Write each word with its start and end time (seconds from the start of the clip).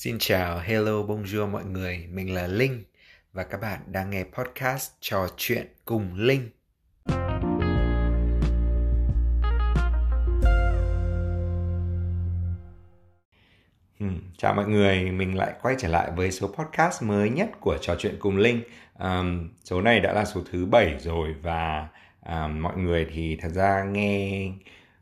Xin 0.00 0.16
chào, 0.18 0.58
hello, 0.58 0.92
bonjour 0.92 1.50
mọi 1.50 1.64
người, 1.64 2.06
mình 2.10 2.34
là 2.34 2.46
Linh 2.46 2.84
và 3.32 3.44
các 3.44 3.60
bạn 3.60 3.80
đang 3.86 4.10
nghe 4.10 4.24
podcast 4.24 4.92
trò 5.00 5.26
chuyện 5.36 5.66
cùng 5.84 6.14
Linh. 6.14 6.50
Hmm, 13.98 14.20
chào 14.36 14.54
mọi 14.54 14.68
người, 14.68 15.10
mình 15.10 15.36
lại 15.36 15.52
quay 15.62 15.74
trở 15.78 15.88
lại 15.88 16.10
với 16.16 16.30
số 16.30 16.46
podcast 16.46 17.02
mới 17.02 17.30
nhất 17.30 17.50
của 17.60 17.78
trò 17.80 17.94
chuyện 17.98 18.16
cùng 18.20 18.36
Linh. 18.36 18.62
Um, 18.98 19.48
số 19.64 19.80
này 19.80 20.00
đã 20.00 20.12
là 20.12 20.24
số 20.24 20.40
thứ 20.52 20.66
7 20.66 20.98
rồi 20.98 21.34
và 21.42 21.88
um, 22.26 22.62
mọi 22.62 22.76
người 22.76 23.06
thì 23.12 23.36
thật 23.40 23.50
ra 23.54 23.84
nghe 23.84 24.48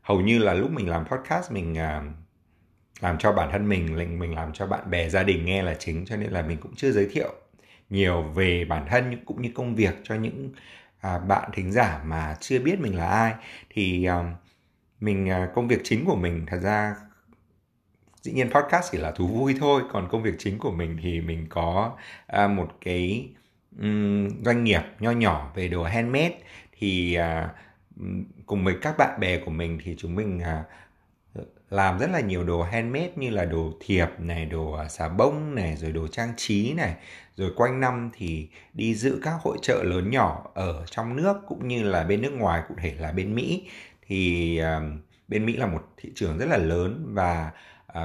hầu 0.01 0.21
như 0.21 0.39
là 0.39 0.53
lúc 0.53 0.71
mình 0.71 0.89
làm 0.89 1.05
podcast 1.05 1.51
mình 1.51 1.73
uh, 1.73 2.26
làm 2.99 3.17
cho 3.17 3.31
bản 3.31 3.49
thân 3.51 3.69
mình 3.69 4.19
mình 4.19 4.35
làm 4.35 4.53
cho 4.53 4.67
bạn 4.67 4.91
bè 4.91 5.09
gia 5.09 5.23
đình 5.23 5.45
nghe 5.45 5.63
là 5.63 5.75
chính 5.79 6.05
cho 6.05 6.17
nên 6.17 6.31
là 6.31 6.41
mình 6.41 6.57
cũng 6.57 6.75
chưa 6.75 6.91
giới 6.91 7.07
thiệu 7.11 7.33
nhiều 7.89 8.23
về 8.23 8.65
bản 8.65 8.85
thân 8.89 9.25
cũng 9.25 9.41
như 9.41 9.51
công 9.55 9.75
việc 9.75 9.95
cho 10.03 10.15
những 10.15 10.49
à, 10.99 11.19
bạn 11.19 11.49
thính 11.53 11.71
giả 11.71 12.01
mà 12.05 12.35
chưa 12.39 12.59
biết 12.59 12.79
mình 12.79 12.95
là 12.95 13.07
ai. 13.07 13.33
Thì 13.69 14.05
à, 14.05 14.35
mình 14.99 15.29
à, 15.29 15.49
công 15.55 15.67
việc 15.67 15.81
chính 15.83 16.05
của 16.05 16.15
mình 16.15 16.45
thật 16.47 16.59
ra 16.61 16.95
dĩ 18.21 18.31
nhiên 18.31 18.51
podcast 18.51 18.91
chỉ 18.91 18.97
là 18.97 19.11
thú 19.11 19.27
vui 19.27 19.55
thôi 19.59 19.81
còn 19.91 20.07
công 20.09 20.23
việc 20.23 20.35
chính 20.39 20.57
của 20.57 20.71
mình 20.71 20.97
thì 21.03 21.21
mình 21.21 21.45
có 21.49 21.97
à, 22.27 22.47
một 22.47 22.77
cái 22.81 23.29
um, 23.79 24.29
doanh 24.43 24.63
nghiệp 24.63 24.81
nho 24.99 25.11
nhỏ 25.11 25.51
về 25.55 25.67
đồ 25.67 25.83
handmade. 25.83 26.37
Thì 26.79 27.13
à, 27.15 27.49
cùng 28.45 28.63
với 28.65 28.75
các 28.81 28.95
bạn 28.97 29.19
bè 29.19 29.39
của 29.45 29.51
mình 29.51 29.79
thì 29.83 29.95
chúng 29.97 30.15
mình 30.15 30.39
à, 30.39 30.63
làm 31.69 31.99
rất 31.99 32.09
là 32.09 32.19
nhiều 32.19 32.43
đồ 32.43 32.63
handmade 32.63 33.11
như 33.15 33.29
là 33.29 33.45
đồ 33.45 33.71
thiệp 33.79 34.07
này, 34.17 34.45
đồ 34.45 34.71
à, 34.71 34.87
xà 34.87 35.09
bông 35.09 35.55
này, 35.55 35.75
rồi 35.75 35.91
đồ 35.91 36.07
trang 36.07 36.33
trí 36.37 36.73
này. 36.73 36.95
Rồi 37.35 37.51
quanh 37.55 37.79
năm 37.79 38.09
thì 38.13 38.49
đi 38.73 38.95
dự 38.95 39.19
các 39.23 39.33
hội 39.41 39.57
trợ 39.61 39.83
lớn 39.83 40.11
nhỏ 40.11 40.51
ở 40.53 40.85
trong 40.85 41.15
nước 41.15 41.37
cũng 41.47 41.67
như 41.67 41.83
là 41.83 42.03
bên 42.03 42.21
nước 42.21 42.33
ngoài, 42.33 42.63
cụ 42.67 42.75
thể 42.77 42.93
là 42.99 43.11
bên 43.11 43.35
Mỹ. 43.35 43.67
Thì 44.07 44.61
uh, 44.77 44.83
bên 45.27 45.45
Mỹ 45.45 45.55
là 45.57 45.65
một 45.65 45.83
thị 45.97 46.11
trường 46.15 46.37
rất 46.37 46.45
là 46.45 46.57
lớn 46.57 47.05
và 47.07 47.51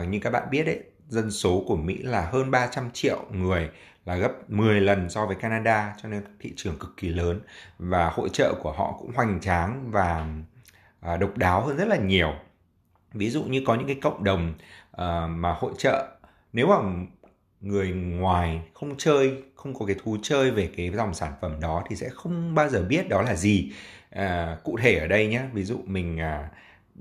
uh, 0.01 0.09
như 0.09 0.19
các 0.23 0.31
bạn 0.31 0.49
biết 0.51 0.63
đấy, 0.67 0.81
dân 1.09 1.31
số 1.31 1.65
của 1.67 1.77
Mỹ 1.77 1.99
là 2.03 2.29
hơn 2.33 2.51
300 2.51 2.91
triệu 2.93 3.25
người 3.31 3.71
là 4.05 4.17
gấp 4.17 4.51
10 4.51 4.81
lần 4.81 5.11
so 5.11 5.27
với 5.27 5.37
Canada 5.37 5.95
cho 6.03 6.09
nên 6.09 6.23
thị 6.41 6.53
trường 6.57 6.79
cực 6.79 6.97
kỳ 6.97 7.09
lớn 7.09 7.41
và 7.79 8.11
hội 8.11 8.29
trợ 8.33 8.55
của 8.63 8.73
họ 8.73 8.97
cũng 8.99 9.13
hoành 9.15 9.41
tráng 9.41 9.91
và 9.91 10.27
uh, 11.13 11.21
độc 11.21 11.37
đáo 11.37 11.67
hơn 11.67 11.77
rất 11.77 11.89
là 11.89 11.97
nhiều 11.97 12.33
ví 13.15 13.31
dụ 13.31 13.43
như 13.43 13.63
có 13.67 13.75
những 13.75 13.87
cái 13.87 13.99
cộng 14.03 14.25
đồng 14.25 14.55
uh, 14.91 15.31
mà 15.31 15.53
hội 15.53 15.73
trợ 15.79 16.09
nếu 16.53 16.67
mà 16.67 16.77
người 17.61 17.93
ngoài 17.93 18.61
không 18.75 18.95
chơi 18.99 19.43
không 19.55 19.75
có 19.75 19.87
cái 19.87 19.97
thú 20.03 20.17
chơi 20.23 20.51
về 20.51 20.71
cái 20.77 20.91
dòng 20.91 21.15
sản 21.15 21.33
phẩm 21.41 21.61
đó 21.61 21.85
thì 21.89 21.97
sẽ 21.97 22.09
không 22.09 22.55
bao 22.55 22.69
giờ 22.69 22.85
biết 22.89 23.09
đó 23.09 23.23
là 23.23 23.35
gì. 23.35 23.73
À, 24.11 24.57
cụ 24.65 24.79
thể 24.83 24.99
ở 24.99 25.07
đây 25.07 25.27
nhé 25.27 25.43
ví 25.53 25.63
dụ 25.63 25.79
mình 25.87 26.21
à, 26.21 26.51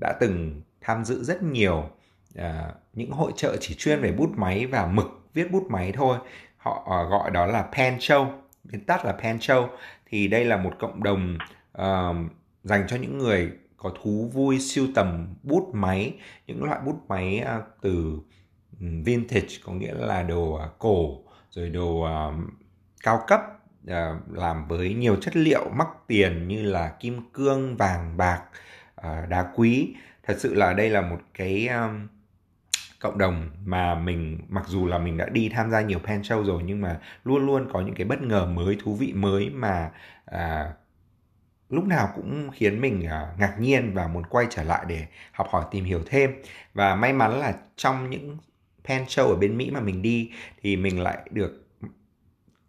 đã 0.00 0.14
từng 0.20 0.62
tham 0.80 1.04
dự 1.04 1.24
rất 1.24 1.42
nhiều 1.42 1.90
à, 2.36 2.68
những 2.92 3.10
hội 3.10 3.32
trợ 3.36 3.56
chỉ 3.60 3.74
chuyên 3.74 4.00
về 4.00 4.12
bút 4.12 4.30
máy 4.36 4.66
và 4.66 4.86
mực 4.86 5.06
viết 5.34 5.50
bút 5.52 5.66
máy 5.70 5.92
thôi. 5.92 6.18
Họ 6.56 6.86
à, 6.90 7.02
gọi 7.10 7.30
đó 7.30 7.46
là 7.46 7.62
pen 7.76 7.96
show 7.96 8.26
viết 8.64 8.78
tắt 8.86 9.04
là 9.04 9.12
pen 9.12 9.36
show 9.36 9.68
thì 10.06 10.28
đây 10.28 10.44
là 10.44 10.56
một 10.56 10.72
cộng 10.78 11.02
đồng 11.02 11.38
uh, 11.78 12.16
dành 12.64 12.84
cho 12.88 12.96
những 12.96 13.18
người 13.18 13.50
có 13.82 13.90
thú 14.02 14.30
vui 14.32 14.60
siêu 14.60 14.86
tầm 14.94 15.34
bút 15.42 15.70
máy 15.74 16.14
những 16.46 16.64
loại 16.64 16.80
bút 16.86 17.00
máy 17.08 17.38
à, 17.38 17.60
từ 17.80 18.18
vintage 18.80 19.56
có 19.64 19.72
nghĩa 19.72 19.94
là 19.94 20.22
đồ 20.22 20.54
à, 20.54 20.68
cổ 20.78 21.22
rồi 21.50 21.68
đồ 21.68 22.02
à, 22.02 22.30
cao 23.02 23.24
cấp 23.26 23.40
làm 24.32 24.68
với 24.68 24.94
nhiều 24.94 25.16
chất 25.16 25.36
liệu 25.36 25.68
mắc 25.74 25.88
tiền 26.06 26.48
như 26.48 26.62
là 26.62 26.96
kim 27.00 27.30
cương 27.32 27.76
vàng 27.76 28.16
bạc 28.16 28.42
đá 29.28 29.52
quý. 29.54 29.94
Thật 30.22 30.34
sự 30.38 30.54
là 30.54 30.72
đây 30.72 30.90
là 30.90 31.00
một 31.00 31.18
cái 31.34 31.68
cộng 33.02 33.18
đồng 33.18 33.50
mà 33.64 33.94
mình 33.94 34.38
mặc 34.48 34.64
dù 34.68 34.86
là 34.86 34.98
mình 34.98 35.16
đã 35.16 35.28
đi 35.28 35.48
tham 35.48 35.70
gia 35.70 35.80
nhiều 35.80 35.98
pen 35.98 36.20
show 36.20 36.44
rồi 36.44 36.62
nhưng 36.66 36.80
mà 36.80 37.00
luôn 37.24 37.46
luôn 37.46 37.68
có 37.72 37.80
những 37.80 37.94
cái 37.94 38.06
bất 38.06 38.22
ngờ 38.22 38.46
mới 38.46 38.76
thú 38.82 38.94
vị 38.94 39.12
mới 39.12 39.50
mà 39.50 39.90
à, 40.24 40.72
lúc 41.72 41.84
nào 41.84 42.12
cũng 42.14 42.50
khiến 42.54 42.80
mình 42.80 43.06
à, 43.06 43.34
ngạc 43.38 43.56
nhiên 43.60 43.94
và 43.94 44.08
muốn 44.08 44.26
quay 44.26 44.46
trở 44.50 44.62
lại 44.62 44.84
để 44.88 45.06
học 45.32 45.46
hỏi 45.50 45.64
tìm 45.70 45.84
hiểu 45.84 46.02
thêm. 46.06 46.34
Và 46.74 46.94
may 46.94 47.12
mắn 47.12 47.40
là 47.40 47.54
trong 47.76 48.10
những 48.10 48.38
pen 48.84 49.04
show 49.04 49.28
ở 49.28 49.36
bên 49.36 49.58
Mỹ 49.58 49.70
mà 49.70 49.80
mình 49.80 50.02
đi 50.02 50.30
thì 50.62 50.76
mình 50.76 51.00
lại 51.00 51.18
được 51.30 51.66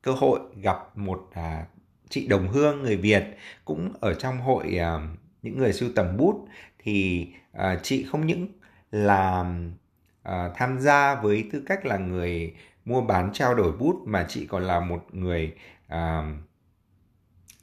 cơ 0.01 0.11
hội 0.11 0.39
gặp 0.61 0.97
một 0.97 1.29
à, 1.33 1.65
chị 2.09 2.27
đồng 2.27 2.47
hương 2.47 2.81
người 2.81 2.97
Việt. 2.97 3.23
Cũng 3.65 3.93
ở 3.99 4.13
trong 4.13 4.41
hội 4.41 4.77
à, 4.77 4.99
những 5.41 5.57
người 5.57 5.73
sưu 5.73 5.89
tầm 5.95 6.17
bút 6.17 6.47
thì 6.79 7.27
à, 7.51 7.79
chị 7.83 8.05
không 8.11 8.27
những 8.27 8.47
là 8.91 9.45
à, 10.23 10.49
tham 10.55 10.79
gia 10.79 11.15
với 11.15 11.49
tư 11.51 11.63
cách 11.65 11.85
là 11.85 11.97
người 11.97 12.53
mua 12.85 13.01
bán 13.01 13.29
trao 13.33 13.55
đổi 13.55 13.71
bút 13.71 13.95
mà 14.05 14.25
chị 14.29 14.45
còn 14.45 14.63
là 14.63 14.79
một 14.79 15.05
người 15.11 15.53
à, 15.87 16.23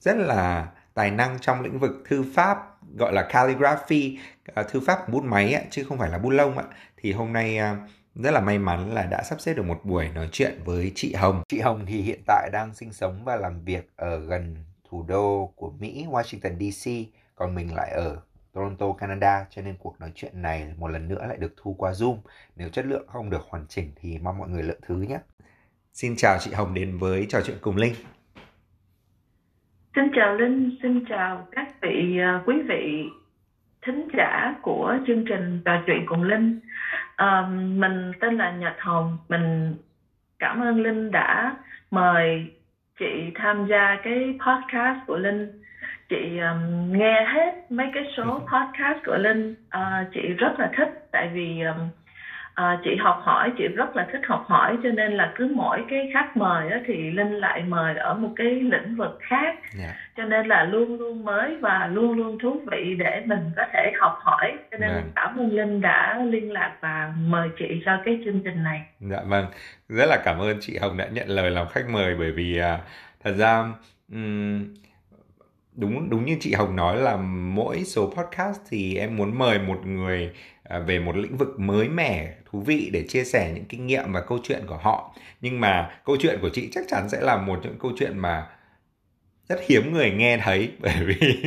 rất 0.00 0.16
là 0.16 0.68
tài 1.00 1.10
năng 1.10 1.38
trong 1.38 1.60
lĩnh 1.60 1.78
vực 1.78 1.90
thư 2.08 2.24
pháp 2.34 2.58
gọi 2.96 3.12
là 3.12 3.22
calligraphy 3.22 4.18
uh, 4.60 4.68
thư 4.68 4.80
pháp 4.80 5.08
bút 5.08 5.24
máy 5.24 5.52
ấy, 5.52 5.64
chứ 5.70 5.84
không 5.84 5.98
phải 5.98 6.10
là 6.10 6.18
bút 6.18 6.30
lông 6.30 6.58
ấy. 6.58 6.66
thì 6.96 7.12
hôm 7.12 7.32
nay 7.32 7.58
uh, 7.58 7.90
rất 8.14 8.30
là 8.30 8.40
may 8.40 8.58
mắn 8.58 8.94
là 8.94 9.02
đã 9.02 9.22
sắp 9.22 9.40
xếp 9.40 9.54
được 9.54 9.62
một 9.62 9.80
buổi 9.84 10.08
nói 10.08 10.28
chuyện 10.32 10.60
với 10.64 10.92
chị 10.94 11.14
Hồng. 11.14 11.42
Chị 11.48 11.60
Hồng 11.60 11.86
thì 11.86 12.00
hiện 12.02 12.20
tại 12.26 12.50
đang 12.52 12.74
sinh 12.74 12.92
sống 12.92 13.24
và 13.24 13.36
làm 13.36 13.64
việc 13.64 13.90
ở 13.96 14.18
gần 14.18 14.56
thủ 14.90 15.04
đô 15.08 15.52
của 15.56 15.70
Mỹ, 15.70 16.06
Washington 16.10 16.70
DC, 16.70 16.90
còn 17.34 17.54
mình 17.54 17.74
lại 17.74 17.90
ở 17.90 18.20
Toronto, 18.52 18.92
Canada, 18.92 19.46
cho 19.50 19.62
nên 19.62 19.76
cuộc 19.78 20.00
nói 20.00 20.12
chuyện 20.14 20.42
này 20.42 20.72
một 20.76 20.88
lần 20.88 21.08
nữa 21.08 21.26
lại 21.26 21.36
được 21.36 21.54
thu 21.56 21.74
qua 21.78 21.92
Zoom. 21.92 22.16
Nếu 22.56 22.68
chất 22.68 22.86
lượng 22.86 23.06
không 23.08 23.30
được 23.30 23.42
hoàn 23.48 23.66
chỉnh 23.66 23.92
thì 24.00 24.18
mong 24.18 24.38
mọi 24.38 24.48
người 24.48 24.62
lượng 24.62 24.80
thứ 24.86 24.94
nhé. 24.94 25.18
Xin 25.92 26.16
chào 26.16 26.38
chị 26.40 26.52
Hồng 26.52 26.74
đến 26.74 26.98
với 26.98 27.26
trò 27.28 27.40
chuyện 27.44 27.58
cùng 27.60 27.76
Linh. 27.76 27.94
Xin 29.94 30.10
chào 30.12 30.34
Linh, 30.34 30.76
xin 30.82 31.04
chào 31.08 31.46
các 31.52 31.68
vị 31.80 32.20
uh, 32.20 32.48
quý 32.48 32.62
vị 32.68 33.08
thính 33.82 34.08
giả 34.16 34.54
của 34.62 34.96
chương 35.06 35.24
trình 35.28 35.60
trò 35.64 35.82
chuyện 35.86 36.06
cùng 36.06 36.22
Linh. 36.22 36.60
Uh, 37.22 37.50
mình 37.78 38.12
tên 38.20 38.36
là 38.36 38.50
Nhật 38.50 38.76
Hồng, 38.78 39.18
mình 39.28 39.74
cảm 40.38 40.60
ơn 40.60 40.82
Linh 40.82 41.10
đã 41.10 41.56
mời 41.90 42.46
chị 42.98 43.30
tham 43.34 43.66
gia 43.66 43.96
cái 44.02 44.38
podcast 44.46 45.06
của 45.06 45.16
Linh. 45.16 45.62
Chị 46.08 46.38
um, 46.38 46.92
nghe 46.98 47.24
hết 47.24 47.70
mấy 47.70 47.86
cái 47.94 48.04
số 48.16 48.24
podcast 48.52 49.06
của 49.06 49.16
Linh, 49.16 49.54
uh, 49.76 50.12
chị 50.14 50.20
rất 50.20 50.52
là 50.58 50.70
thích 50.76 51.08
tại 51.12 51.30
vì 51.34 51.60
um, 51.60 51.88
à, 52.54 52.80
chị 52.84 52.90
học 53.00 53.20
hỏi 53.22 53.52
chị 53.58 53.68
rất 53.68 53.96
là 53.96 54.08
thích 54.12 54.20
học 54.24 54.44
hỏi 54.46 54.76
cho 54.82 54.88
nên 54.88 55.12
là 55.12 55.32
cứ 55.36 55.52
mỗi 55.54 55.84
cái 55.90 56.10
khách 56.14 56.36
mời 56.36 56.70
á, 56.70 56.80
thì 56.86 57.10
linh 57.10 57.32
lại 57.32 57.62
mời 57.62 57.96
ở 57.96 58.14
một 58.14 58.30
cái 58.36 58.46
lĩnh 58.46 58.96
vực 58.96 59.18
khác 59.20 59.54
yeah. 59.54 59.64
Dạ. 59.78 59.94
cho 60.16 60.24
nên 60.24 60.46
là 60.46 60.64
luôn 60.64 60.98
luôn 60.98 61.24
mới 61.24 61.56
và 61.60 61.90
luôn 61.92 62.12
luôn 62.12 62.38
thú 62.38 62.60
vị 62.70 62.94
để 62.98 63.22
mình 63.26 63.50
có 63.56 63.62
thể 63.72 63.92
học 64.00 64.18
hỏi 64.20 64.52
cho 64.70 64.78
nên 64.78 64.90
yeah. 64.90 65.02
Vâng. 65.02 65.12
cảm 65.16 65.36
ơn 65.36 65.56
linh 65.56 65.80
đã 65.80 66.18
liên 66.30 66.52
lạc 66.52 66.76
và 66.80 67.12
mời 67.18 67.48
chị 67.58 67.82
cho 67.84 67.92
cái 68.04 68.18
chương 68.24 68.40
trình 68.44 68.62
này 68.62 68.80
dạ 69.00 69.20
vâng 69.26 69.46
rất 69.88 70.06
là 70.08 70.18
cảm 70.24 70.38
ơn 70.38 70.56
chị 70.60 70.78
hồng 70.78 70.96
đã 70.96 71.06
nhận 71.12 71.28
lời 71.28 71.50
làm 71.50 71.66
khách 71.68 71.88
mời 71.88 72.14
bởi 72.18 72.32
vì 72.32 72.60
uh, 72.60 72.80
thật 73.24 73.32
ra 73.38 73.64
um, 74.12 74.74
đúng 75.76 76.10
đúng 76.10 76.24
như 76.24 76.36
chị 76.40 76.54
Hồng 76.54 76.76
nói 76.76 76.96
là 76.96 77.16
mỗi 77.54 77.84
số 77.84 78.12
podcast 78.16 78.60
thì 78.70 78.96
em 78.96 79.16
muốn 79.16 79.38
mời 79.38 79.58
một 79.58 79.86
người 79.86 80.32
À, 80.59 80.59
À, 80.70 80.78
về 80.78 80.98
một 80.98 81.16
lĩnh 81.16 81.36
vực 81.36 81.60
mới 81.60 81.88
mẻ 81.88 82.34
thú 82.50 82.60
vị 82.60 82.90
để 82.92 83.04
chia 83.08 83.24
sẻ 83.24 83.52
những 83.54 83.64
kinh 83.64 83.86
nghiệm 83.86 84.12
và 84.12 84.20
câu 84.20 84.38
chuyện 84.42 84.62
của 84.66 84.76
họ. 84.76 85.14
Nhưng 85.40 85.60
mà 85.60 85.90
câu 86.04 86.16
chuyện 86.20 86.38
của 86.42 86.48
chị 86.52 86.68
chắc 86.72 86.84
chắn 86.88 87.08
sẽ 87.08 87.20
là 87.20 87.36
một 87.36 87.60
những 87.62 87.78
câu 87.78 87.92
chuyện 87.98 88.18
mà 88.18 88.46
rất 89.48 89.60
hiếm 89.68 89.92
người 89.92 90.10
nghe 90.10 90.38
thấy 90.38 90.70
bởi 90.80 91.04
vì 91.06 91.42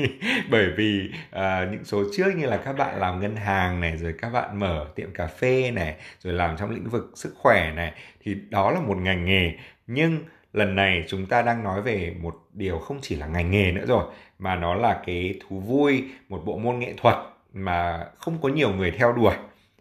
bởi 0.49 0.67
vì 0.77 1.09
uh, 1.35 1.71
những 1.71 1.83
số 1.83 2.03
trước 2.17 2.35
như 2.37 2.45
là 2.45 2.57
các 2.57 2.73
bạn 2.73 2.99
làm 2.99 3.21
ngân 3.21 3.35
hàng 3.35 3.81
này 3.81 3.97
rồi 3.97 4.13
các 4.21 4.29
bạn 4.29 4.59
mở 4.59 4.87
tiệm 4.95 5.13
cà 5.13 5.27
phê 5.27 5.71
này 5.71 5.95
rồi 6.19 6.33
làm 6.33 6.57
trong 6.57 6.69
lĩnh 6.69 6.89
vực 6.89 7.11
sức 7.15 7.35
khỏe 7.37 7.71
này 7.75 7.93
thì 8.23 8.35
đó 8.49 8.71
là 8.71 8.79
một 8.79 8.97
ngành 8.97 9.25
nghề. 9.25 9.51
Nhưng 9.87 10.19
lần 10.53 10.75
này 10.75 11.03
chúng 11.07 11.25
ta 11.25 11.41
đang 11.41 11.63
nói 11.63 11.81
về 11.81 12.15
một 12.21 12.35
điều 12.53 12.79
không 12.79 12.99
chỉ 13.01 13.15
là 13.15 13.27
ngành 13.27 13.51
nghề 13.51 13.71
nữa 13.71 13.85
rồi 13.87 14.05
mà 14.39 14.55
nó 14.55 14.75
là 14.75 15.01
cái 15.05 15.39
thú 15.41 15.59
vui 15.59 16.03
một 16.29 16.41
bộ 16.45 16.57
môn 16.57 16.79
nghệ 16.79 16.93
thuật 16.97 17.17
mà 17.53 18.05
không 18.17 18.41
có 18.41 18.50
nhiều 18.50 18.73
người 18.73 18.91
theo 18.91 19.13
đuổi 19.13 19.33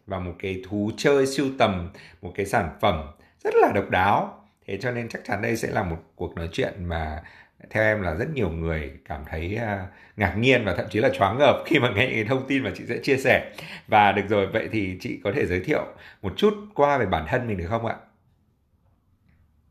và 0.07 0.19
một 0.19 0.33
cái 0.39 0.63
thú 0.69 0.91
chơi 0.97 1.27
siêu 1.27 1.47
tầm 1.59 1.91
một 2.23 2.33
cái 2.35 2.47
sản 2.47 2.71
phẩm 2.81 3.11
rất 3.45 3.55
là 3.55 3.73
độc 3.75 3.91
đáo. 3.91 4.45
Thế 4.67 4.79
cho 4.81 4.91
nên 4.91 5.09
chắc 5.09 5.25
chắn 5.25 5.43
đây 5.43 5.57
sẽ 5.57 5.71
là 5.71 5.83
một 5.83 5.99
cuộc 6.17 6.37
nói 6.37 6.49
chuyện 6.53 6.85
mà 6.85 7.23
theo 7.71 7.83
em 7.83 8.03
là 8.03 8.15
rất 8.15 8.31
nhiều 8.35 8.51
người 8.51 8.93
cảm 9.05 9.25
thấy 9.31 9.59
uh, 9.63 9.89
ngạc 10.17 10.35
nhiên 10.39 10.65
và 10.65 10.75
thậm 10.75 10.87
chí 10.91 11.01
là 11.01 11.09
choáng 11.09 11.39
ngợp 11.39 11.63
khi 11.67 11.79
mà 11.79 11.91
nghe 11.91 12.07
những 12.07 12.15
cái 12.15 12.25
thông 12.25 12.47
tin 12.49 12.63
mà 12.63 12.71
chị 12.75 12.85
sẽ 12.89 12.99
chia 12.99 13.17
sẻ. 13.17 13.53
Và 13.89 14.13
được 14.13 14.29
rồi 14.29 14.47
vậy 14.47 14.69
thì 14.73 14.99
chị 15.01 15.21
có 15.25 15.33
thể 15.35 15.47
giới 15.47 15.61
thiệu 15.61 15.85
một 16.23 16.33
chút 16.37 16.55
qua 16.75 16.99
về 16.99 17.07
bản 17.07 17.27
thân 17.29 17.47
mình 17.49 17.59
được 17.59 17.67
không 17.69 17.87
ạ? 17.87 17.97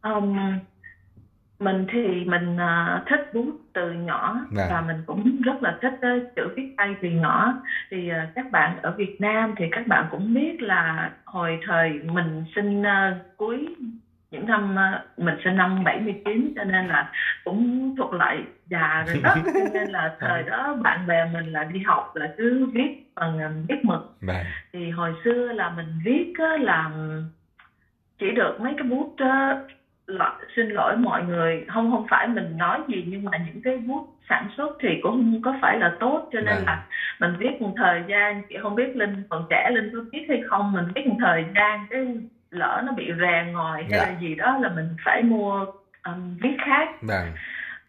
Um, 0.02 0.38
mình 1.62 1.86
thì 1.92 2.26
mình 2.26 2.56
uh, 2.56 3.08
thích 3.10 3.34
bút 3.34 3.52
từ 3.74 3.92
nhỏ 3.92 4.40
Vâng. 4.52 4.68
và 4.70 4.82
mình 4.82 4.98
cũng 5.06 5.42
rất 5.42 5.64
là 5.64 5.78
thích 5.82 5.94
uh, 5.94 6.36
chữ 6.36 6.48
viết 6.56 6.74
tay 6.78 6.96
từ 7.02 7.10
nhỏ. 7.10 7.54
Thì 7.92 8.12
uh, 8.12 8.36
các 8.36 8.52
bạn 8.52 8.78
ở 8.82 8.92
Việt 8.92 9.22
Nam 9.22 9.54
thì 9.58 9.66
các 9.72 9.88
bạn 9.88 10.06
cũng 10.12 10.34
biết 10.34 10.62
là 10.62 11.12
hồi 11.26 11.60
thời 11.68 11.90
mình 11.90 12.44
sinh 12.56 12.82
uh, 12.82 13.38
cuối 13.38 13.76
những 14.32 14.48
năm 14.48 14.76
uh, 14.76 15.20
mình 15.20 15.36
sinh 15.44 15.56
năm 15.56 15.84
79 15.84 16.54
cho 16.56 16.64
nên 16.64 16.88
là 16.88 17.12
cũng 17.44 17.96
thuộc 17.98 18.14
lại 18.14 18.44
già 18.70 19.04
rồi 19.08 19.20
đó. 19.24 19.36
Cho 19.46 19.70
nên 19.74 19.90
là 19.90 20.16
thời 20.20 20.44
đó 20.44 20.78
bạn 20.84 21.08
bè 21.08 21.26
mình 21.34 21.52
là 21.52 21.64
đi 21.64 21.80
học 21.80 22.12
là 22.16 22.34
cứ 22.38 22.66
viết 22.74 23.06
bằng 23.16 23.38
uh, 23.38 23.70
viết 23.70 23.86
mực. 23.86 24.16
Vâng 24.22 24.46
thì 24.74 24.90
hồi 24.90 25.14
xưa 25.24 25.52
là 25.52 25.70
mình 25.70 26.00
viết 26.04 26.34
á, 26.38 26.58
là 26.60 26.92
chỉ 28.20 28.32
được 28.32 28.58
mấy 28.62 28.74
cái 28.78 28.88
bút 28.88 29.16
á, 29.18 29.60
lọ- 30.18 30.38
xin 30.56 30.70
lỗi 30.70 30.98
mọi 30.98 31.24
người. 31.24 31.66
Không 31.74 31.92
không 31.92 32.06
phải 32.10 32.28
mình 32.28 32.58
nói 32.58 32.80
gì 32.88 33.06
nhưng 33.08 33.24
mà 33.24 33.32
những 33.46 33.62
cái 33.64 33.78
bút 33.78 34.08
sản 34.30 34.48
xuất 34.58 34.78
thì 34.82 34.90
cũng 35.04 35.12
không 35.12 35.42
có 35.42 35.56
phải 35.62 35.80
là 35.80 35.92
tốt. 36.00 36.30
Cho 36.34 36.40
nên 36.40 36.56
Vâng. 36.56 36.66
là 36.66 36.84
mình 37.20 37.36
viết 37.40 37.62
một 37.62 37.74
thời 37.78 38.04
gian 38.08 38.42
chị 38.50 38.56
không 38.62 38.76
biết 38.76 38.96
linh 38.96 39.24
còn 39.30 39.46
trẻ 39.50 39.70
linh 39.74 39.90
có 39.94 40.00
biết 40.12 40.26
hay 40.30 40.42
không 40.48 40.72
mình 40.72 40.86
viết 40.96 41.08
một 41.08 41.16
thời 41.20 41.46
gian 41.56 41.86
cái 41.90 42.18
lỡ 42.52 42.82
nó 42.86 42.92
bị 42.92 43.12
rè 43.22 43.46
ngòi 43.54 43.78
hay 43.84 43.92
Dạ. 43.92 43.98
là 43.98 44.20
gì 44.20 44.36
đó 44.36 44.58
là 44.58 44.70
mình 44.70 44.90
phải 45.06 45.24
mua 45.24 45.66
um, 46.06 46.38
viết 46.42 46.58
khác. 46.66 46.90
Vâng. 47.02 47.28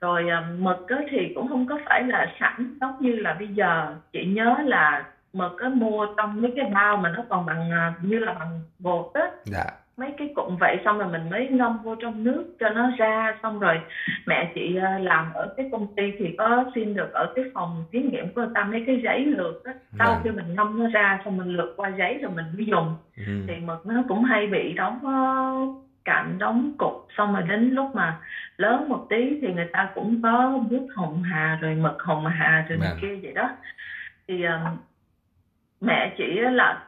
Rồi 0.01 0.29
à, 0.31 0.43
mực 0.59 0.89
á 0.89 0.97
thì 1.11 1.33
cũng 1.35 1.49
không 1.49 1.67
có 1.67 1.79
phải 1.87 2.03
là 2.03 2.27
sẵn 2.41 2.79
giống 2.81 2.97
như 3.01 3.13
là 3.13 3.35
bây 3.39 3.49
giờ. 3.49 3.95
Chị 4.13 4.25
nhớ 4.27 4.57
là 4.65 5.05
mực 5.33 5.61
á 5.61 5.69
mua 5.69 6.07
trong 6.17 6.43
mấy 6.43 6.53
cái 6.57 6.65
bao 6.75 6.97
mà 6.97 7.09
nó 7.17 7.25
còn 7.29 7.47
bằng 7.47 7.71
à, 7.71 7.95
như 8.03 8.19
là 8.19 8.33
bằng 8.33 8.61
bột 8.79 9.11
á. 9.15 9.23
Dạ 9.45 9.65
mấy 9.97 10.15
cái 10.19 10.33
cụm 10.37 10.57
vậy 10.61 10.77
xong 10.85 10.99
rồi 10.99 11.09
mình 11.13 11.31
mới 11.31 11.49
ngâm 11.49 11.79
vô 11.83 11.95
trong 11.95 12.25
nước 12.25 12.45
cho 12.61 12.69
nó 12.71 12.91
ra 12.99 13.37
xong 13.43 13.59
rồi 13.59 13.81
mẹ 14.27 14.53
chị 14.55 14.77
à, 14.77 14.99
làm 14.99 15.33
ở 15.35 15.55
cái 15.57 15.69
công 15.73 15.95
ty 15.97 16.13
thì 16.19 16.35
có 16.39 16.65
xin 16.75 16.95
được 16.95 17.13
ở 17.13 17.33
cái 17.37 17.45
phòng 17.55 17.85
thí 17.93 17.99
nghiệm 18.03 18.35
của 18.35 18.41
người 18.41 18.51
ta 18.55 18.65
mấy 18.65 18.85
cái 18.87 19.01
giấy 19.05 19.25
lược 19.25 19.65
á 19.65 19.73
sau 19.99 20.09
Vâng. 20.15 20.21
khi 20.25 20.31
mình 20.31 20.55
ngâm 20.55 20.79
nó 20.83 20.91
ra 20.91 21.21
xong 21.25 21.37
mình 21.37 21.57
lược 21.57 21.77
qua 21.77 21.89
giấy 21.99 22.19
rồi 22.23 22.33
mình 22.37 22.45
mới 22.57 22.67
dùng 22.67 22.97
ừ. 23.17 23.45
thì 23.49 23.55
mực 23.57 23.87
nó 23.87 24.03
cũng 24.09 24.25
hay 24.25 24.47
bị 24.47 24.73
đóng 24.73 24.99
ờ, 25.05 25.55
cạnh 26.05 26.39
đóng 26.39 26.73
cục 26.79 27.07
xong 27.17 27.33
rồi 27.35 27.43
đến 27.49 27.71
lúc 27.71 27.95
mà 27.95 28.19
lớn 28.57 28.89
một 28.89 29.07
tí 29.11 29.39
thì 29.41 29.53
người 29.53 29.69
ta 29.73 29.89
cũng 29.95 30.23
có 30.23 30.59
bút 30.71 30.87
hồng 30.97 31.23
hà 31.23 31.59
rồi 31.61 31.75
mực 31.75 32.03
hồng 32.03 32.27
hà 32.27 32.67
rồi 32.69 32.79
này 32.79 32.91
Vâng. 32.91 32.99
kia 33.03 33.19
vậy 33.23 33.33
đó 33.33 33.51
thì 34.29 34.43
ờ, 34.43 34.61
mẹ 35.81 36.15
chị 36.19 36.39
á 36.45 36.51
là 36.51 36.85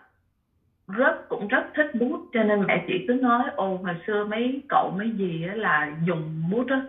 rất 0.88 1.28
cũng 1.28 1.48
rất 1.48 1.64
thích 1.74 1.90
bút 1.94 2.20
cho 2.32 2.42
nên 2.42 2.64
mẹ 2.66 2.84
chị 2.86 3.04
cứ 3.08 3.14
nói 3.14 3.42
ồ 3.56 3.76
hồi 3.76 3.96
xưa 4.06 4.24
mấy 4.24 4.62
cậu 4.68 4.92
mấy 4.98 5.10
gì 5.10 5.46
á 5.48 5.54
là 5.54 5.90
dùng 6.04 6.42
bút 6.50 6.66
á. 6.70 6.82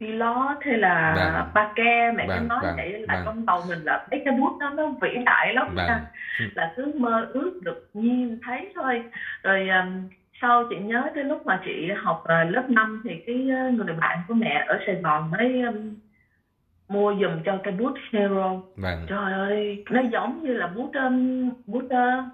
Pilot 0.00 0.56
hay 0.60 0.78
là 0.78 1.14
Vâng. 1.16 1.50
ba 1.54 1.72
ke 1.74 2.12
mẹ 2.12 2.26
cứ 2.26 2.34
Vâng, 2.34 2.48
nói 2.48 2.58
vâng, 2.62 2.76
vậy 2.76 2.92
là 2.92 3.14
vâng. 3.14 3.22
trong 3.24 3.46
đầu 3.46 3.62
mình 3.68 3.78
là 3.84 4.06
mấy 4.10 4.22
cái 4.24 4.34
bút 4.38 4.58
đó 4.60 4.70
nó 4.76 4.88
vĩ 5.00 5.08
đại 5.26 5.54
lắm 5.54 5.74
nha. 5.74 6.00
Là 6.54 6.72
cứ 6.76 6.92
mơ 6.98 7.26
ước 7.32 7.60
được 7.62 7.90
nhìn 7.94 8.38
thấy 8.46 8.72
thôi. 8.74 9.02
Rồi 9.42 9.68
um, 9.68 10.08
sau 10.40 10.64
chị 10.70 10.76
nhớ 10.76 11.02
tới 11.14 11.24
lúc 11.24 11.46
mà 11.46 11.60
chị 11.64 11.90
học 11.96 12.24
uh, 12.24 12.54
lớp 12.54 12.70
5 12.70 13.02
thì 13.04 13.22
cái 13.26 13.48
uh, 13.68 13.74
người 13.74 13.94
bạn 14.00 14.18
của 14.28 14.34
mẹ 14.34 14.64
ở 14.68 14.78
Sài 14.86 14.94
Gòn 14.94 15.30
mới 15.30 15.62
um, 15.62 15.94
mua 16.88 17.14
giùm 17.14 17.42
cho 17.44 17.58
cái 17.62 17.72
bút 17.72 17.94
Hero. 18.12 18.54
Vâng. 18.76 19.06
Trời 19.08 19.32
ơi 19.32 19.84
nó 19.90 20.00
giống 20.12 20.42
như 20.42 20.54
là 20.54 20.66
bút 20.66 20.90
um, 20.94 21.50
bút 21.66 21.84
uh, 21.84 22.24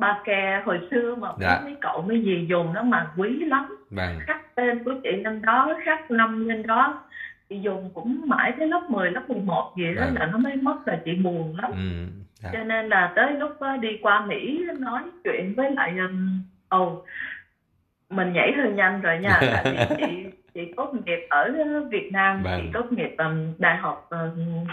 ba 0.00 0.20
ke 0.24 0.62
hồi 0.64 0.80
xưa 0.90 1.14
mà 1.14 1.28
Dạ. 1.40 1.60
mấy 1.64 1.76
cậu 1.80 2.02
mấy 2.08 2.22
gì 2.22 2.46
dùng 2.48 2.72
nó 2.74 2.82
mà 2.82 3.06
quý 3.16 3.44
lắm 3.44 3.76
vâng 3.90 4.18
khắc 4.20 4.54
tên 4.54 4.84
của 4.84 4.94
chị 5.02 5.10
năm 5.22 5.42
đó 5.42 5.74
khắc 5.84 6.10
năm 6.10 6.48
lên 6.48 6.66
đó 6.66 7.02
chị 7.48 7.60
dùng 7.60 7.90
cũng 7.94 8.20
mãi 8.26 8.52
tới 8.58 8.68
lớp 8.68 8.82
10, 8.88 9.10
lớp 9.10 9.22
11 9.28 9.72
gì 9.76 9.94
đó 9.94 10.02
Vâng. 10.04 10.14
là 10.18 10.26
nó 10.26 10.38
mới 10.38 10.56
mất 10.56 10.76
là 10.86 11.00
chị 11.04 11.14
buồn 11.14 11.56
lắm 11.62 11.70
ừ. 11.72 12.06
dạ. 12.42 12.50
cho 12.52 12.64
nên 12.64 12.88
là 12.88 13.12
tới 13.16 13.32
lúc 13.32 13.50
đi 13.80 13.98
qua 14.02 14.26
Mỹ 14.26 14.64
nói 14.78 15.02
chuyện 15.24 15.54
với 15.56 15.70
lại 15.70 15.94
um, 15.98 16.40
ồ 16.68 17.02
mình 18.10 18.32
nhảy 18.32 18.52
hơi 18.56 18.72
nhanh 18.72 19.00
rồi 19.00 19.18
nha 19.18 19.38
tại 19.40 19.64
vì 19.64 19.96
chị 20.06 20.24
chị 20.54 20.72
tốt 20.76 20.92
nghiệp 21.06 21.26
ở 21.30 21.52
Việt 21.90 22.08
Nam 22.12 22.42
Vâng. 22.42 22.60
chị 22.62 22.70
tốt 22.72 22.92
nghiệp 22.92 23.14
um, 23.18 23.52
đại 23.58 23.76
học 23.76 24.06
um, 24.10 24.66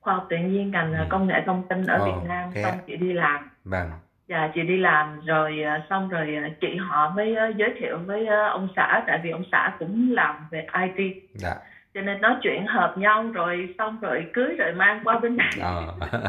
khoa 0.00 0.14
học 0.14 0.26
tự 0.30 0.36
nhiên 0.36 0.70
ngành 0.70 0.92
Ừ. 0.94 1.04
công 1.08 1.26
nghệ 1.26 1.42
thông 1.46 1.62
tin 1.68 1.86
ở 1.86 1.98
Ồ, 1.98 2.04
Việt 2.04 2.28
Nam 2.28 2.50
thế 2.54 2.62
xong 2.62 2.74
chị 2.86 2.96
đi 2.96 3.12
làm 3.12 3.48
vâng 3.64 3.90
Dạ 4.30 4.50
chị 4.54 4.62
đi 4.62 4.76
làm 4.76 5.20
rồi 5.26 5.62
ờ, 5.62 5.80
xong 5.90 6.08
rồi 6.08 6.36
ờ, 6.42 6.48
chị 6.60 6.76
họ 6.76 7.12
mới 7.16 7.34
ờ, 7.34 7.52
giới 7.56 7.74
thiệu 7.80 7.98
với 8.06 8.26
ông 8.26 8.68
xã 8.76 9.02
tại 9.06 9.20
vì 9.22 9.30
ông 9.30 9.44
xã 9.52 9.72
cũng 9.78 10.12
làm 10.12 10.36
về 10.50 10.66
IT 10.96 11.16
dạ. 11.34 11.54
Cho 11.94 12.00
nên 12.00 12.20
nói 12.20 12.34
chuyện 12.42 12.66
hợp 12.66 12.98
nhau 12.98 13.24
rồi 13.32 13.74
xong 13.78 13.98
rồi 14.00 14.26
cưới 14.32 14.54
rồi 14.58 14.72
mang 14.72 15.00
qua 15.04 15.18
bên 15.18 15.36
này. 15.36 15.52
Ờ. 15.60 15.94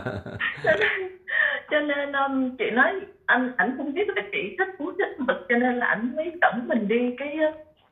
cho 0.63 0.71
nên, 0.80 1.18
cho 1.71 1.80
nên 1.80 2.12
um, 2.12 2.56
chị 2.57 2.71
nói 2.71 2.94
anh 3.25 3.51
ảnh 3.57 3.74
không 3.77 3.94
biết 3.94 4.09
là 4.15 4.21
chị 4.31 4.56
thích 4.57 4.75
bút 4.80 4.95
thích 5.00 5.19
mực 5.19 5.45
cho 5.50 5.57
nên 5.57 5.75
là 5.75 5.86
ảnh 5.86 6.15
mới 6.15 6.31
dẫn 6.42 6.68
mình 6.68 6.88
đi 6.88 7.15
cái 7.18 7.38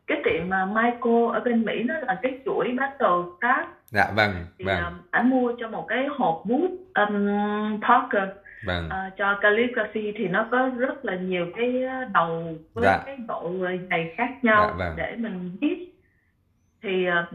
cái 0.07 0.21
tiệm 0.25 0.49
mà 0.49 0.65
Michael 0.65 1.33
ở 1.33 1.39
bên 1.45 1.65
Mỹ 1.65 1.83
nó 1.83 1.93
là 1.99 2.19
cái 2.21 2.39
chuỗi 2.45 2.75
Battle 2.77 3.07
Craft 3.39 3.65
dạ 3.85 4.11
vâng 4.15 4.31
thì 4.59 4.65
vâng. 4.65 4.83
ảnh 5.11 5.29
mua 5.29 5.53
cho 5.59 5.67
một 5.67 5.85
cái 5.87 6.07
hộp 6.17 6.41
bút 6.45 6.71
um, 6.95 7.27
Parker 7.81 8.29
vâng 8.63 8.89
Ờ, 8.89 9.09
cho 9.17 9.35
calligraphy 9.41 10.11
thì 10.15 10.27
nó 10.27 10.47
có 10.51 10.69
rất 10.77 11.05
là 11.05 11.15
nhiều 11.15 11.47
cái 11.57 11.83
ờ, 11.83 12.05
đầu 12.13 12.55
với 12.73 12.83
Dạ. 12.83 13.03
cái 13.05 13.17
độ 13.27 13.53
dày 13.89 14.13
khác 14.17 14.29
nhau 14.41 14.65
Dạ, 14.67 14.73
vâng. 14.73 14.93
để 14.97 15.15
mình 15.15 15.51
viết 15.61 15.93
thì 16.83 17.05
ờ, 17.05 17.25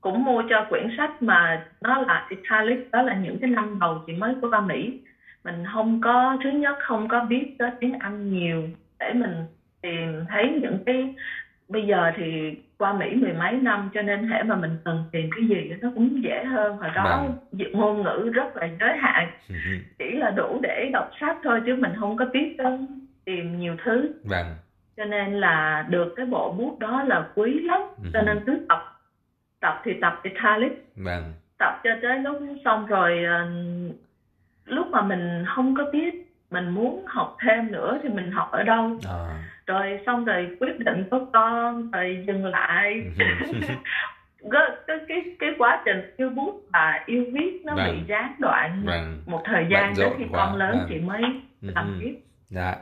cũng 0.00 0.24
mua 0.24 0.42
cho 0.50 0.66
quyển 0.68 0.88
sách 0.96 1.22
mà 1.22 1.66
nó 1.80 2.02
là 2.02 2.26
italic 2.30 2.90
đó 2.90 3.02
là 3.02 3.14
những 3.14 3.38
cái 3.40 3.50
năm 3.50 3.78
đầu 3.80 4.02
chị 4.06 4.12
mới 4.12 4.34
qua 4.40 4.60
Mỹ 4.60 5.00
mình 5.44 5.64
không 5.72 6.00
có 6.00 6.36
thứ 6.44 6.50
nhất 6.50 6.76
không 6.80 7.08
có 7.08 7.24
biết 7.24 7.54
tới 7.58 7.70
tiếng 7.80 7.98
Anh 7.98 8.32
nhiều 8.32 8.62
để 8.98 9.12
mình 9.14 9.34
tìm 9.82 10.24
thấy 10.28 10.58
những 10.62 10.78
cái 10.86 11.14
bây 11.68 11.86
giờ 11.86 12.10
thì 12.16 12.54
qua 12.80 12.92
Mỹ 12.92 13.14
mười 13.16 13.32
mấy 13.32 13.52
năm 13.52 13.90
cho 13.94 14.02
nên 14.02 14.28
hệ 14.28 14.42
mà 14.42 14.56
mình 14.56 14.78
cần 14.84 15.04
tìm 15.12 15.30
cái 15.36 15.44
gì 15.48 15.72
nó 15.80 15.88
cũng 15.94 16.22
dễ 16.22 16.44
hơn. 16.44 16.76
Hồi 16.76 16.90
đó 16.94 17.24
ngôn 17.72 18.02
ngữ 18.02 18.30
rất 18.34 18.56
là 18.56 18.68
giới 18.80 18.96
hạn 18.96 19.30
Ừ. 19.48 19.54
chỉ 19.98 20.10
là 20.16 20.30
đủ 20.30 20.60
để 20.62 20.90
đọc 20.92 21.10
sách 21.20 21.36
thôi 21.44 21.60
chứ 21.66 21.76
mình 21.76 21.92
không 22.00 22.16
có 22.16 22.24
biết 22.32 22.56
tìm 23.24 23.58
nhiều 23.58 23.76
thứ. 23.84 24.12
Vâng. 24.24 24.46
Cho 24.96 25.04
nên 25.04 25.32
là 25.34 25.86
được 25.88 26.12
cái 26.16 26.26
bộ 26.26 26.52
bút 26.52 26.78
đó 26.78 27.02
là 27.02 27.28
quý 27.34 27.58
lắm 27.60 27.80
Ừ. 28.04 28.10
cho 28.12 28.22
nên 28.22 28.40
cứ 28.46 28.66
tập 28.68 28.98
tập 29.60 29.80
thì 29.84 29.92
tập 30.00 30.20
italic. 30.22 30.72
Vâng. 30.96 31.32
Tập 31.58 31.80
cho 31.84 31.90
tới 32.02 32.18
lúc 32.18 32.36
xong 32.64 32.86
rồi 32.86 33.24
ờ, 33.24 33.46
lúc 34.66 34.86
mà 34.90 35.02
mình 35.02 35.44
không 35.54 35.74
có 35.74 35.84
biết 35.92 36.14
mình 36.50 36.68
muốn 36.70 37.04
học 37.06 37.36
thêm 37.46 37.72
nữa 37.72 37.98
thì 38.02 38.08
mình 38.08 38.30
học 38.30 38.48
ở 38.52 38.62
đâu. 38.62 38.98
Ờ. 39.08 39.28
rồi 39.70 40.00
xong 40.06 40.24
rồi 40.24 40.56
quyết 40.60 40.78
định 40.78 41.04
có 41.10 41.26
con 41.32 41.90
rồi 41.90 42.24
dừng 42.26 42.44
lại 42.44 43.02
Ừ. 43.18 43.24
cái 44.88 44.98
cái 45.08 45.18
cái, 45.38 45.50
quá 45.58 45.82
trình 45.84 46.14
yêu 46.16 46.30
bút 46.30 46.62
và 46.72 47.04
yêu 47.06 47.24
viết 47.32 47.60
nó 47.64 47.74
Vâng. 47.76 47.86
bị 47.98 48.04
gián 48.08 48.34
đoạn 48.38 48.82
vâng 48.86 49.22
một 49.26 49.42
thời 49.44 49.66
gian 49.70 49.94
tới 49.96 50.04
rộn 50.04 50.14
khi 50.18 50.24
quá, 50.30 50.46
con 50.46 50.56
lớn 50.56 50.78
vâng. 50.78 50.86
chị 50.88 50.98
mới 50.98 51.22
Ừ. 51.62 51.70
làm 51.74 51.98
tiếp 52.00 52.14
Dạ. 52.50 52.76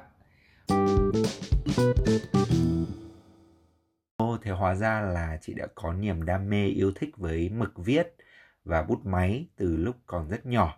Ô, 4.16 4.38
thế 4.42 4.50
hóa 4.50 4.74
ra 4.74 5.00
là 5.00 5.38
chị 5.40 5.54
đã 5.54 5.66
có 5.74 5.92
niềm 5.92 6.24
đam 6.24 6.50
mê 6.50 6.66
yêu 6.66 6.92
thích 6.94 7.10
với 7.16 7.50
mực 7.54 7.72
viết 7.76 8.06
và 8.64 8.82
bút 8.82 9.06
máy 9.06 9.46
từ 9.56 9.76
lúc 9.76 9.96
còn 10.06 10.28
rất 10.28 10.46
nhỏ. 10.46 10.74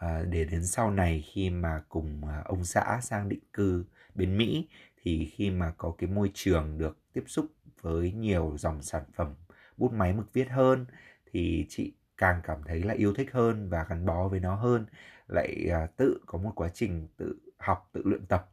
À, 0.00 0.20
để 0.30 0.44
đến 0.50 0.62
sau 0.62 0.90
này 0.90 1.24
khi 1.32 1.50
mà 1.50 1.80
cùng 1.88 2.20
à, 2.28 2.42
ông 2.44 2.64
xã 2.64 2.98
sang 3.00 3.28
định 3.28 3.44
cư 3.52 3.84
bên 4.14 4.36
Mỹ 4.36 4.68
thì 5.04 5.32
khi 5.34 5.50
mà 5.50 5.72
có 5.78 5.94
cái 5.98 6.10
môi 6.10 6.30
trường 6.34 6.78
được 6.78 6.98
tiếp 7.12 7.24
xúc 7.26 7.46
với 7.80 8.12
nhiều 8.12 8.52
dòng 8.56 8.82
sản 8.82 9.02
phẩm 9.14 9.34
bút 9.76 9.92
máy 9.92 10.12
mực 10.12 10.32
viết 10.32 10.48
hơn 10.50 10.86
thì 11.32 11.66
chị 11.68 11.92
càng 12.16 12.40
cảm 12.44 12.58
thấy 12.66 12.82
là 12.82 12.94
yêu 12.94 13.14
thích 13.14 13.32
hơn 13.32 13.68
và 13.70 13.86
gắn 13.88 14.06
bó 14.06 14.28
với 14.28 14.40
nó 14.40 14.54
hơn. 14.54 14.86
Lại 15.28 15.68
à, 15.72 15.86
tự 15.96 16.20
có 16.26 16.38
một 16.38 16.52
quá 16.54 16.68
trình 16.74 17.08
tự 17.18 17.36
học 17.58 17.90
tự 17.92 18.02
luyện 18.04 18.26
tập. 18.26 18.44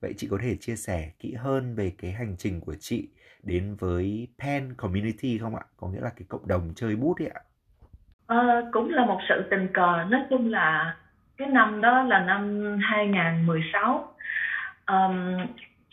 Vậy 0.00 0.14
chị 0.16 0.28
có 0.30 0.38
thể 0.42 0.56
chia 0.56 0.76
sẻ 0.76 1.10
kỹ 1.18 1.34
hơn 1.34 1.74
về 1.74 1.92
cái 1.98 2.12
hành 2.12 2.36
trình 2.38 2.60
của 2.60 2.74
chị 2.80 3.08
đến 3.42 3.76
với 3.78 4.28
pen 4.38 4.74
community 4.76 5.38
không 5.38 5.56
ạ? 5.56 5.62
Có 5.76 5.88
nghĩa 5.88 6.00
là 6.00 6.10
cái 6.16 6.26
cộng 6.28 6.48
đồng 6.48 6.72
chơi 6.76 6.96
bút 6.96 7.18
ấy 7.18 7.28
ạ. 7.28 7.40
À, 8.26 8.62
cũng 8.72 8.90
là 8.90 9.06
một 9.06 9.20
sự 9.28 9.44
tình 9.50 9.68
cờ. 9.74 10.04
Nói 10.10 10.20
chung 10.30 10.50
là 10.50 10.96
cái 11.36 11.48
năm 11.48 11.80
đó 11.80 12.02
là 12.02 12.20
năm 12.20 12.60
2016 12.82 14.14
um, 14.86 15.36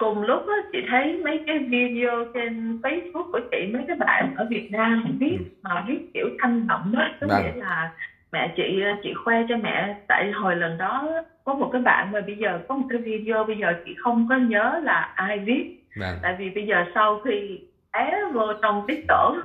cùng 0.01 0.22
lúc 0.22 0.48
á, 0.48 0.53
chị 0.72 0.79
thấy 0.89 1.22
mấy 1.24 1.39
cái 1.46 1.60
video 1.60 2.24
trên 2.34 2.77
Facebook 2.84 3.31
của 3.31 3.39
chị 3.51 3.67
mấy 3.74 3.84
cái 3.88 3.96
bạn 3.96 4.29
ở 4.36 4.46
Việt 4.50 4.72
Nam 4.72 5.03
viết 5.20 5.38
mà 5.63 5.84
viết 5.88 6.00
kiểu 6.13 6.29
thanh 6.39 6.67
động 6.67 6.91
đó 6.91 7.08
có 7.22 7.27
Vâng. 7.27 7.43
nghĩa 7.43 7.51
là 7.55 7.89
mẹ 8.31 8.48
chị 8.55 8.81
chị 9.03 9.13
khoe 9.13 9.43
cho 9.50 9.55
mẹ 9.58 9.93
tại 10.08 10.31
hồi 10.31 10.55
lần 10.55 10.77
đó 10.77 11.08
có 11.43 11.53
một 11.53 11.70
cái 11.72 11.81
bạn 11.81 12.12
mà 12.12 12.22
bây 12.22 12.36
giờ 12.38 12.60
có 12.67 12.75
một 12.75 12.86
cái 12.89 13.00
video 13.00 13.43
bây 13.43 13.58
giờ 13.58 13.74
chị 13.86 13.96
không 13.98 14.25
có 14.29 14.36
nhớ 14.36 14.79
là 14.84 15.10
ai 15.15 15.39
viết 15.39 15.63
vâng. 15.96 16.17
tại 16.22 16.36
vì 16.39 16.50
bây 16.50 16.65
giờ 16.65 16.84
sau 16.96 17.17
khi 17.17 17.60
é 17.91 18.12
vô 18.34 18.53
trong 18.62 18.84
cái 18.88 18.98
tổ 19.08 19.36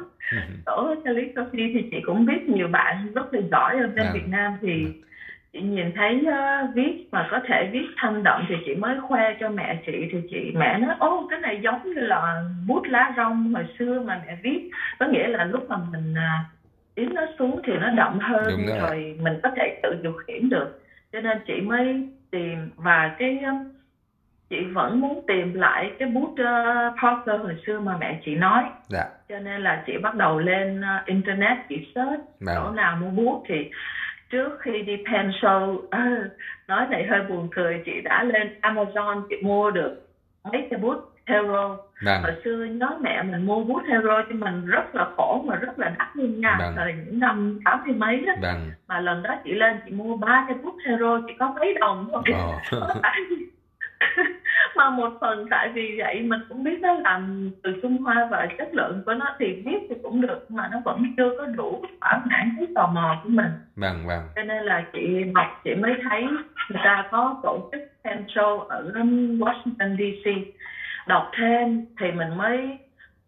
tổ 0.66 0.94
calligraphy 1.04 1.72
thì 1.75 1.82
chị 1.90 2.00
cũng 2.06 2.26
biết 2.26 2.48
nhiều 2.48 2.68
bạn 2.68 3.12
rất 3.14 3.34
là 3.34 3.40
giỏi 3.50 3.76
ở 3.78 3.86
bên 3.86 4.04
vâng. 4.04 4.14
Việt 4.14 4.28
Nam 4.28 4.52
thì 4.60 4.84
vâng. 4.84 4.92
Chị 5.56 5.62
nhìn 5.62 5.92
thấy 5.96 6.25
uh, 6.28 6.75
viết 6.75 7.08
mà 7.12 7.28
có 7.30 7.40
thể 7.46 7.68
viết 7.72 7.86
thanh 7.96 8.22
đậm 8.22 8.44
thì 8.48 8.54
chị 8.66 8.75
mới 8.75 9.00
khoe 9.00 9.36
cho 9.40 9.48
mẹ 9.48 9.78
chị 9.86 10.08
thì 10.12 10.18
chị 10.30 10.52
mẹ 10.54 10.78
nói 10.78 10.94
ô 10.98 11.26
cái 11.30 11.40
này 11.40 11.60
giống 11.62 11.82
như 11.82 12.00
là 12.00 12.42
bút 12.66 12.82
lá 12.84 13.14
rong 13.16 13.54
hồi 13.54 13.64
xưa 13.78 14.00
mà 14.00 14.22
mẹ 14.26 14.36
viết 14.42 14.70
có 14.98 15.06
nghĩa 15.06 15.28
là 15.28 15.44
lúc 15.44 15.68
mà 15.68 15.76
mình 15.92 16.14
uh, 16.96 17.12
nó 17.12 17.22
xuống 17.38 17.60
thì 17.64 17.72
nó 17.80 17.90
đậm 17.90 18.18
hơn 18.18 18.66
rồi. 18.66 18.78
rồi 18.78 19.16
mình 19.20 19.40
có 19.42 19.50
thể 19.56 19.80
tự 19.82 19.98
điều 20.02 20.12
khiển 20.12 20.48
được 20.48 20.82
cho 21.12 21.20
nên 21.20 21.38
chị 21.46 21.60
mới 21.60 22.08
tìm 22.30 22.70
và 22.76 23.14
cái 23.18 23.38
uh, 23.42 23.66
chị 24.50 24.56
vẫn 24.72 25.00
muốn 25.00 25.25
tìm 25.26 25.54
lại 25.54 25.92
cái 25.98 26.08
bút 26.08 26.30
uh, 26.30 27.02
Parker 27.02 27.40
hồi 27.40 27.56
xưa 27.66 27.80
mà 27.80 27.96
mẹ 28.00 28.20
chị 28.25 28.34
nói 28.34 28.64
dạ. 28.88 29.04
cho 29.28 29.38
nên 29.38 29.62
là 29.62 29.82
chị 29.86 29.92
bắt 30.02 30.14
đầu 30.14 30.38
lên 30.38 30.80
uh, 30.80 31.06
internet 31.06 31.58
chị 31.68 31.86
search 31.94 32.20
dạ. 32.40 32.52
chỗ 32.56 32.70
nào 32.70 32.96
mua 32.96 33.10
bút 33.10 33.44
thì 33.48 33.70
trước 34.30 34.59
khi 34.61 34.83
đi 34.83 34.97
pen 34.97 35.30
show 35.30 35.75
uh, 35.75 36.30
nói 36.68 36.87
này 36.90 37.06
hơi 37.06 37.23
buồn 37.28 37.49
cười 37.54 37.83
chị 37.85 38.00
đã 38.04 38.25
lên 38.25 38.61
Amazon 38.62 39.23
chị 39.28 39.37
mua 39.42 39.71
được 39.71 40.09
mấy 40.45 40.66
cái 40.71 40.80
bút 40.80 41.12
hero 41.26 41.76
Vâng. 42.02 42.23
Hồi 42.23 42.33
xưa 42.45 42.64
nhớ 42.64 42.99
mẹ 43.00 43.23
mình 43.23 43.47
mua 43.47 43.64
bút 43.64 43.83
hero 43.88 44.23
cho 44.28 44.35
mình 44.35 44.66
rất 44.66 44.95
là 44.95 45.06
khổ 45.16 45.45
mà 45.47 45.56
rất 45.56 45.78
là 45.78 45.88
đắt 45.99 46.09
luôn 46.14 46.40
nha. 46.40 46.56
Vâng. 46.61 46.73
Thời 46.76 46.92
những 46.92 47.21
năm 47.21 47.59
tám 47.64 47.80
mươi 47.87 47.95
mấy 47.95 48.25
đó. 48.26 48.33
Vâng. 48.42 48.71
Mà 48.88 49.00
lần 49.00 49.23
đó 49.23 49.35
chị 49.45 49.54
lên 49.54 49.76
chị 49.85 49.92
mua 49.92 50.16
ba 50.16 50.45
cái 50.49 50.56
bút 50.62 50.75
hero 50.87 51.21
chỉ 51.26 51.33
có 51.38 51.54
mấy 51.61 51.75
đồng 51.80 52.09
thôi. 52.12 52.23
Oh. 52.30 53.02
mà 54.76 54.90
một 54.90 55.12
phần 55.21 55.47
tại 55.50 55.68
vì 55.75 55.95
vậy 55.99 56.23
mình 56.23 56.40
cũng 56.49 56.64
biết 56.64 56.80
nó 56.80 56.92
làm 56.95 57.50
từ 57.62 57.71
Trung 57.83 57.99
Hoa 57.99 58.28
và 58.30 58.49
chất 58.59 58.75
lượng 58.75 59.02
của 59.06 59.14
nó 59.14 59.37
thì 59.38 59.62
viết 59.64 59.78
thì 59.88 59.95
cũng 60.02 60.21
được 60.21 60.50
mà 60.50 60.68
nó 60.73 60.80
vẫn 60.85 61.02
chưa 61.16 61.30
có 61.38 61.47
đủ 61.47 61.85
thỏa 62.00 62.23
mãn 62.30 62.56
cái 62.59 62.66
tò 62.75 62.87
mò 62.87 63.21
của 63.23 63.28
mình. 63.28 63.50
Vâng 63.76 64.06
vâng. 64.06 64.23
Cho 64.37 64.42
nên 64.42 64.64
là 64.64 64.85
chị 64.92 65.25
đọc 65.35 65.61
chị 65.64 65.75
mới 65.75 65.92
thấy 66.11 66.23
người 66.71 66.80
ta 66.85 67.09
có 67.11 67.40
tổ 67.42 67.68
chức 67.73 67.80
pen 68.04 68.25
show 68.26 68.59
ở 68.59 68.92
Washington 69.38 69.97
DC 69.97 70.30
đọc 71.06 71.30
thêm 71.38 71.87
thì 72.00 72.12
mình 72.12 72.37
mới 72.37 72.78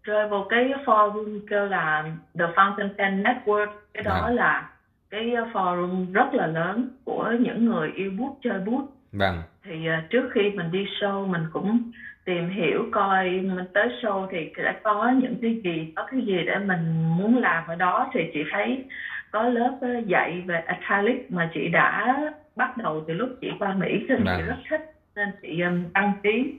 rơi 0.03 0.29
vào 0.29 0.47
cái 0.51 0.73
forum 0.85 1.41
kêu 1.51 1.67
là 1.67 2.05
The 2.39 2.47
Fountain 2.57 2.89
Pen 2.99 3.23
Network. 3.23 3.73
Cái 3.95 4.03
đó 4.03 4.23
vâng. 4.23 4.35
là 4.35 4.71
cái 5.11 5.35
forum 5.53 6.13
rất 6.13 6.35
là 6.35 6.47
lớn 6.47 6.89
của 7.05 7.33
những 7.41 7.65
người 7.65 7.91
yêu 7.95 8.11
bút 8.19 8.39
chơi 8.43 8.61
bút. 8.61 8.89
Vâng 9.13 9.43
thì 9.69 9.89
uh, 9.89 10.11
trước 10.11 10.31
khi 10.33 10.51
mình 10.51 10.71
đi 10.71 10.85
show 11.01 11.27
mình 11.27 11.47
cũng 11.53 11.93
tìm 12.25 12.49
hiểu 12.49 12.87
coi 12.93 13.31
mình 13.31 13.67
tới 13.75 13.89
show 14.03 14.27
thì 14.31 14.53
sẽ 14.57 14.75
có 14.83 15.13
những 15.23 15.35
cái 15.43 15.61
gì 15.65 15.93
có 15.97 16.07
cái 16.11 16.21
gì 16.21 16.37
để 16.47 16.59
mình 16.59 17.17
muốn 17.17 17.39
làm 17.39 17.65
ở 17.67 17.75
đó. 17.75 18.11
Thì 18.15 18.21
chị 18.33 18.45
thấy 18.51 18.85
có 19.31 19.43
lớp 19.43 19.79
dạy 20.07 20.43
về 20.47 20.61
acrylic 20.67 21.33
mà 21.33 21.51
chị 21.55 21.69
đã 21.69 22.17
bắt 22.57 22.77
đầu 22.77 23.05
từ 23.09 23.15
lúc 23.15 23.29
chị 23.41 23.51
qua 23.59 23.75
Mỹ 23.75 24.07
thì 24.09 24.15
chị 24.25 24.43
rất 24.47 24.57
thích 24.71 24.93
nên 25.17 25.29
chị 25.43 25.63
đăng 25.95 26.13
ký. 26.23 26.55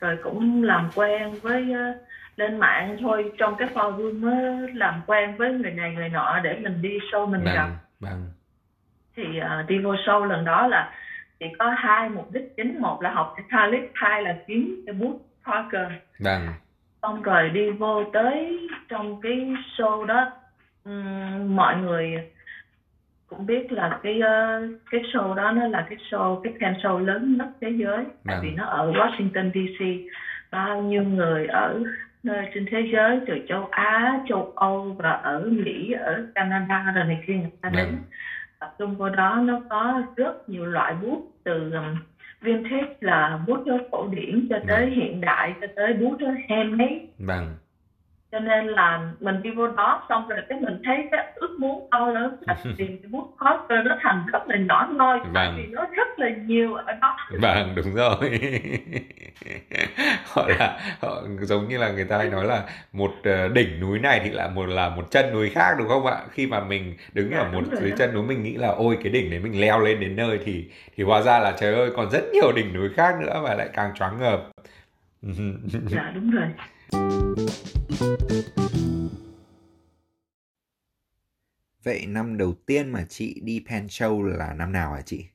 Rồi 0.00 0.16
cũng 0.22 0.62
làm 0.62 0.90
quen 0.94 1.30
với 1.42 1.74
lên 2.36 2.58
mạng 2.58 2.96
thôi 3.00 3.32
trong 3.38 3.56
cái 3.56 3.68
forum 3.74 4.16
uh, 4.18 4.74
làm 4.74 5.00
quen 5.06 5.36
với 5.36 5.52
người 5.52 5.70
này 5.70 5.94
người 5.94 6.08
nọ 6.08 6.40
để 6.42 6.58
mình 6.62 6.82
đi 6.82 6.98
show 6.98 7.26
mình 7.26 7.44
vâng, 7.44 7.54
gặp. 7.54 7.68
vâng. 8.00 8.30
thì 9.16 9.22
uh, 9.22 9.68
đi 9.68 9.78
vô 9.78 9.94
show 9.94 10.24
lần 10.24 10.44
đó 10.44 10.66
là 10.66 10.92
chỉ 11.42 11.48
có 11.58 11.74
hai 11.76 12.08
mục 12.08 12.32
đích 12.32 12.56
chính. 12.56 12.80
Một 12.80 13.02
là 13.02 13.10
học 13.10 13.34
Catholic 13.36 13.90
hai 13.94 14.22
là 14.22 14.36
kiếm 14.46 14.82
cái 14.86 14.94
bút 14.94 15.20
Parker 15.46 15.92
vâng. 16.18 16.48
Xong 17.02 17.22
rồi 17.22 17.50
đi 17.50 17.70
vô 17.70 18.04
tới 18.12 18.68
trong 18.88 19.20
cái 19.20 19.54
show 19.76 20.04
đó. 20.04 20.30
Um, 20.84 21.56
mọi 21.56 21.76
người 21.76 22.30
cũng 23.26 23.46
biết 23.46 23.72
là 23.72 24.00
cái 24.02 24.18
uh, 24.18 24.70
cái 24.90 25.00
show 25.00 25.34
đó 25.34 25.52
nó 25.52 25.66
là 25.66 25.86
cái 25.90 25.98
show 26.10 26.40
cái 26.40 26.52
pen 26.60 26.72
show 26.72 26.98
lớn 26.98 27.36
nhất 27.38 27.48
thế 27.60 27.70
giới. 27.70 27.96
Vâng. 27.96 28.04
tại 28.26 28.38
vì 28.42 28.50
nó 28.50 28.64
ở 28.64 28.92
Washington 28.92 29.50
DC 29.50 30.12
bao 30.50 30.82
nhiêu 30.82 31.02
người 31.02 31.46
ở 31.46 31.82
nơi 32.22 32.46
trên 32.54 32.66
thế 32.70 32.90
giới 32.92 33.20
từ 33.26 33.34
châu 33.48 33.68
Á, 33.70 34.20
châu 34.28 34.52
Âu 34.56 34.96
và 34.98 35.10
ở 35.10 35.48
Mỹ, 35.50 35.92
ở 35.92 36.26
Canada 36.34 36.92
rồi 36.94 37.04
này 37.04 37.24
kia 37.26 37.34
người 37.34 37.50
ta 37.60 37.68
đến. 37.68 37.86
Vâng 37.86 38.02
tập 38.62 38.74
trung 38.78 38.96
vào 38.96 39.08
đó 39.10 39.40
nó 39.44 39.60
có 39.70 40.02
rất 40.16 40.48
nhiều 40.48 40.66
loại 40.66 40.94
bút 41.02 41.32
từ 41.44 41.72
um, 41.72 41.96
vintage 42.40 42.94
là 43.00 43.40
bút 43.46 43.64
cổ 43.90 44.08
điển 44.10 44.46
cho 44.50 44.56
tới 44.68 44.84
vâng. 44.84 44.90
hiện 44.90 45.20
đại 45.20 45.54
cho 45.60 45.66
tới 45.76 45.92
bút 45.92 46.18
handmade 46.48 47.06
vâng 47.18 47.56
cho 48.32 48.38
nên 48.38 48.66
là 48.66 49.12
mình 49.20 49.42
đi 49.42 49.50
vô 49.50 49.66
đó 49.66 50.02
xong 50.08 50.28
rồi 50.28 50.38
cái 50.48 50.60
mình 50.60 50.82
thấy 50.84 51.08
cái 51.10 51.32
ước 51.34 51.56
muốn 51.58 51.88
to 51.90 52.06
lớn 52.06 52.36
là 52.46 52.56
cái 52.78 52.98
bút 53.10 53.34
Coster 53.38 53.86
nó 53.86 53.96
thành 54.02 54.26
rất 54.32 54.48
là 54.48 54.56
nhỏ 54.56 54.88
nhoi 54.94 55.18
vâng. 55.32 55.54
vì 55.56 55.66
nó 55.66 55.86
rất 55.96 56.18
là 56.18 56.28
nhiều 56.46 56.74
ở 56.74 56.92
đó. 57.00 57.16
Vâng 57.40 57.74
đúng 57.76 57.94
rồi. 57.94 58.40
Họ 60.24 60.48
là 60.58 60.78
họ 61.00 61.22
giống 61.40 61.68
như 61.68 61.78
là 61.78 61.92
người 61.92 62.04
ta 62.04 62.18
hay 62.18 62.30
nói 62.30 62.44
là 62.44 62.62
một 62.92 63.12
ờ, 63.24 63.48
đỉnh 63.48 63.80
núi 63.80 63.98
này 63.98 64.20
thì 64.24 64.30
là 64.30 64.48
một 64.48 64.66
là 64.66 64.88
một 64.88 65.10
chân 65.10 65.32
núi 65.32 65.50
khác 65.50 65.74
đúng 65.78 65.88
không 65.88 66.06
ạ? 66.06 66.16
Khi 66.30 66.46
mà 66.46 66.60
mình 66.60 66.96
đứng 67.12 67.30
dạ, 67.30 67.38
ở 67.38 67.52
một 67.52 67.62
dưới 67.80 67.90
đó. 67.90 67.96
chân 67.98 68.14
núi 68.14 68.22
mình 68.22 68.42
nghĩ 68.42 68.56
là 68.56 68.68
ôi 68.68 68.98
cái 69.02 69.12
đỉnh 69.12 69.30
đấy 69.30 69.40
mình 69.40 69.60
leo 69.60 69.80
lên 69.80 70.00
đến 70.00 70.16
nơi 70.16 70.38
thì 70.44 70.70
thì 70.96 71.04
hóa 71.04 71.22
ra 71.22 71.38
là 71.38 71.52
trời 71.60 71.74
ơi 71.74 71.90
còn 71.96 72.10
rất 72.10 72.22
nhiều 72.32 72.52
đỉnh 72.52 72.72
núi 72.72 72.88
khác 72.96 73.14
nữa 73.20 73.40
và 73.42 73.54
lại 73.54 73.68
càng 73.72 73.94
choáng 73.94 74.18
ngợp. 74.18 74.40
Dạ 75.90 76.12
đúng 76.14 76.30
rồi 76.30 76.48
Vậy 81.84 82.06
năm 82.08 82.38
đầu 82.38 82.54
tiên 82.66 82.88
mà 82.92 83.04
chị 83.08 83.40
đi 83.44 83.64
Pen 83.68 83.86
Show 83.86 84.22
là 84.22 84.54
năm 84.54 84.72
nào 84.72 84.92
hả 84.92 85.00
chị? 85.02 85.26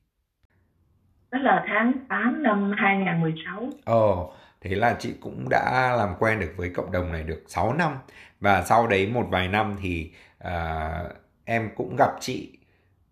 Đó 1.30 1.38
là 1.38 1.64
tháng 1.68 1.92
8 2.08 2.42
năm 2.42 2.72
2016. 2.78 3.70
Ồ, 3.84 4.34
thế 4.60 4.74
là 4.74 4.96
chị 4.98 5.14
cũng 5.20 5.48
đã 5.50 5.94
làm 5.98 6.14
quen 6.18 6.40
được 6.40 6.52
với 6.56 6.70
cộng 6.70 6.92
đồng 6.92 7.12
này 7.12 7.22
được 7.22 7.42
6 7.46 7.74
năm. 7.74 7.92
Và 8.40 8.62
sau 8.62 8.86
đấy 8.86 9.06
một 9.06 9.26
vài 9.30 9.48
năm 9.48 9.76
thì 9.82 10.12
uh, 10.44 11.12
em 11.44 11.70
cũng 11.76 11.96
gặp 11.98 12.10
chị 12.20 12.57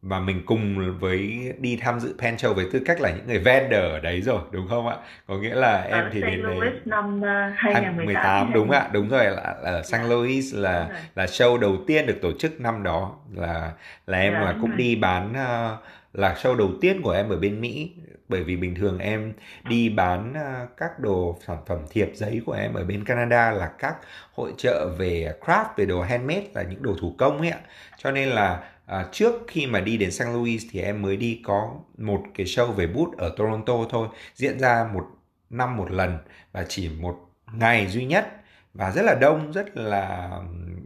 và 0.08 0.20
mình 0.20 0.42
cùng 0.46 0.98
với 0.98 1.52
đi 1.58 1.78
tham 1.82 2.00
dự 2.00 2.14
Pen 2.18 2.36
Show 2.36 2.54
với 2.54 2.66
tư 2.72 2.82
cách 2.86 3.00
là 3.00 3.10
những 3.10 3.26
người 3.26 3.38
vendor 3.38 3.80
ở 3.80 4.00
đấy 4.00 4.20
rồi 4.20 4.40
đúng 4.50 4.68
không 4.68 4.88
ạ? 4.88 4.96
Có 5.26 5.38
nghĩa 5.38 5.54
là 5.54 5.82
em 5.82 6.04
ở 6.04 6.10
thì 6.12 6.20
đến 6.20 6.42
đấy 6.42 6.70
năm 6.84 7.22
2018 7.56 8.46
ờ, 8.46 8.54
đúng 8.54 8.70
ạ, 8.70 8.88
đúng 8.92 9.08
rồi 9.08 9.24
là 9.24 9.54
ở 9.62 9.82
St. 9.82 9.92
Yeah. 9.92 10.10
Louis 10.10 10.54
là 10.54 10.88
là 11.14 11.24
show 11.24 11.58
đầu 11.58 11.76
tiên 11.86 12.06
được 12.06 12.18
tổ 12.22 12.32
chức 12.38 12.60
năm 12.60 12.82
đó 12.82 13.16
là 13.34 13.72
là 14.06 14.18
em 14.18 14.32
yeah, 14.32 14.44
là 14.44 14.54
cũng 14.60 14.70
rồi. 14.70 14.78
đi 14.78 14.96
bán 14.96 15.30
uh, 15.30 15.80
là 16.12 16.34
show 16.34 16.56
đầu 16.56 16.70
tiên 16.80 17.02
của 17.02 17.10
em 17.10 17.28
ở 17.28 17.36
bên 17.36 17.60
Mỹ 17.60 17.92
bởi 18.28 18.42
vì 18.42 18.56
bình 18.56 18.74
thường 18.74 18.98
em 18.98 19.32
đi 19.68 19.88
bán 19.88 20.34
các 20.76 21.00
đồ 21.00 21.38
sản 21.46 21.56
phẩm 21.66 21.78
thiệp 21.90 22.10
giấy 22.14 22.42
của 22.46 22.52
em 22.52 22.74
ở 22.74 22.84
bên 22.84 23.04
Canada 23.04 23.50
là 23.50 23.70
các 23.78 23.96
hội 24.32 24.52
trợ 24.56 24.88
về 24.98 25.32
craft 25.40 25.66
về 25.76 25.86
đồ 25.86 26.02
handmade 26.02 26.46
là 26.54 26.62
những 26.62 26.82
đồ 26.82 26.94
thủ 27.00 27.14
công 27.18 27.38
ấy 27.38 27.50
ạ. 27.50 27.58
Cho 27.96 28.10
nên 28.10 28.28
là 28.28 28.62
à, 28.86 29.08
trước 29.12 29.34
khi 29.48 29.66
mà 29.66 29.80
đi 29.80 29.96
đến 29.96 30.10
St. 30.10 30.22
Louis 30.22 30.66
thì 30.70 30.80
em 30.80 31.02
mới 31.02 31.16
đi 31.16 31.40
có 31.44 31.74
một 31.98 32.22
cái 32.34 32.46
show 32.46 32.72
về 32.72 32.86
bút 32.86 33.16
ở 33.18 33.34
Toronto 33.36 33.74
thôi 33.90 34.08
diễn 34.34 34.58
ra 34.58 34.88
một 34.94 35.06
năm 35.50 35.76
một 35.76 35.90
lần 35.90 36.18
và 36.52 36.64
chỉ 36.68 36.88
một 36.88 37.16
ngày 37.52 37.86
duy 37.86 38.04
nhất 38.04 38.32
và 38.74 38.90
rất 38.90 39.02
là 39.02 39.14
đông 39.20 39.52
rất 39.52 39.76
là 39.76 40.30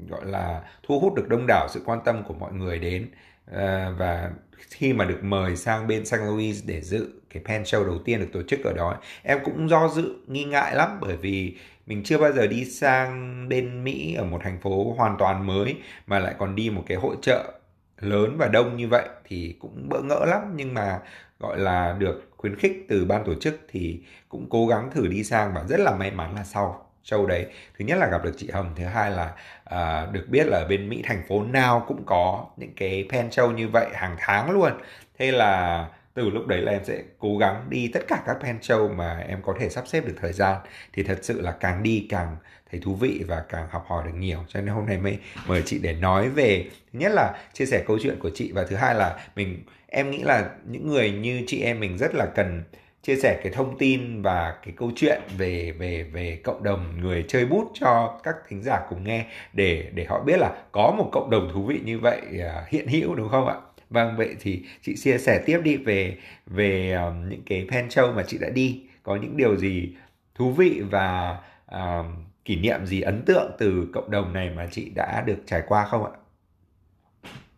gọi 0.09 0.26
là 0.26 0.62
thu 0.83 1.00
hút 1.00 1.14
được 1.14 1.28
đông 1.28 1.45
đảo 1.49 1.69
sự 1.71 1.83
quan 1.85 1.99
tâm 2.04 2.23
của 2.25 2.35
mọi 2.35 2.52
người 2.52 2.78
đến 2.78 3.09
à, 3.52 3.90
và 3.99 4.30
khi 4.71 4.92
mà 4.92 5.04
được 5.04 5.19
mời 5.23 5.57
sang 5.57 5.87
bên 5.87 6.07
St. 6.07 6.14
Louis 6.14 6.62
để 6.66 6.80
dự 6.80 7.09
cái 7.30 7.42
pen 7.47 7.62
show 7.62 7.85
đầu 7.85 7.99
tiên 8.04 8.21
được 8.21 8.28
tổ 8.33 8.42
chức 8.49 8.64
ở 8.64 8.73
đó 8.73 8.97
em 9.23 9.38
cũng 9.45 9.69
do 9.69 9.88
dự 9.88 10.14
nghi 10.26 10.45
ngại 10.45 10.75
lắm 10.75 10.99
bởi 11.00 11.16
vì 11.16 11.57
mình 11.87 12.02
chưa 12.04 12.19
bao 12.19 12.33
giờ 12.33 12.47
đi 12.47 12.64
sang 12.64 13.49
bên 13.49 13.85
Mỹ 13.85 14.14
ở 14.14 14.25
một 14.25 14.40
thành 14.45 14.61
phố 14.61 14.95
hoàn 14.97 15.16
toàn 15.19 15.47
mới 15.47 15.76
mà 16.07 16.19
lại 16.19 16.35
còn 16.38 16.54
đi 16.54 16.71
một 16.71 16.85
cái 16.87 16.97
hội 16.97 17.16
trợ 17.23 17.60
lớn 18.00 18.37
và 18.38 18.49
đông 18.49 18.76
như 18.76 18.88
vậy 18.88 19.09
thì 19.25 19.57
cũng 19.61 19.88
bỡ 19.88 20.02
ngỡ 20.02 20.25
lắm. 20.26 20.52
Nhưng 20.57 20.75
mà 20.75 20.99
gọi 21.38 21.59
là 21.59 21.97
được 21.99 22.30
khuyến 22.37 22.57
khích 22.57 22.87
từ 22.88 23.04
ban 23.04 23.25
tổ 23.25 23.35
chức 23.35 23.61
thì 23.69 24.00
cũng 24.28 24.47
cố 24.50 24.66
gắng 24.66 24.90
thử 24.95 25.07
đi 25.07 25.25
sang 25.25 25.54
và 25.54 25.64
rất 25.69 25.80
là 25.80 25.95
may 25.97 26.11
mắn 26.11 26.35
là 26.35 26.45
sau 26.45 26.87
show 27.04 27.26
đấy. 27.26 27.47
Thứ 27.78 27.85
nhất 27.85 27.99
là 27.99 28.09
gặp 28.11 28.25
được 28.25 28.35
chị 28.37 28.50
Hồng 28.50 28.73
thứ 28.76 28.85
hai 28.85 29.11
là 29.11 29.35
à, 29.64 30.07
được 30.12 30.26
biết 30.28 30.47
là 30.47 30.59
ở 30.59 30.66
bên 30.69 30.88
Mỹ 30.88 31.02
thành 31.04 31.23
phố 31.28 31.42
nào 31.42 31.85
cũng 31.88 32.02
có 32.07 32.47
những 32.57 32.73
cái 32.76 33.09
pen 33.11 33.28
show 33.28 33.52
như 33.52 33.69
vậy 33.69 33.87
hàng 33.95 34.16
tháng 34.19 34.50
luôn. 34.50 34.73
Thế 35.19 35.33
là 35.33 35.87
từ 36.21 36.31
lúc 36.31 36.47
đấy 36.47 36.61
là 36.61 36.73
em 36.73 36.85
sẽ 36.85 37.03
cố 37.19 37.39
gắng 37.39 37.67
đi 37.69 37.89
tất 37.89 38.00
cả 38.09 38.23
các 38.27 38.37
pen 38.43 38.59
show 38.61 38.95
mà 38.95 39.25
em 39.29 39.43
có 39.43 39.55
thể 39.61 39.69
sắp 39.69 39.89
xếp 39.89 40.07
được 40.07 40.15
thời 40.21 40.33
gian 40.33 40.57
thì 40.93 41.03
thật 41.03 41.19
sự 41.23 41.41
là 41.41 41.50
càng 41.50 41.83
đi 41.83 42.07
càng 42.09 42.37
thấy 42.71 42.81
thú 42.81 42.95
vị 42.95 43.25
và 43.29 43.45
càng 43.49 43.69
học 43.71 43.85
hỏi 43.89 44.05
được 44.07 44.19
nhiều 44.19 44.39
cho 44.49 44.61
nên 44.61 44.75
hôm 44.75 44.87
nay 44.87 44.99
mới 44.99 45.19
mời 45.47 45.62
chị 45.67 45.79
để 45.83 45.93
nói 45.93 46.29
về, 46.29 46.65
thứ 46.93 46.99
nhất 46.99 47.12
là 47.15 47.35
chia 47.53 47.67
sẻ 47.67 47.85
câu 47.87 47.99
chuyện 48.03 48.19
của 48.19 48.31
chị 48.35 48.53
và 48.53 48.65
thứ 48.65 48.77
hai 48.77 48.95
là 48.95 49.17
mình, 49.37 49.62
em 49.87 50.11
nghĩ 50.11 50.19
là 50.19 50.50
những 50.67 50.89
người 50.89 51.11
như 51.11 51.43
chị 51.47 51.62
em 51.62 51.81
mình 51.81 51.99
rất 51.99 52.15
là 52.15 52.27
cần 52.27 52.62
chia 53.03 53.17
sẻ 53.17 53.41
cái 53.43 53.53
thông 53.53 53.79
tin 53.79 54.23
và 54.23 54.55
cái 54.65 54.75
câu 54.77 54.91
chuyện 54.97 55.21
về 55.39 55.73
về 55.73 56.03
về 56.03 56.41
cộng 56.45 56.62
đồng 56.62 57.00
người 57.00 57.25
chơi 57.29 57.47
bút 57.47 57.71
cho 57.75 58.21
các 58.23 58.35
thính 58.49 58.62
giả 58.62 58.81
cùng 58.89 59.05
nghe 59.05 59.27
để 59.53 59.91
để 59.95 60.05
họ 60.05 60.21
biết 60.21 60.37
là 60.39 60.53
có 60.73 60.95
một 60.99 61.09
cộng 61.12 61.31
đồng 61.31 61.50
thú 61.55 61.62
vị 61.62 61.81
như 61.85 61.99
vậy 61.99 62.21
à, 62.41 62.65
hiện 62.69 62.89
hữu 62.89 63.15
đúng 63.15 63.29
không 63.29 63.47
ạ? 63.47 63.55
Vâng 63.90 64.14
vậy 64.16 64.37
thì 64.40 64.62
chị 64.82 64.97
chia 64.97 65.18
sẻ 65.18 65.42
tiếp 65.47 65.61
đi 65.64 65.76
về 65.76 66.18
về 66.47 66.92
um, 66.92 67.28
những 67.28 67.42
cái 67.47 67.66
pen 67.70 67.88
show 67.88 68.14
mà 68.14 68.23
chị 68.26 68.38
đã 68.40 68.49
đi 68.54 68.82
có 69.02 69.16
những 69.16 69.37
điều 69.37 69.56
gì 69.56 69.97
thú 70.35 70.52
vị 70.52 70.82
và 70.90 71.38
uh, 71.75 72.06
kỷ 72.44 72.56
niệm 72.56 72.87
gì 72.87 73.00
ấn 73.00 73.23
tượng 73.26 73.50
từ 73.59 73.88
cộng 73.92 74.11
đồng 74.11 74.32
này 74.32 74.50
mà 74.56 74.66
chị 74.70 74.92
đã 74.94 75.23
được 75.26 75.38
trải 75.47 75.62
qua 75.66 75.85
không 75.85 76.04
ạ? 76.04 76.11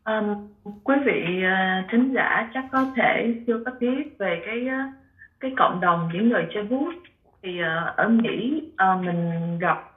Um, 0.04 0.48
quý 0.84 0.94
vị 1.06 1.22
uh, 1.38 1.90
thính 1.92 2.12
giả 2.14 2.50
chắc 2.54 2.64
có 2.72 2.92
thể 2.96 3.34
chưa 3.46 3.62
có 3.66 3.72
biết 3.80 4.18
về 4.18 4.42
cái 4.46 4.66
uh, 4.66 4.94
cái 5.40 5.50
cộng 5.56 5.80
đồng 5.80 6.10
những 6.12 6.28
người 6.28 6.46
chơi 6.54 6.64
bút 6.64 6.94
thì 7.42 7.60
uh, 7.60 7.96
ở 7.96 8.08
Mỹ 8.08 8.62
uh, 8.72 9.04
mình 9.04 9.58
gặp 9.58 9.91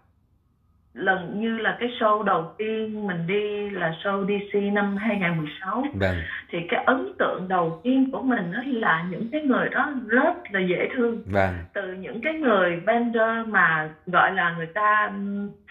lần 0.96 1.40
như 1.40 1.58
là 1.58 1.78
cái 1.80 1.90
show 2.00 2.24
đầu 2.24 2.54
tiên 2.58 3.08
mình 3.08 3.28
đi 3.28 3.70
là 3.70 3.94
show 4.04 4.26
DC 4.26 4.74
năm 4.74 4.98
2016 4.98 5.86
vâng. 5.94 6.16
thì 6.50 6.60
cái 6.70 6.84
ấn 6.86 7.14
tượng 7.20 7.48
đầu 7.48 7.80
tiên 7.84 8.12
của 8.12 8.22
mình 8.22 8.52
đó 8.52 8.60
là 8.66 9.06
những 9.10 9.30
cái 9.32 9.42
người 9.42 9.70
đó 9.70 9.94
rất 10.08 10.34
là 10.52 10.60
dễ 10.60 10.90
thương 10.96 11.24
vâng. 11.26 11.54
từ 11.74 11.94
những 11.94 12.22
cái 12.22 12.34
người 12.34 12.82
vendor 12.86 13.48
mà 13.48 13.90
gọi 14.06 14.32
là 14.32 14.54
người 14.58 14.66
ta 14.66 15.12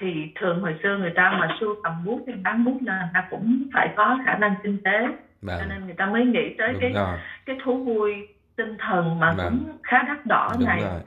thì 0.01 0.13
thường 0.41 0.61
hồi 0.61 0.75
xưa 0.83 0.97
người 0.97 1.13
ta 1.15 1.37
mà 1.41 1.57
sưu 1.61 1.75
tầm 1.85 1.93
bút 2.05 2.21
thì 2.27 2.33
bán 2.43 2.65
bút 2.65 2.79
là 2.87 2.99
người 2.99 3.11
ta 3.15 3.25
cũng 3.31 3.63
phải 3.75 3.89
có 3.97 4.19
khả 4.27 4.39
năng 4.39 4.55
kinh 4.63 4.79
tế 4.85 4.99
vâng. 5.43 5.57
cho 5.59 5.65
nên 5.69 5.85
người 5.85 5.95
ta 5.95 6.07
mới 6.07 6.25
nghĩ 6.25 6.55
tới 6.59 6.73
Đúng 6.73 6.81
cái 6.81 6.93
rồi. 6.95 7.19
cái 7.47 7.57
thú 7.65 7.85
vui 7.85 8.29
tinh 8.57 8.77
thần 8.79 9.21
mà 9.21 9.33
vâng. 9.33 9.47
cũng 9.51 9.79
khá 9.83 10.03
đắt 10.09 10.27
đỏ 10.27 10.51
Đúng 10.55 10.67
này 10.69 10.81
rồi. 10.81 11.01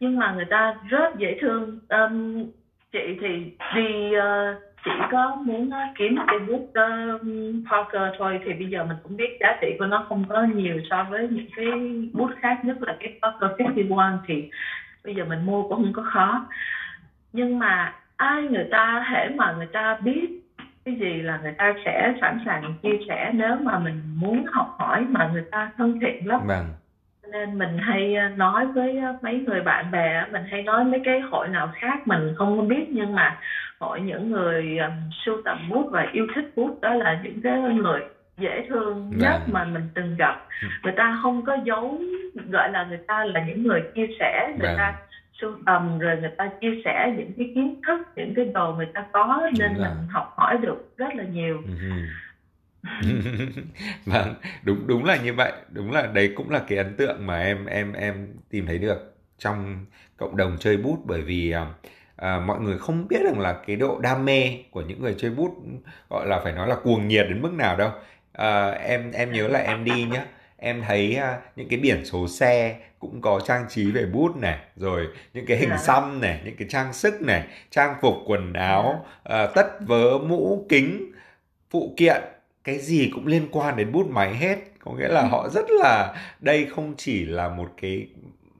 nhưng 0.00 0.18
mà 0.18 0.32
người 0.32 0.46
ta 0.50 0.74
rất 0.88 1.18
dễ 1.18 1.38
thương 1.40 1.80
um, 1.88 2.44
chị 2.94 3.18
thì 3.20 3.56
đi 3.74 4.16
uh, 4.16 4.62
chỉ 4.84 4.90
có 5.12 5.36
muốn 5.44 5.68
uh, 5.68 5.96
kiếm 5.98 6.16
cái 6.26 6.38
bút 6.38 6.62
uh, 6.62 6.74
ờ, 6.74 7.18
Parker 7.70 8.18
thôi. 8.18 8.40
Thì 8.44 8.52
bây 8.52 8.66
giờ 8.66 8.84
mình 8.84 8.96
cũng 9.02 9.16
biết 9.16 9.38
giá 9.40 9.58
trị 9.60 9.76
của 9.78 9.86
nó 9.86 10.06
không 10.08 10.24
có 10.28 10.42
nhiều 10.42 10.80
so 10.90 11.06
với 11.10 11.28
những 11.30 11.46
cái 11.56 11.66
bút 12.12 12.30
khác 12.40 12.60
nhất 12.64 12.76
là 12.80 12.96
cái 13.00 13.18
Parker 13.22 13.60
51 13.60 14.04
thì 14.26 14.50
bây 15.04 15.14
giờ 15.14 15.24
mình 15.24 15.46
mua 15.46 15.62
cũng 15.62 15.70
không 15.70 15.92
có 15.92 16.04
khó. 16.12 16.46
Nhưng 17.32 17.58
mà 17.58 17.94
ai 18.16 18.42
người 18.42 18.68
ta 18.70 19.04
hễ 19.12 19.28
mà 19.28 19.52
người 19.52 19.68
ta 19.72 19.98
biết 20.02 20.40
cái 20.84 20.94
gì 20.94 21.22
là 21.22 21.38
người 21.42 21.54
ta 21.58 21.74
sẽ 21.84 22.14
sẵn 22.20 22.38
sàng 22.44 22.74
chia 22.82 22.98
sẻ. 23.08 23.30
Nếu 23.34 23.56
mà 23.62 23.78
mình 23.78 24.02
muốn 24.16 24.44
học 24.52 24.76
hỏi 24.78 25.06
mà 25.08 25.30
người 25.32 25.44
ta 25.50 25.70
thân 25.76 26.00
thiện 26.00 26.28
lắm. 26.28 26.40
Vâng 26.46 26.64
nên 27.32 27.58
mình 27.58 27.78
hay 27.78 28.14
ờ, 28.14 28.28
nói 28.28 28.66
với 28.66 28.98
ờ, 28.98 29.16
mấy 29.22 29.44
người 29.46 29.60
bạn 29.60 29.90
bè 29.90 30.24
mình 30.32 30.42
hay 30.50 30.62
nói 30.62 30.84
mấy 30.84 31.00
cái 31.04 31.20
hội 31.20 31.48
nào 31.48 31.72
khác 31.74 32.06
mình 32.08 32.34
không 32.36 32.68
biết 32.68 32.86
nhưng 32.88 33.14
mà 33.14 33.38
hội 33.80 34.00
những 34.00 34.30
người 34.30 34.78
um, 34.78 34.92
sưu 35.24 35.42
tầm 35.44 35.68
bút 35.68 35.88
và 35.90 36.06
yêu 36.12 36.26
thích 36.34 36.50
bút 36.56 36.78
đó 36.80 36.94
là 36.94 37.20
những 37.22 37.40
cái 37.42 37.58
người 37.58 38.00
dễ 38.38 38.66
thương 38.68 39.10
nhất. 39.10 39.18
Dạ. 39.20 39.40
mà 39.46 39.64
mình 39.64 39.88
từng 39.94 40.16
gặp 40.16 40.46
ừ. 40.62 40.68
người 40.82 40.92
ta 40.96 41.18
không 41.22 41.44
có 41.44 41.58
giấu 41.64 42.00
gọi 42.50 42.70
là 42.72 42.84
người 42.84 43.00
ta 43.06 43.24
là 43.24 43.44
những 43.44 43.62
người 43.62 43.82
chia 43.94 44.06
sẻ 44.20 44.54
người. 44.58 44.68
Dạ. 44.68 44.74
ta 44.78 44.94
sưu 45.40 45.52
tầm 45.66 45.98
rồi 45.98 46.16
người 46.20 46.30
ta 46.36 46.50
chia 46.60 46.82
sẻ 46.84 47.14
những 47.16 47.32
cái 47.36 47.52
kiến 47.54 47.80
thức 47.86 48.00
những 48.16 48.34
cái 48.36 48.44
đồ 48.54 48.72
người 48.72 48.88
ta 48.94 49.04
có 49.12 49.50
nên. 49.58 49.74
Dạ. 49.78 49.84
mình 49.84 50.08
học 50.10 50.34
hỏi 50.36 50.58
được 50.58 50.96
rất 50.96 51.14
là 51.14 51.24
nhiều 51.24 51.62
uh-huh. 51.62 52.06
vâng 54.04 54.34
đúng 54.62 54.86
đúng 54.86 55.04
là 55.04 55.16
như 55.16 55.34
vậy. 55.34 55.52
Đúng 55.70 55.92
là 55.92 56.06
đấy 56.06 56.32
cũng 56.36 56.50
là 56.50 56.62
cái 56.68 56.78
ấn 56.78 56.96
tượng 56.96 57.26
mà 57.26 57.40
em 57.40 57.66
em 57.66 57.92
em 57.92 58.28
tìm 58.50 58.66
thấy 58.66 58.78
được 58.78 59.16
trong 59.38 59.86
cộng 60.16 60.36
đồng 60.36 60.56
chơi 60.60 60.76
bút. 60.76 60.98
Bởi 61.04 61.22
vì 61.22 61.50
à, 61.50 61.66
à, 62.16 62.38
mọi 62.38 62.60
người 62.60 62.78
không 62.78 63.08
biết 63.08 63.20
rằng 63.24 63.40
là 63.40 63.52
cái 63.66 63.76
độ 63.76 63.98
đam 64.00 64.24
mê 64.24 64.58
của 64.70 64.82
những 64.82 65.02
người 65.02 65.14
chơi 65.18 65.30
bút 65.30 65.54
gọi 66.10 66.26
là 66.26 66.40
phải 66.44 66.52
nói 66.52 66.68
là 66.68 66.74
cuồng 66.74 67.08
nhiệt 67.08 67.26
đến 67.28 67.42
mức 67.42 67.52
nào 67.52 67.76
đâu. 67.76 67.90
À, 68.32 68.70
em 68.70 69.12
em 69.12 69.32
nhớ 69.32 69.48
là 69.48 69.58
em 69.58 69.84
đi 69.84 70.04
nhá. 70.04 70.26
Em 70.56 70.82
thấy 70.82 71.18
uh, 71.18 71.42
những 71.56 71.68
cái 71.68 71.78
biển 71.78 72.04
số 72.04 72.28
xe 72.28 72.76
cũng 72.98 73.20
có 73.20 73.40
trang 73.40 73.66
trí 73.68 73.90
về 73.90 74.06
bút 74.06 74.36
này 74.36 74.58
rồi 74.76 75.08
những 75.34 75.46
cái 75.46 75.56
hình 75.56 75.70
dạ. 75.70 75.76
xăm 75.76 76.20
này 76.20 76.40
những 76.44 76.56
cái 76.56 76.68
trang 76.70 76.92
sức 76.92 77.22
này 77.22 77.44
trang 77.70 77.94
phục 78.00 78.14
quần 78.26 78.52
áo 78.52 79.06
uh, 79.28 79.54
tất 79.54 79.66
vớ 79.80 80.18
mũ 80.18 80.66
kính 80.68 81.12
phụ 81.70 81.94
kiện 81.96 82.22
cái 82.64 82.78
gì 82.78 83.10
cũng 83.14 83.26
liên 83.26 83.48
quan 83.52 83.76
đến 83.76 83.92
bút 83.92 84.06
máy 84.10 84.34
hết. 84.34 84.56
Có 84.84 84.92
nghĩa 84.92 85.08
là 85.08 85.22
họ 85.22 85.48
rất 85.48 85.64
là 85.70 86.14
đây 86.40 86.66
không 86.76 86.94
chỉ 86.96 87.24
là 87.24 87.48
một 87.48 87.68
cái 87.80 88.06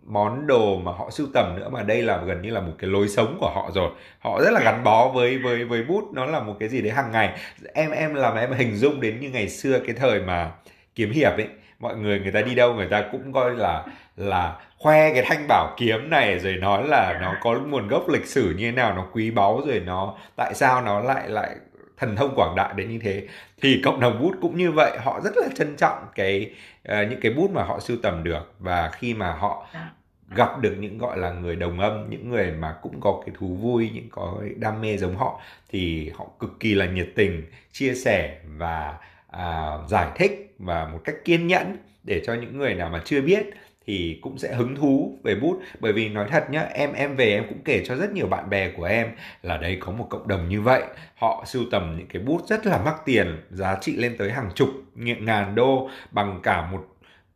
món 0.06 0.46
đồ 0.46 0.78
mà 0.78 0.92
họ 0.92 1.10
sưu 1.10 1.26
tầm 1.34 1.56
nữa 1.56 1.68
mà 1.68 1.82
đây 1.82 2.02
là 2.02 2.22
gần 2.26 2.42
như 2.42 2.50
là 2.50 2.60
một 2.60 2.72
cái 2.78 2.90
lối 2.90 3.08
sống 3.08 3.36
của 3.40 3.50
họ 3.54 3.70
rồi. 3.74 3.90
Họ 4.18 4.40
rất 4.44 4.50
là 4.52 4.60
gắn 4.64 4.84
bó 4.84 5.08
với 5.08 5.38
với 5.38 5.64
với 5.64 5.82
bút. 5.82 6.04
Nó 6.12 6.26
là 6.26 6.40
một 6.40 6.56
cái 6.60 6.68
gì 6.68 6.82
đấy 6.82 6.92
hàng 6.92 7.12
ngày. 7.12 7.40
Em 7.74 7.90
em 7.90 8.14
làm 8.14 8.36
em 8.36 8.52
hình 8.52 8.76
dung 8.76 9.00
đến 9.00 9.20
như 9.20 9.30
ngày 9.30 9.48
xưa 9.48 9.78
cái 9.78 9.96
thời 9.96 10.20
mà 10.20 10.52
kiếm 10.94 11.10
hiệp 11.10 11.32
ấy. 11.36 11.48
Mọi 11.78 11.96
người 11.96 12.20
người 12.20 12.32
ta 12.32 12.40
đi 12.42 12.54
đâu 12.54 12.74
người 12.74 12.88
ta 12.90 13.04
cũng 13.12 13.32
coi 13.32 13.54
là 13.54 13.84
là 14.16 14.56
khoe 14.78 15.12
cái 15.14 15.24
thanh 15.26 15.46
bảo 15.48 15.74
kiếm 15.76 16.10
này 16.10 16.38
rồi 16.38 16.54
nói 16.54 16.88
là 16.88 17.18
nó 17.22 17.34
có 17.40 17.58
nguồn 17.68 17.88
gốc 17.88 18.08
lịch 18.08 18.26
sử 18.26 18.54
như 18.56 18.64
thế 18.64 18.72
nào 18.72 18.94
nó 18.94 19.06
quý 19.12 19.30
báu 19.30 19.62
rồi 19.66 19.82
nó 19.86 20.14
tại 20.36 20.54
sao 20.54 20.82
nó 20.82 21.00
lại 21.00 21.28
lại 21.28 21.56
thần 21.96 22.16
thông 22.16 22.34
quảng 22.36 22.54
đại 22.56 22.74
đến 22.76 22.90
như 22.90 22.98
thế. 22.98 23.26
Thì 23.62 23.80
cộng 23.84 24.00
đồng 24.00 24.22
bút 24.22 24.34
cũng 24.40 24.56
như 24.56 24.72
vậy 24.72 24.98
họ 24.98 25.20
rất 25.24 25.36
là 25.36 25.48
trân 25.54 25.76
trọng 25.76 25.98
cái 26.14 26.50
uh, 26.88 27.10
những 27.10 27.20
cái 27.20 27.32
bút 27.32 27.50
mà 27.50 27.64
họ 27.64 27.80
sưu 27.80 27.96
tầm 28.02 28.24
được. 28.24 28.54
Và 28.58 28.90
khi 28.90 29.14
mà 29.14 29.32
họ 29.32 29.66
gặp 30.36 30.60
được 30.60 30.74
những 30.78 30.98
gọi 30.98 31.18
là 31.18 31.30
người 31.30 31.56
đồng 31.56 31.80
âm 31.80 32.10
những 32.10 32.28
người 32.28 32.52
mà 32.52 32.76
cũng 32.82 33.00
có 33.00 33.22
cái 33.26 33.34
thú 33.38 33.46
vui 33.46 33.90
những 33.94 34.08
có 34.10 34.42
đam 34.56 34.80
mê 34.80 34.96
giống 34.96 35.16
họ 35.16 35.40
thì 35.68 36.10
họ 36.14 36.26
cực 36.38 36.60
kỳ 36.60 36.74
là 36.74 36.86
nhiệt 36.86 37.08
tình 37.14 37.42
chia 37.72 37.94
sẻ 37.94 38.38
và 38.44 38.98
uh, 39.36 39.90
giải 39.90 40.08
thích 40.16 40.54
và 40.58 40.88
một 40.88 41.00
cách 41.04 41.14
kiên 41.24 41.46
nhẫn 41.46 41.76
để 42.02 42.22
cho 42.26 42.34
những 42.34 42.58
người 42.58 42.74
nào 42.74 42.90
mà 42.90 43.02
chưa 43.04 43.20
biết 43.20 43.46
thì 43.86 44.18
cũng 44.22 44.38
sẽ 44.38 44.54
hứng 44.54 44.76
thú 44.76 45.18
về 45.22 45.34
bút. 45.34 45.60
Bởi 45.80 45.92
vì 45.92 46.08
nói 46.08 46.26
thật 46.30 46.50
nhá, 46.50 46.60
em 46.60 46.92
em 46.92 47.16
về 47.16 47.30
em 47.30 47.44
cũng 47.48 47.62
kể 47.64 47.84
cho 47.86 47.96
rất 47.96 48.12
nhiều 48.12 48.26
bạn 48.26 48.50
bè 48.50 48.70
của 48.76 48.84
em 48.84 49.08
là 49.42 49.56
đây 49.56 49.76
có 49.80 49.92
một 49.92 50.06
cộng 50.10 50.28
đồng 50.28 50.48
như 50.48 50.60
vậy. 50.60 50.82
Họ 51.16 51.44
sưu 51.46 51.62
tầm 51.70 51.94
những 51.98 52.06
cái 52.06 52.22
bút 52.22 52.46
rất 52.46 52.66
là 52.66 52.78
mắc 52.84 52.94
tiền, 53.04 53.40
giá 53.50 53.78
trị 53.80 53.96
lên 53.96 54.16
tới 54.18 54.30
hàng 54.30 54.50
chục 54.54 54.68
ngàn 54.94 55.54
đô, 55.54 55.88
bằng 56.10 56.40
cả 56.42 56.68
một 56.72 56.86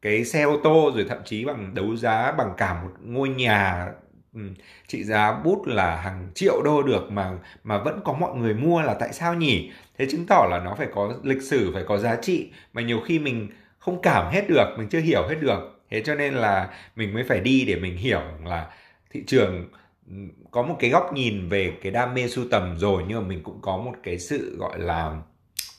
cái 0.03 0.25
xe 0.25 0.43
ô 0.43 0.61
tô, 0.65 0.93
rồi 0.95 1.07
thậm 1.09 1.19
chí 1.25 1.45
bằng 1.45 1.75
đấu 1.75 1.97
giá, 1.97 2.33
bằng 2.33 2.55
cả 2.57 2.83
một 2.83 2.91
ngôi 3.01 3.29
nhà. 3.29 3.89
Ừ, 4.35 4.41
trị 4.87 5.05
giá 5.05 5.33
bút 5.45 5.67
là 5.67 5.97
hàng 5.97 6.29
triệu 6.35 6.63
đô 6.65 6.83
được 6.83 7.11
mà 7.11 7.31
mà 7.65 7.79
vẫn 7.79 8.01
có 8.05 8.13
mọi 8.13 8.35
người 8.35 8.55
mua 8.55 8.83
là 8.83 8.95
tại 8.95 9.13
sao 9.13 9.35
nhỉ? 9.35 9.71
Thế 9.99 10.07
chứng 10.11 10.27
tỏ 10.27 10.47
là 10.51 10.61
nó 10.65 10.75
phải 10.79 10.89
có 10.95 11.15
lịch 11.23 11.43
sử, 11.43 11.71
phải 11.75 11.83
có 11.87 11.99
giá 11.99 12.17
trị 12.17 12.51
mà 12.73 12.83
nhiều 12.83 13.01
khi 13.07 13.19
mình 13.19 13.49
không 13.79 14.03
cảm 14.03 14.33
hết 14.33 14.49
được, 14.49 14.75
mình 14.79 14.89
chưa 14.89 15.01
hiểu 15.01 15.27
hết 15.29 15.37
được 15.41 15.78
thế 15.91 16.03
cho 16.05 16.15
nên 16.15 16.35
là 16.35 16.69
mình 16.97 17.15
mới 17.15 17.25
phải 17.25 17.41
đi 17.41 17.65
để 17.65 17.77
mình 17.77 17.97
hiểu 17.97 18.23
là 18.45 18.71
thị 19.11 19.25
trường 19.27 19.69
ừ, 20.11 20.15
có 20.51 20.63
một 20.63 20.77
cái 20.81 20.91
góc 20.91 21.13
nhìn 21.13 21.49
về 21.49 21.73
cái 21.83 21.93
đam 21.93 22.15
mê 22.15 22.29
sưu 22.29 22.45
tầm 22.51 22.77
rồi 22.79 23.05
nhưng 23.09 23.23
mà 23.23 23.29
mình 23.29 23.43
cũng 23.43 23.59
có 23.63 23.77
một 23.77 23.95
cái 24.03 24.19
sự 24.19 24.57
gọi 24.59 24.79
là 24.79 25.17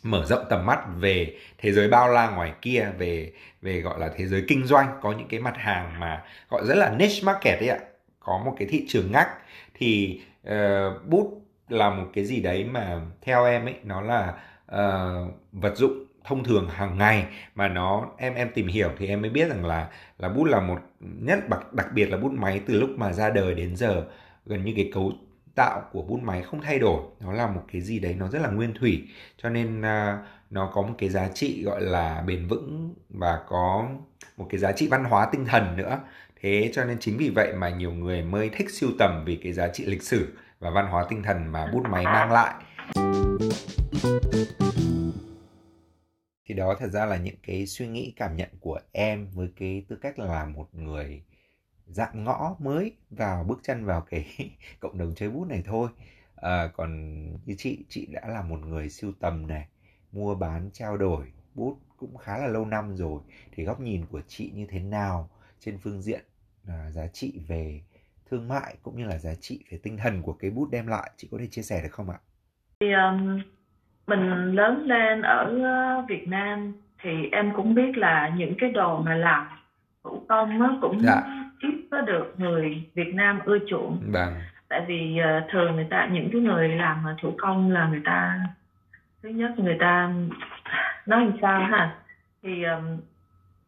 mở 0.04 0.26
rộng 0.26 0.45
tầm 0.50 0.65
mắt 0.65 0.80
về 1.00 1.36
thế 1.58 1.72
giới 1.72 1.88
bao 1.88 2.10
la 2.10 2.30
ngoài 2.30 2.54
kia 2.62 2.91
về 2.98 3.32
về 3.62 3.82
gọi 3.82 4.00
là 4.00 4.12
thế 4.17 4.28
giới 4.28 4.43
kinh 4.48 4.65
doanh. 4.65 4.88
Có 5.02 5.12
những 5.12 5.28
cái 5.28 5.39
mặt 5.39 5.58
hàng 5.58 6.00
mà 6.00 6.24
gọi 6.50 6.62
rất 6.65 6.76
là 6.76 6.95
niche 7.00 7.24
market 7.24 7.60
ấy 7.60 7.69
ạ 7.69 7.80
có 8.19 8.41
một 8.45 8.56
cái 8.60 8.67
thị 8.72 8.86
trường 8.88 9.12
ngách. 9.12 9.30
Thì 9.74 10.22
uh, 10.48 10.54
bút 11.06 11.41
là 11.69 11.89
một 11.89 12.06
cái 12.13 12.26
gì 12.26 12.39
đấy 12.41 12.63
mà 12.63 13.02
theo 13.22 13.45
em 13.45 13.65
ấy 13.65 13.76
nó 13.84 14.02
là 14.02 14.34
uh, 14.72 15.34
vật 15.52 15.78
dụng 15.78 16.06
thông 16.30 16.44
thường 16.44 16.70
hàng 16.70 16.98
ngày 16.98 17.26
mà 17.56 17.68
nó 17.68 18.10
em 18.18 18.34
em 18.36 18.50
tìm 18.56 18.68
hiểu 18.68 18.89
thì 18.98 19.08
em 19.08 19.22
mới 19.22 19.30
biết 19.30 19.50
rằng 19.50 19.65
là 19.65 19.89
là 20.18 20.30
bút 20.30 20.46
là 20.46 20.60
một 20.60 20.80
nhất 21.00 21.50
đặc 21.50 21.74
đặc 21.74 21.88
biệt 21.94 22.06
là 22.06 22.18
bút 22.18 22.32
máy 22.32 22.62
từ 22.68 22.80
lúc 22.80 22.89
mà 22.98 23.13
ra 23.13 23.30
đời 23.30 23.56
đến 23.56 23.76
giờ 23.76 24.06
gần 24.46 24.65
như 24.65 24.74
cái 24.76 24.92
cấu 24.94 25.12
tạo 25.56 25.82
của 25.92 26.02
bút 26.02 26.20
máy 26.24 26.42
không 26.42 26.62
thay 26.62 26.80
đổi. 26.80 27.02
Nó 27.20 27.34
là 27.34 27.48
một 27.48 27.62
cái 27.72 27.82
gì 27.82 28.00
đấy 28.00 28.15
nó 28.20 28.28
rất 28.28 28.42
là 28.42 28.50
nguyên 28.50 28.74
thủy 28.74 29.04
cho 29.38 29.50
nên 29.50 29.80
uh, 29.80 30.20
nó 30.50 30.72
có 30.74 30.82
một 30.82 30.94
cái 30.98 31.10
giá 31.10 31.28
trị 31.28 31.63
gọi 31.63 31.82
là 31.82 32.24
bền 32.28 32.48
vững 32.48 32.94
và 33.10 33.39
có 33.48 33.89
một 34.38 34.48
cái 34.50 34.60
giá 34.60 34.72
trị 34.72 34.88
văn 34.88 35.04
hóa 35.04 35.30
tinh 35.32 35.46
thần 35.46 35.78
nữa. 35.78 36.00
Thế 36.42 36.72
cho 36.74 36.86
nên 36.86 36.98
chính 37.00 37.18
vì 37.18 37.30
vậy 37.30 37.54
mà 37.54 37.70
nhiều 37.70 37.92
người 37.92 38.22
mới 38.24 38.50
thích 38.50 38.70
siêu 38.70 38.89
tầm 39.00 39.24
vì 39.26 39.36
cái 39.36 39.54
giá 39.54 39.68
trị 39.68 39.86
lịch 39.86 40.04
sử 40.04 40.38
và 40.60 40.70
văn 40.70 40.88
hóa 40.88 41.06
tinh 41.10 41.24
thần 41.24 41.52
mà 41.52 41.68
bút 41.74 41.84
máy 41.89 42.04
mang 42.04 42.32
lại 42.32 42.54
thì 46.50 46.56
đó 46.56 46.76
thật 46.80 46.88
ra 46.88 47.06
là 47.06 47.18
những 47.18 47.36
cái 47.44 47.68
suy 47.68 47.88
nghĩ 47.88 48.14
cảm 48.16 48.36
nhận 48.36 48.50
của 48.60 48.80
em 48.92 49.28
với 49.34 49.50
cái 49.56 49.86
tư 49.88 49.96
cách 50.02 50.20
là 50.20 50.46
một 50.46 50.76
người 50.76 51.24
dạng 51.88 52.24
ngõ 52.24 52.56
mới 52.60 52.96
vào 53.10 53.44
bước 53.44 53.60
chân 53.64 53.86
vào 53.86 54.02
cái 54.02 54.52
cộng 54.80 54.98
đồng 54.98 55.16
chơi 55.16 55.30
bút 55.30 55.48
này 55.48 55.64
thôi 55.66 55.90
à, 56.36 56.68
còn 56.68 57.22
như 57.46 57.56
chị 57.58 57.86
chị 57.90 58.06
đã 58.12 58.28
là 58.28 58.42
một 58.42 58.60
người 58.60 58.90
siêu 58.90 59.12
tầm 59.20 59.48
này 59.48 59.68
mua 60.12 60.36
bán 60.36 60.70
trao 60.74 60.98
đổi 60.98 61.32
bút 61.56 61.78
cũng 61.98 62.18
khá 62.18 62.38
là 62.38 62.48
lâu 62.48 62.66
năm 62.66 62.96
rồi 62.96 63.22
thì 63.52 63.64
góc 63.64 63.80
nhìn 63.80 64.06
của 64.06 64.22
chị 64.28 64.52
như 64.56 64.66
thế 64.70 64.80
nào 64.80 65.30
trên 65.60 65.78
phương 65.78 66.02
diện 66.02 66.26
à, 66.68 66.92
giá 66.92 67.08
trị 67.08 67.40
về 67.48 67.82
thương 68.30 68.48
mại 68.48 68.76
cũng 68.82 68.98
như 68.98 69.06
là 69.06 69.18
giá 69.18 69.36
trị 69.36 69.64
về 69.72 69.80
tinh 69.84 69.98
thần 69.98 70.22
của 70.22 70.34
cái 70.34 70.52
bút 70.52 70.70
đem 70.72 70.88
lại 70.88 71.12
chị 71.18 71.28
có 71.32 71.38
thể 71.38 71.48
chia 71.48 71.62
sẻ 71.62 71.84
được 71.84 71.92
không 71.92 72.10
ạ? 72.10 72.20
Thì 72.80 72.88
um, 72.94 73.40
mình 74.10 74.56
lớn 74.56 74.84
lên 74.86 75.22
ở 75.22 75.62
ờ, 75.63 76.06
Việt 76.08 76.28
Nam 76.28 76.74
thì 77.02 77.30
em 77.32 77.52
cũng 77.56 77.76
biết 77.76 77.98
là 77.98 78.32
những 78.36 78.54
cái 78.58 78.69
đồ 78.72 79.02
mà 79.02 79.15
làm 79.15 79.48
thủ 80.04 80.24
công 80.28 80.60
nó 80.60 80.78
cũng 80.82 81.00
dạ. 81.00 81.22
ít 81.60 81.88
có 81.91 82.02
được 82.02 82.34
người 82.38 82.84
Việt 82.93 83.13
Nam 83.13 83.39
ưa 83.45 83.58
chuộng. 83.69 84.00
Vâng. 84.12 84.34
Tại 84.69 84.82
vì 84.88 85.19
uh, 85.19 85.52
thường 85.52 85.76
người 85.76 85.88
ta 85.89 86.08
những 86.12 86.30
cái 86.32 86.41
người 86.41 86.69
làm 86.69 87.06
thủ 87.22 87.34
công 87.38 87.72
là 87.72 87.88
người 87.88 88.02
ta 88.06 88.39
thứ 89.24 89.30
nhất 89.30 89.60
người 89.60 89.78
ta 89.80 90.13
nói 91.06 91.26
làm 91.26 91.38
sao 91.41 91.60
ha 91.63 91.95
thì 92.43 92.63
um, 92.63 92.98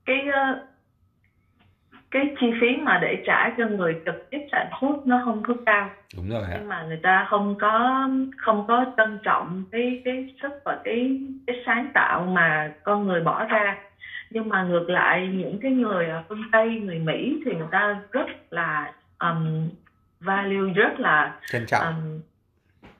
cái 0.06 0.28
uh, 0.28 0.71
cái 2.12 2.36
chi 2.40 2.48
phí 2.62 2.68
mà 2.84 3.00
để 3.02 3.24
trả 3.26 3.50
cho 3.58 3.68
người 3.68 3.96
trực 4.06 4.30
tiếp 4.30 4.40
sản 4.52 4.70
xuất 4.82 5.08
nó 5.08 5.22
không 5.26 5.44
có 5.44 5.54
cao. 5.66 5.90
Đúng 6.16 6.30
rồi 6.30 6.44
nhưng 6.52 6.68
mà 6.68 6.84
người 6.84 7.00
ta 7.04 7.28
không 7.30 7.56
có 7.60 8.08
không 8.38 8.66
có 8.68 8.86
trân 8.98 9.20
trọng 9.24 9.64
cái 9.72 10.02
cái 10.06 10.36
sức 10.42 10.52
và 10.66 10.80
cái 10.84 11.20
cái 11.48 11.56
sáng 11.66 11.92
tạo 11.94 12.26
mà 12.26 12.72
con 12.84 13.08
người 13.08 13.22
bỏ 13.22 13.46
ra. 13.46 13.78
Nhưng 14.30 14.50
mà 14.50 14.64
ngược 14.64 14.90
lại 14.90 15.28
những 15.28 15.60
cái 15.62 15.72
người 15.72 16.06
ở 16.10 16.24
phương 16.30 16.44
tây 16.52 16.70
người 16.70 17.00
mỹ 17.00 17.42
thì 17.46 17.52
người 17.56 17.68
ta 17.72 18.00
rất 18.12 18.28
là 18.50 18.94
um, 19.20 19.70
value 20.20 20.74
rất 20.76 21.00
là 21.00 21.40
trân 21.48 21.66
trọng. 21.66 21.84
um, 21.86 22.20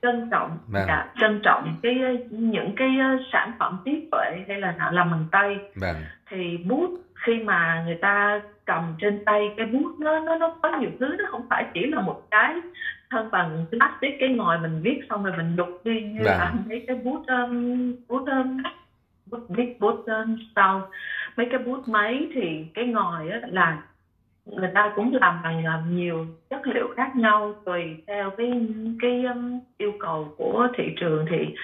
trân 0.02 0.30
trọng 0.32 0.58
vâng. 0.68 0.84
dạ, 0.88 1.06
trân 1.20 1.40
trọng 1.44 1.76
cái 1.84 1.96
những 2.30 2.76
cái 2.76 2.90
sản 3.34 3.52
phẩm 3.60 3.82
trí 3.86 4.08
tuệ 4.12 4.44
hay 4.48 4.60
là 4.60 4.76
làm 4.92 5.12
bằng 5.12 5.26
tay 5.32 5.58
vâng. 5.76 5.96
thì 6.30 6.58
bút 6.58 6.90
khi 7.22 7.40
mà 7.44 7.84
người 7.86 7.96
ta 7.96 8.42
cầm 8.66 8.96
trên 9.00 9.26
tay 9.26 9.52
cái 9.58 9.66
bút 9.66 9.92
nó 10.00 10.20
nó 10.20 10.36
nó 10.36 10.56
có 10.62 10.78
nhiều 10.80 10.90
thứ 11.00 11.16
nó 11.18 11.26
không 11.30 11.46
phải 11.50 11.66
chỉ 11.74 11.86
là 11.86 12.02
một 12.02 12.22
cái 12.32 12.56
thân 13.10 13.32
bằng 13.32 13.66
plastic 13.70 14.20
cái 14.20 14.30
ngòi 14.30 14.60
mình 14.60 14.82
viết 14.82 15.02
xong 15.10 15.24
rồi 15.24 15.34
mình 15.38 15.56
đục 15.56 15.82
đi 15.84 16.02
như 16.02 16.22
vâng. 16.24 16.38
là 16.38 16.54
mấy 16.70 16.84
cái 16.88 16.96
bút 16.96 17.24
um, 17.28 17.94
bút 18.08 18.26
um, 18.28 18.58
bút 19.26 19.50
big 19.50 19.80
bút 19.80 20.06
um, 20.06 20.38
sau 20.56 20.90
mấy 21.38 21.48
cái 21.52 21.60
bút 21.60 21.88
máy 21.88 22.28
thì 22.34 22.66
cái 22.74 22.86
ngòi 22.86 23.30
á, 23.30 23.40
là 23.48 23.84
người 24.46 24.70
ta 24.74 24.92
cũng 24.96 25.16
làm 25.22 25.40
bằng 25.44 25.66
làm 25.66 25.96
nhiều 25.96 26.26
chất 26.50 26.68
liệu 26.68 26.88
khác 26.96 27.16
nhau 27.16 27.54
tùy 27.66 28.04
theo 28.08 28.30
cái 28.38 28.52
cái 29.02 29.24
um, 29.26 29.60
yêu 29.78 29.92
cầu 30.00 30.34
của 30.38 30.68
thị 30.78 30.96
trường 31.00 31.26
thì 31.30 31.56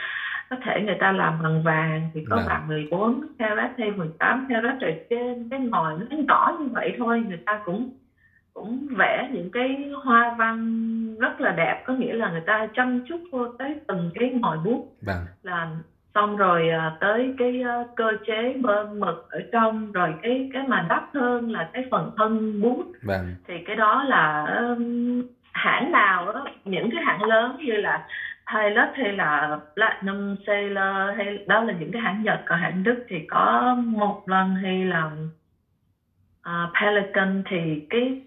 có 0.49 0.57
thể 0.63 0.81
người 0.85 0.97
ta 0.99 1.11
làm 1.11 1.43
bằng 1.43 1.63
vàng 1.63 2.09
thì 2.13 2.25
có 2.29 2.35
Đà. 2.35 2.43
Bằng 2.47 2.67
14 2.67 3.21
carat 3.39 3.71
hay 3.77 3.91
18 3.91 4.47
carat 4.49 4.79
rồi 4.81 4.99
trên 5.09 5.49
cái 5.49 5.59
ngòi 5.59 5.93
nó 6.09 6.17
nhỏ 6.17 6.57
như 6.59 6.67
vậy 6.71 6.95
thôi 6.97 7.23
người 7.27 7.39
ta 7.45 7.61
cũng 7.65 7.89
cũng 8.53 8.87
vẽ 8.97 9.29
những 9.33 9.49
cái 9.51 9.91
hoa 10.03 10.35
văn 10.37 10.57
rất 11.19 11.41
là 11.41 11.51
đẹp 11.51 11.83
có 11.85 11.93
nghĩa 11.93 12.13
là 12.13 12.31
người 12.31 12.43
ta 12.45 12.67
chăm 12.73 13.05
chút 13.09 13.21
vô 13.31 13.47
tới 13.59 13.75
từng 13.87 14.11
cái 14.15 14.29
ngòi 14.29 14.57
bút 14.57 14.93
Đà. 15.01 15.13
Vâng. 15.13 15.25
là 15.43 15.69
xong 16.15 16.37
rồi 16.37 16.69
à, 16.69 16.97
tới 16.99 17.35
cái 17.37 17.61
à, 17.61 17.83
cơ 17.95 18.11
chế 18.27 18.53
bơm 18.61 18.99
mực 18.99 19.27
ở 19.29 19.39
trong 19.51 19.91
rồi 19.91 20.13
cái 20.21 20.49
cái 20.53 20.63
mà 20.67 20.85
đắt 20.89 21.03
hơn 21.13 21.51
là 21.51 21.69
cái 21.73 21.85
phần 21.91 22.11
thân 22.17 22.61
bút 22.61 22.85
vâng. 23.03 23.35
thì 23.47 23.53
cái 23.65 23.75
đó 23.75 24.03
là 24.03 24.45
hãng 25.57 25.91
nào 25.91 26.25
đó, 26.25 26.45
những 26.65 26.89
cái 26.91 27.03
hãng 27.05 27.23
lớn 27.23 27.57
như 27.59 27.73
là 27.73 28.07
Pilot 28.53 28.89
hay 28.93 29.13
là 29.13 29.59
Platinum 29.75 30.35
Sailor 30.47 31.17
hay 31.17 31.45
đó 31.47 31.63
là 31.63 31.73
những 31.79 31.91
cái 31.91 32.01
hãng 32.01 32.23
Nhật 32.23 32.41
còn 32.45 32.59
hãng 32.59 32.83
Đức 32.83 33.05
thì 33.07 33.25
có 33.29 33.75
một 33.85 34.29
lần 34.29 34.55
hay 34.55 34.85
là 34.85 35.11
uh, 36.49 36.69
Pelican 36.81 37.43
thì 37.49 37.87
cái 37.89 38.21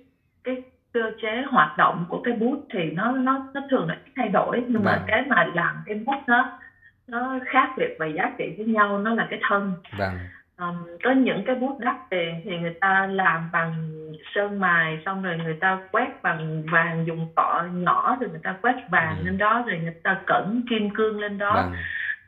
cái 0.45 0.63
cơ 0.93 1.13
chế 1.23 1.43
hoạt 1.51 1.79
động 1.79 2.07
của 2.09 2.23
cái 2.23 2.35
bút 2.35 2.67
thì 2.73 2.91
nó 2.91 3.13
nó 3.13 3.47
nó 3.55 3.61
thường 3.71 3.89
là 3.89 3.97
thay 4.17 4.29
đổi 4.29 4.65
nhưng 4.69 4.85
mà 4.85 4.93
vâng. 4.93 5.05
cái 5.07 5.25
mà 5.29 5.45
làm 5.55 5.77
cái 5.87 5.95
bút 6.07 6.23
nó 6.27 6.59
nó 7.07 7.39
khác 7.47 7.71
biệt 7.77 7.97
về 8.01 8.13
giá 8.17 8.33
trị 8.39 8.55
với 8.57 8.67
nhau 8.67 8.99
nó 8.99 9.15
là 9.15 9.27
cái 9.31 9.41
thân 9.49 9.73
vâng. 9.99 10.15
Um, 10.61 10.87
có 11.05 11.11
những 11.11 11.43
cái 11.47 11.57
bút 11.57 11.79
đắt 11.79 11.97
tiền 12.11 12.41
thì 12.45 12.59
người 12.59 12.75
ta 12.81 13.07
làm 13.07 13.49
bằng 13.53 13.91
sơn 14.35 14.61
mài 14.61 14.99
xong 15.07 15.23
rồi 15.23 15.37
người 15.37 15.57
ta 15.61 15.79
quét 15.93 16.23
bằng 16.23 16.63
vàng 16.73 17.07
dùng 17.07 17.27
cọ 17.37 17.65
nhỏ 17.73 18.17
rồi 18.21 18.31
người 18.31 18.41
ta 18.43 18.57
quét 18.63 18.77
vàng 18.91 19.17
ừ. 19.19 19.25
lên 19.25 19.39
đó 19.39 19.65
rồi 19.67 19.79
người 19.79 19.95
ta 20.03 20.21
cẩn 20.27 20.63
kim 20.71 20.95
cương 20.95 21.21
lên 21.21 21.39
đó 21.39 21.53
vâng. 21.55 21.75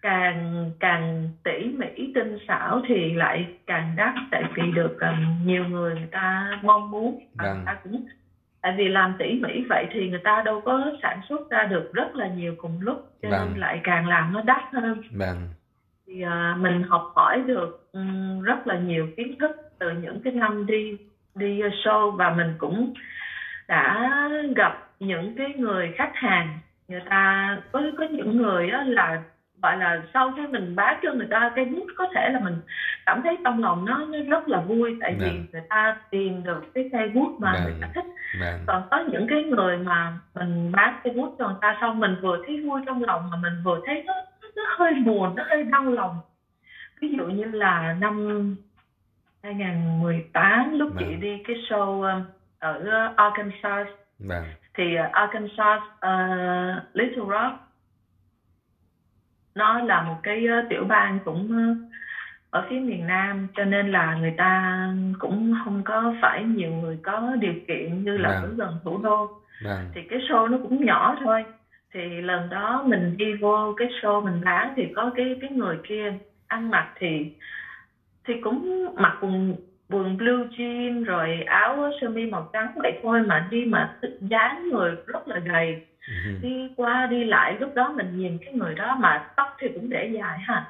càng 0.02 0.70
càng 0.80 1.28
tỉ 1.44 1.74
mỉ 1.78 2.12
tinh 2.14 2.38
xảo 2.48 2.82
thì 2.88 3.12
lại 3.12 3.46
càng 3.66 3.94
đắt 3.96 4.14
tại 4.30 4.44
vì 4.54 4.72
được 4.72 5.00
um, 5.00 5.46
nhiều 5.46 5.64
người 5.64 5.94
người 5.94 6.08
ta 6.10 6.58
mong 6.62 6.90
muốn 6.90 7.20
vâng. 7.34 7.54
người 7.54 7.62
ta 7.66 7.74
cũng 7.84 8.06
tại 8.62 8.74
vì 8.76 8.88
làm 8.88 9.14
tỉ 9.18 9.40
mỉ 9.42 9.64
vậy 9.68 9.86
thì 9.92 10.08
người 10.08 10.20
ta 10.24 10.42
đâu 10.44 10.60
có 10.60 10.92
sản 11.02 11.20
xuất 11.28 11.50
ra 11.50 11.64
được 11.64 11.90
rất 11.92 12.14
là 12.14 12.28
nhiều 12.28 12.54
cùng 12.58 12.80
lúc 12.80 13.08
cho 13.22 13.30
vâng. 13.30 13.48
nên 13.48 13.60
lại 13.60 13.80
càng 13.84 14.08
làm 14.08 14.32
nó 14.32 14.42
đắt 14.42 14.62
hơn 14.72 15.02
vâng. 15.12 15.48
Thì 16.12 16.24
uh, 16.24 16.58
mình 16.58 16.82
học 16.82 17.12
hỏi 17.14 17.42
được 17.46 17.88
um, 17.92 18.40
rất 18.42 18.66
là 18.66 18.78
nhiều 18.78 19.08
kiến 19.16 19.34
thức 19.40 19.50
từ 19.78 19.90
những 19.90 20.20
cái 20.24 20.32
năm 20.32 20.66
đi 20.66 20.96
đi 21.34 21.60
show 21.84 22.10
và 22.10 22.30
mình 22.30 22.54
cũng 22.58 22.94
đã 23.68 24.10
gặp 24.56 24.88
những 25.00 25.34
cái 25.36 25.54
người 25.56 25.92
khách 25.96 26.12
hàng 26.14 26.58
người 26.88 27.02
ta 27.10 27.56
có 27.72 27.82
có 27.98 28.04
những 28.04 28.36
người 28.36 28.70
đó 28.70 28.82
là 28.86 29.22
gọi 29.62 29.76
là 29.76 30.02
sau 30.14 30.32
khi 30.36 30.46
mình 30.46 30.76
bán 30.76 30.98
cho 31.02 31.12
người 31.12 31.26
ta 31.30 31.52
cái 31.56 31.64
bút 31.64 31.86
có 31.96 32.08
thể 32.14 32.28
là 32.32 32.40
mình 32.40 32.56
cảm 33.06 33.22
thấy 33.22 33.38
trong 33.44 33.62
lòng 33.62 33.84
nó, 33.84 33.98
nó 33.98 34.18
rất 34.28 34.48
là 34.48 34.60
vui 34.60 34.96
tại 35.00 35.14
vì 35.18 35.26
vâng. 35.26 35.46
người 35.52 35.62
ta 35.68 35.96
tìm 36.10 36.42
được 36.44 36.60
cái 36.74 36.90
cây 36.92 37.08
bút 37.08 37.36
mà 37.38 37.52
Đà. 37.52 37.64
người 37.64 37.74
ta 37.80 37.88
thích 37.94 38.04
Đà. 38.40 38.58
còn 38.66 38.82
có 38.90 39.04
những 39.12 39.26
cái 39.30 39.42
người 39.42 39.78
mà 39.78 40.12
mình 40.34 40.72
bán 40.72 41.00
cây 41.04 41.12
bút 41.16 41.36
cho 41.38 41.46
người 41.46 41.58
ta 41.60 41.78
xong 41.80 42.00
mình 42.00 42.16
vừa 42.22 42.38
thấy 42.46 42.62
vui 42.66 42.80
trong 42.86 43.04
lòng 43.04 43.30
mà 43.30 43.36
mình 43.42 43.62
vừa 43.64 43.80
thấy 43.86 44.02
nó 44.06 44.14
nó 44.56 44.62
hơi 44.68 44.94
buồn 45.06 45.34
nó 45.34 45.44
hơi 45.48 45.64
đau 45.64 45.84
lòng 45.84 46.20
ví 47.00 47.08
dụ 47.16 47.26
như 47.26 47.44
là 47.44 47.96
năm 48.00 48.56
2018 49.42 50.78
lúc 50.78 50.90
vâng. 50.94 51.04
chị 51.04 51.14
đi 51.14 51.42
cái 51.46 51.56
show 51.56 52.14
um, 52.14 52.24
ở 52.58 53.12
Arkansas 53.16 53.86
vâng. 54.18 54.44
thì 54.74 54.84
uh, 55.06 55.12
Arkansas 55.12 55.82
uh, 55.82 56.96
Little 56.96 57.24
Rock 57.28 57.54
nó 59.54 59.80
là 59.80 60.02
một 60.02 60.16
cái 60.22 60.46
uh, 60.46 60.70
tiểu 60.70 60.84
bang 60.84 61.18
cũng 61.24 61.48
ở 62.50 62.66
phía 62.70 62.80
miền 62.80 63.06
Nam 63.06 63.48
cho 63.56 63.64
nên 63.64 63.92
là 63.92 64.14
người 64.14 64.34
ta 64.38 64.86
cũng 65.18 65.54
không 65.64 65.82
có 65.84 66.14
phải 66.22 66.44
nhiều 66.44 66.72
người 66.72 66.98
có 67.02 67.36
điều 67.40 67.54
kiện 67.68 68.04
như 68.04 68.16
là 68.16 68.28
vâng. 68.28 68.42
ở 68.42 68.54
gần 68.56 68.78
thủ 68.84 68.98
đô 68.98 69.30
vâng. 69.64 69.88
thì 69.94 70.00
cái 70.10 70.18
show 70.18 70.46
nó 70.46 70.58
cũng 70.62 70.84
nhỏ 70.84 71.16
thôi 71.24 71.44
thì 71.92 72.20
lần 72.20 72.48
đó 72.50 72.82
mình 72.86 73.16
đi 73.16 73.32
vô 73.34 73.74
cái 73.76 73.88
show 73.88 74.24
mình 74.24 74.40
bán 74.44 74.72
thì 74.76 74.86
có 74.96 75.10
cái 75.16 75.36
cái 75.40 75.50
người 75.50 75.78
kia 75.88 76.12
ăn 76.46 76.70
mặc 76.70 76.92
thì 76.98 77.32
thì 78.24 78.34
cũng 78.40 78.86
mặc 78.94 79.16
quần 79.20 79.56
quần 79.90 80.16
blue 80.16 80.46
jean 80.56 81.04
rồi 81.04 81.42
áo 81.46 81.90
sơ 82.00 82.08
mi 82.08 82.26
màu 82.26 82.50
trắng 82.52 82.72
vậy 82.74 83.00
thôi 83.02 83.22
mà 83.26 83.48
đi 83.50 83.64
mà 83.64 83.96
dáng 84.20 84.68
người 84.68 84.94
rất 85.06 85.28
là 85.28 85.38
gầy 85.38 85.86
ừ. 86.08 86.14
đi 86.42 86.68
qua 86.76 87.06
đi 87.06 87.24
lại 87.24 87.56
lúc 87.60 87.74
đó 87.74 87.92
mình 87.96 88.18
nhìn 88.18 88.38
cái 88.44 88.54
người 88.54 88.74
đó 88.74 88.96
mà 89.00 89.28
tóc 89.36 89.56
thì 89.58 89.68
cũng 89.74 89.90
để 89.90 90.10
dài 90.14 90.38
ha 90.38 90.66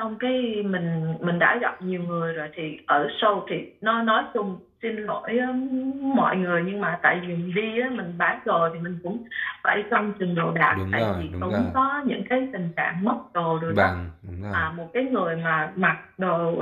xong 0.00 0.16
cái 0.18 0.62
mình 0.64 1.14
mình 1.20 1.38
đã 1.38 1.58
gặp 1.60 1.82
nhiều 1.82 2.02
người 2.02 2.32
rồi 2.32 2.48
thì 2.54 2.78
ở 2.86 3.08
show 3.20 3.44
thì 3.50 3.72
nó 3.80 4.02
nói 4.02 4.24
chung 4.34 4.58
xin 4.82 4.96
lỗi 4.96 5.38
um, 5.38 6.16
mọi 6.16 6.36
người 6.36 6.62
nhưng 6.66 6.80
mà 6.80 6.98
tại 7.02 7.20
vì 7.20 7.26
mình 7.26 7.54
đi 7.54 7.80
á 7.80 7.90
mình 7.90 8.14
bán 8.18 8.40
rồi 8.44 8.70
thì 8.74 8.80
mình 8.80 8.98
cũng 9.02 9.24
phải 9.62 9.84
trong 9.90 10.12
chừng 10.18 10.34
đồ 10.34 10.50
đạc 10.50 10.74
đúng 10.78 10.88
tại 10.92 11.00
rồi, 11.00 11.14
vì 11.20 11.28
cũng 11.32 11.52
rồi. 11.52 11.60
có 11.74 12.02
những 12.06 12.22
cái 12.28 12.48
tình 12.52 12.68
trạng 12.76 13.04
mất 13.04 13.16
đồ 13.34 13.58
rồi 13.62 13.72
vâng, 13.72 13.76
đó 13.76 13.94
đúng 14.22 14.42
rồi. 14.42 14.52
à 14.54 14.72
một 14.76 14.90
cái 14.92 15.04
người 15.04 15.36
mà 15.36 15.70
mặc 15.74 15.96
đồ 16.18 16.54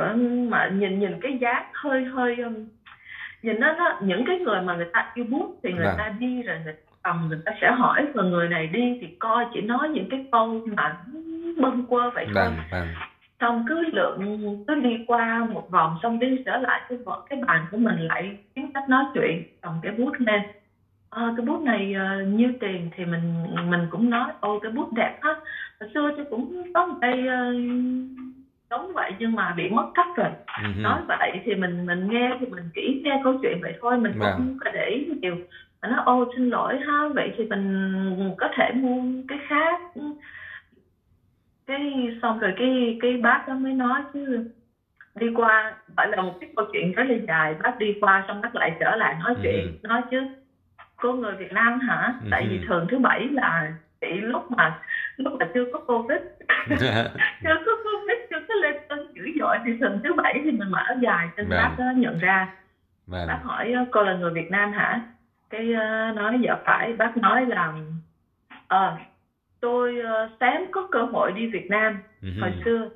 mà 0.48 0.68
nhìn 0.68 0.98
nhìn 0.98 1.20
cái 1.20 1.38
giá 1.40 1.66
hơi 1.72 2.04
hơi 2.04 2.36
um, 2.36 2.54
nhìn 3.42 3.60
nó, 3.60 3.72
nó 3.72 3.98
những 4.02 4.24
cái 4.26 4.38
người 4.38 4.60
mà 4.60 4.74
người 4.74 4.90
ta 4.92 5.10
yêu 5.14 5.24
bút 5.30 5.60
thì 5.62 5.72
người 5.72 5.86
vâng. 5.86 5.94
ta 5.98 6.14
đi 6.18 6.42
rồi 6.42 6.56
người 6.64 6.74
tầm 7.02 7.26
người 7.28 7.38
ta 7.44 7.52
sẽ 7.60 7.70
hỏi 7.70 8.06
và 8.14 8.22
người 8.22 8.48
này 8.48 8.66
đi 8.66 8.98
thì 9.00 9.06
coi 9.18 9.44
chỉ 9.54 9.60
nói 9.60 9.88
những 9.88 10.08
cái 10.10 10.26
câu 10.32 10.60
mà 10.76 10.96
bâng 11.60 11.86
quơ 11.88 12.10
vậy 12.10 12.24
thôi 12.26 12.34
vâng, 12.34 12.56
vâng 12.70 12.86
xong 13.40 13.64
cứ 13.68 13.84
lượng 13.92 14.38
cứ 14.68 14.74
đi 14.74 15.04
qua 15.06 15.46
một 15.52 15.70
vòng 15.70 15.96
xong 16.02 16.18
đi 16.18 16.42
trở 16.46 16.56
lại 16.56 16.80
cái 16.88 16.98
vỏ 16.98 17.26
cái 17.30 17.38
bàn 17.46 17.66
của 17.70 17.76
mình 17.76 17.98
lại 17.98 18.36
kiếm 18.54 18.72
cách 18.74 18.88
nói 18.88 19.04
chuyện 19.14 19.42
cầm 19.60 19.72
cái 19.82 19.92
bút 19.92 20.12
lên. 20.18 20.40
À, 21.10 21.34
cái 21.36 21.46
bút 21.46 21.60
này 21.60 21.94
uh, 21.96 22.28
nhiêu 22.28 22.52
tiền 22.60 22.90
thì 22.96 23.04
mình 23.04 23.44
mình 23.70 23.86
cũng 23.90 24.10
nói 24.10 24.30
ô 24.40 24.58
cái 24.58 24.72
bút 24.72 24.92
đẹp 24.92 25.18
hết 25.22 25.34
hồi 25.80 25.90
xưa 25.94 26.10
tôi 26.16 26.26
cũng 26.30 26.72
có 26.74 26.86
một 26.86 26.94
cây 27.00 27.20
uh, 27.20 27.54
giống 28.70 28.92
vậy 28.92 29.12
nhưng 29.18 29.34
mà 29.34 29.54
bị 29.56 29.68
mất 29.68 29.86
cắt 29.94 30.06
rồi. 30.16 30.28
Uh-huh. 30.46 30.82
nói 30.82 31.00
vậy 31.08 31.40
thì 31.44 31.54
mình 31.54 31.86
mình 31.86 32.08
nghe 32.10 32.30
thì 32.40 32.46
mình 32.46 32.64
chỉ 32.74 33.00
nghe 33.04 33.20
câu 33.24 33.38
chuyện 33.42 33.58
vậy 33.62 33.74
thôi 33.80 33.98
mình 33.98 34.12
yeah. 34.20 34.34
không 34.34 34.58
có 34.64 34.70
để 34.74 34.86
ý 34.86 35.06
nhiều. 35.22 35.36
Nó 35.82 36.02
ô 36.04 36.32
xin 36.36 36.50
lỗi 36.50 36.78
ha. 36.86 37.08
Vậy 37.14 37.32
thì 37.36 37.44
mình 37.44 38.34
có 38.38 38.48
thể 38.56 38.72
mua 38.74 39.02
cái 39.28 39.38
khác 39.48 39.80
cái 41.68 42.10
xong 42.22 42.38
rồi 42.38 42.54
cái 42.58 42.98
cái 43.02 43.16
bác 43.16 43.48
đó 43.48 43.54
mới 43.54 43.72
nói 43.72 44.02
chứ 44.12 44.50
đi 45.14 45.26
qua 45.34 45.74
phải 45.96 46.08
là 46.08 46.22
một 46.22 46.34
cái 46.40 46.50
câu 46.56 46.66
chuyện 46.72 46.92
rất 46.92 47.04
là 47.08 47.16
dài 47.28 47.54
bác 47.62 47.78
đi 47.78 47.94
qua 48.00 48.24
xong 48.28 48.40
bác 48.40 48.54
lại 48.54 48.72
trở 48.80 48.96
lại 48.96 49.16
nói 49.24 49.34
chuyện 49.42 49.78
ừ. 49.82 49.88
nói 49.88 50.02
chứ 50.10 50.22
cô 50.96 51.12
người 51.12 51.34
Việt 51.36 51.52
Nam 51.52 51.80
hả 51.80 52.14
ừ. 52.22 52.28
tại 52.30 52.46
vì 52.50 52.60
thường 52.68 52.86
thứ 52.90 52.98
bảy 52.98 53.28
là 53.32 53.72
chị 54.00 54.20
lúc 54.20 54.50
mà 54.50 54.80
lúc 55.16 55.32
mà 55.40 55.46
chưa 55.54 55.64
có 55.72 55.78
covid 55.78 56.20
chưa 57.42 57.56
có 57.66 57.72
covid 57.84 58.18
chưa 58.30 58.40
có 58.48 58.54
lên 58.54 58.74
cân 58.88 58.98
dữ 59.14 59.22
dội 59.40 59.56
thì 59.64 59.72
thường 59.80 60.00
thứ 60.04 60.14
bảy 60.14 60.40
thì 60.44 60.50
mình 60.50 60.72
áo 60.72 60.96
dài 61.00 61.28
cho 61.36 61.42
bác 61.50 61.70
uh, 61.72 61.96
nhận 61.96 62.18
ra 62.18 62.54
vâng. 63.06 63.26
bác 63.28 63.38
hỏi 63.42 63.74
cô 63.90 64.02
là 64.02 64.14
người 64.14 64.30
Việt 64.30 64.50
Nam 64.50 64.72
hả 64.72 65.00
cái 65.50 65.72
uh, 65.72 66.16
nói 66.16 66.38
dạ 66.42 66.56
phải 66.64 66.92
bác 66.92 67.16
nói 67.16 67.46
là 67.46 67.72
ờ 68.68 68.96
tôi 69.60 69.96
uh, 70.00 70.30
sáng 70.40 70.66
có 70.70 70.88
cơ 70.90 71.02
hội 71.02 71.32
đi 71.32 71.46
Việt 71.46 71.70
Nam 71.70 71.98
uh-huh. 72.22 72.40
hồi 72.40 72.52
xưa 72.64 72.88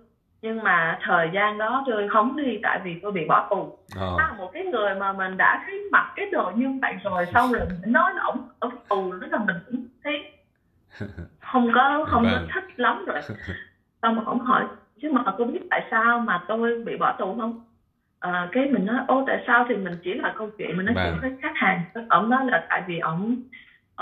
nhưng 0.43 0.63
mà 0.63 0.99
thời 1.03 1.31
gian 1.35 1.59
đó 1.59 1.85
tôi 1.87 2.09
không 2.09 2.37
đi 2.37 2.59
tại 2.63 2.81
vì 2.85 2.99
tôi 3.03 3.13
bị 3.13 3.25
bỏ 3.29 3.47
tù 3.51 3.57
oh. 3.57 4.19
là 4.19 4.35
một 4.39 4.51
cái 4.53 4.65
người 4.65 4.95
mà 4.95 5.13
mình 5.13 5.37
đã 5.37 5.63
thấy 5.67 5.89
mặc 5.93 6.13
cái 6.17 6.31
đồ 6.33 6.53
như 6.55 6.79
vậy 6.83 6.95
rồi 7.05 7.27
xong 7.35 7.53
rồi 7.53 7.67
nói 7.87 8.15
là 8.15 8.23
ổng 8.23 8.49
ở 8.59 8.71
tù 8.89 9.13
đó 9.13 9.27
là 9.31 9.39
mình 9.39 9.57
cũng 9.67 9.87
thấy 10.05 10.33
không 11.41 11.71
có 11.75 12.07
không 12.09 12.25
có 12.25 12.31
vâng. 12.31 12.49
thích 12.55 12.65
lắm 12.77 13.05
rồi 13.07 13.21
xong 14.03 14.15
rồi 14.15 14.25
ổng 14.27 14.41
hỏi 14.41 14.65
chứ 15.03 15.13
mà 15.13 15.25
tôi 15.39 15.47
biết 15.47 15.61
tại 15.71 15.87
sao 15.91 16.19
mà 16.19 16.45
tôi 16.49 16.83
bị 16.85 16.97
bỏ 16.97 17.13
tù 17.19 17.37
không 17.41 17.65
à, 18.21 18.49
cái 18.53 18.67
mình 18.71 18.87
nói 18.87 18.97
ô 19.09 19.25
tại 19.27 19.45
sao 19.47 19.67
thì 19.69 19.77
mình 19.77 19.95
chỉ 20.05 20.15
là 20.15 20.35
câu 20.39 20.51
chuyện 20.59 20.77
mình 20.77 20.87
nói 20.87 20.95
chuyện 20.95 21.13
vâng. 21.13 21.19
với 21.21 21.33
khách 21.43 21.57
hàng 21.57 21.81
ổng 22.09 22.31
nói 22.31 22.47
là 22.47 22.67
tại 22.69 22.83
vì 22.87 22.99
ổng 22.99 23.37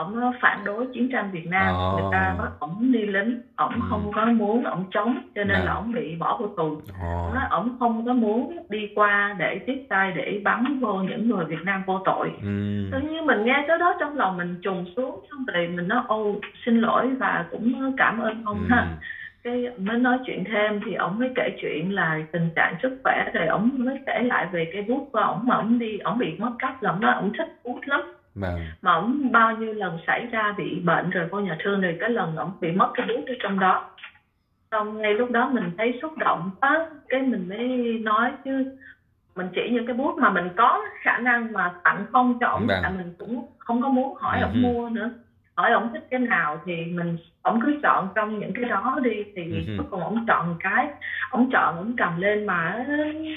ổng 0.04 0.32
phản 0.40 0.64
đối 0.64 0.86
chiến 0.86 1.08
tranh 1.12 1.30
Việt 1.32 1.46
Nam 1.46 1.74
oh. 1.74 2.00
người 2.00 2.08
ta 2.12 2.34
nói 2.38 2.48
ổng 2.58 2.92
đi 2.92 3.06
lính 3.06 3.40
ổng 3.56 3.74
ừ. 3.74 3.80
không 3.90 4.10
có 4.14 4.24
muốn 4.24 4.64
ổng 4.64 4.84
chống 4.90 5.18
cho 5.34 5.44
nên 5.44 5.56
yeah. 5.56 5.64
là 5.64 5.74
ổng 5.74 5.92
bị 5.92 6.16
bỏ 6.18 6.36
vô 6.40 6.46
tù 6.46 6.66
oh. 6.66 6.82
ổng 7.00 7.34
nói 7.34 7.44
ổng 7.50 7.76
không 7.78 8.06
có 8.06 8.12
muốn 8.12 8.56
đi 8.68 8.88
qua 8.94 9.36
để 9.38 9.60
tiếp 9.66 9.86
tay 9.88 10.12
để 10.16 10.40
bắn 10.44 10.80
vô 10.80 10.94
những 10.94 11.28
người 11.28 11.44
Việt 11.44 11.62
Nam 11.64 11.82
vô 11.86 12.00
tội 12.04 12.30
ừ. 12.42 12.88
tự 12.92 12.98
nhiên 13.00 13.26
mình 13.26 13.44
nghe 13.44 13.64
tới 13.68 13.78
đó 13.78 13.94
trong 14.00 14.16
lòng 14.16 14.36
mình 14.36 14.56
trùng 14.62 14.84
xuống 14.96 15.20
xong 15.30 15.44
rồi 15.46 15.68
mình 15.68 15.88
nói 15.88 16.02
ô 16.08 16.34
xin 16.66 16.80
lỗi 16.80 17.10
và 17.18 17.44
cũng 17.50 17.94
cảm 17.96 18.20
ơn 18.20 18.42
ông 18.44 18.58
ừ. 18.58 18.74
ha 18.74 18.86
cái 19.44 19.66
mới 19.78 19.98
nói 19.98 20.18
chuyện 20.26 20.44
thêm 20.44 20.80
thì 20.86 20.94
ổng 20.94 21.18
mới 21.18 21.30
kể 21.36 21.56
chuyện 21.60 21.94
là 21.94 22.20
tình 22.32 22.50
trạng 22.56 22.74
sức 22.82 23.00
khỏe 23.04 23.30
rồi 23.34 23.46
ổng 23.46 23.70
mới 23.74 23.98
kể 24.06 24.22
lại 24.22 24.46
về 24.52 24.70
cái 24.72 24.82
bút 24.82 25.08
của 25.12 25.18
ổng 25.18 25.46
mà 25.46 25.56
ổng 25.56 25.78
đi 25.78 25.98
ổng 25.98 26.18
bị 26.18 26.34
mất 26.38 26.50
cắp 26.58 26.82
là 26.82 26.90
ổng 26.90 27.00
nói 27.00 27.14
ổng 27.14 27.32
thích 27.38 27.48
bút 27.64 27.80
lắm 27.84 28.00
Vâng. 28.34 28.60
mà 28.82 28.94
ổng 28.94 29.32
bao 29.32 29.56
nhiêu 29.56 29.72
lần 29.72 29.98
xảy 30.06 30.26
ra 30.26 30.54
bị 30.58 30.80
bệnh 30.80 31.10
rồi 31.10 31.28
vô 31.30 31.40
nhà 31.40 31.56
thương 31.64 31.80
rồi 31.80 31.96
cái 32.00 32.10
lần 32.10 32.36
ổng 32.36 32.52
bị 32.60 32.72
mất 32.72 32.90
cái 32.94 33.06
bút 33.06 33.24
ở 33.26 33.34
trong 33.40 33.58
đó 33.58 33.90
xong 34.70 35.02
ngay 35.02 35.14
lúc 35.14 35.30
đó 35.30 35.50
mình 35.52 35.70
thấy 35.78 35.98
xúc 36.02 36.18
động 36.18 36.50
quá 36.60 36.86
cái 37.08 37.22
mình 37.22 37.48
mới 37.48 37.98
nói 38.02 38.32
chứ 38.44 38.78
mình 39.36 39.48
chỉ 39.54 39.70
những 39.72 39.86
cái 39.86 39.96
bút 39.96 40.18
mà 40.18 40.30
mình 40.30 40.48
có 40.56 40.84
khả 41.02 41.18
năng 41.18 41.52
mà 41.52 41.72
tặng 41.84 42.06
không 42.12 42.38
cho 42.40 42.46
ổng 42.46 42.66
vâng. 42.66 42.98
mình 42.98 43.14
cũng 43.18 43.46
không 43.58 43.82
có 43.82 43.88
muốn 43.88 44.14
hỏi 44.14 44.40
ừ. 44.40 44.44
ổng 44.44 44.62
mua 44.62 44.88
nữa 44.88 45.10
hỏi 45.56 45.72
ổng 45.72 45.92
thích 45.92 46.06
cái 46.10 46.20
nào 46.20 46.60
thì 46.66 46.84
mình 46.84 47.16
ổng 47.42 47.60
cứ 47.66 47.80
chọn 47.82 48.08
trong 48.14 48.38
những 48.38 48.52
cái 48.54 48.64
đó 48.64 48.98
đi 49.02 49.24
thì 49.36 49.42
uh-huh. 49.42 49.76
cuối 49.78 49.86
cùng 49.90 50.00
ổng 50.00 50.24
chọn 50.28 50.56
cái 50.60 50.88
ổng 51.30 51.50
chọn 51.52 51.76
ổng 51.76 51.94
cầm 51.96 52.20
lên 52.20 52.46
mà 52.46 52.86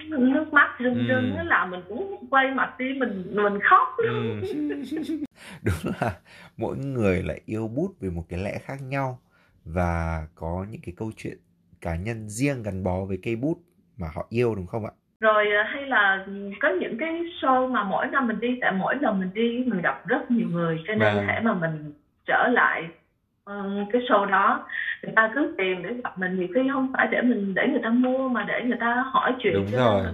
nước 0.09 0.53
mắt 0.53 0.75
rưng 0.79 0.93
uh-huh. 0.93 1.07
rưng 1.07 1.37
ừ. 1.37 1.43
là 1.43 1.65
mình 1.65 1.81
cũng 1.89 2.27
quay 2.29 2.51
mặt 2.51 2.79
đi 2.79 2.93
mình 2.93 3.23
mình 3.31 3.59
khóc 3.69 3.87
uh-huh. 3.97 5.23
đúng 5.63 5.93
là 6.01 6.11
mỗi 6.57 6.77
người 6.77 7.23
lại 7.23 7.41
yêu 7.45 7.67
bút 7.75 7.91
vì 7.99 8.09
một 8.09 8.23
cái 8.29 8.39
lẽ 8.39 8.57
khác 8.61 8.77
nhau 8.81 9.19
và 9.65 10.27
có 10.35 10.65
những 10.69 10.81
cái 10.85 10.93
câu 10.97 11.11
chuyện 11.17 11.37
cá 11.81 11.95
nhân 11.95 12.29
riêng 12.29 12.63
gắn 12.63 12.83
bó 12.83 13.05
với 13.05 13.19
cây 13.23 13.35
bút 13.35 13.57
mà 13.97 14.07
họ 14.15 14.27
yêu 14.29 14.55
đúng 14.55 14.67
không 14.67 14.85
ạ 14.85 14.91
rồi 15.19 15.45
à, 15.51 15.63
hay 15.73 15.85
là 15.85 16.25
có 16.61 16.69
những 16.79 16.97
cái 16.99 17.21
show 17.41 17.71
mà 17.71 17.83
mỗi 17.83 18.07
năm 18.07 18.27
mình 18.27 18.39
đi 18.39 18.57
tại 18.61 18.71
mỗi 18.71 18.95
lần 19.01 19.19
mình 19.19 19.29
đi 19.33 19.63
mình 19.67 19.81
gặp 19.81 20.07
rất 20.07 20.31
nhiều 20.31 20.47
người 20.51 20.79
cho 20.87 20.93
nên 20.93 21.15
vâng. 21.15 21.25
thể 21.27 21.39
mà 21.43 21.53
mình 21.53 21.93
trở 22.25 22.47
lại 22.47 22.87
uh, 23.51 23.87
cái 23.93 24.01
show 24.01 24.25
đó 24.25 24.67
người 25.03 25.13
ta 25.15 25.31
cứ 25.35 25.55
tìm 25.57 25.83
để 25.83 25.89
gặp 26.03 26.17
mình 26.17 26.37
thì 26.39 26.47
khi 26.55 26.61
không 26.73 26.93
phải 26.97 27.07
để 27.11 27.21
mình 27.21 27.53
để 27.53 27.67
người 27.71 27.81
ta 27.83 27.89
mua 27.89 28.29
mà 28.29 28.45
để 28.47 28.61
người 28.65 28.77
ta 28.79 29.03
hỏi 29.11 29.33
chuyện 29.39 29.53
đúng 29.53 29.71
rồi 29.71 30.05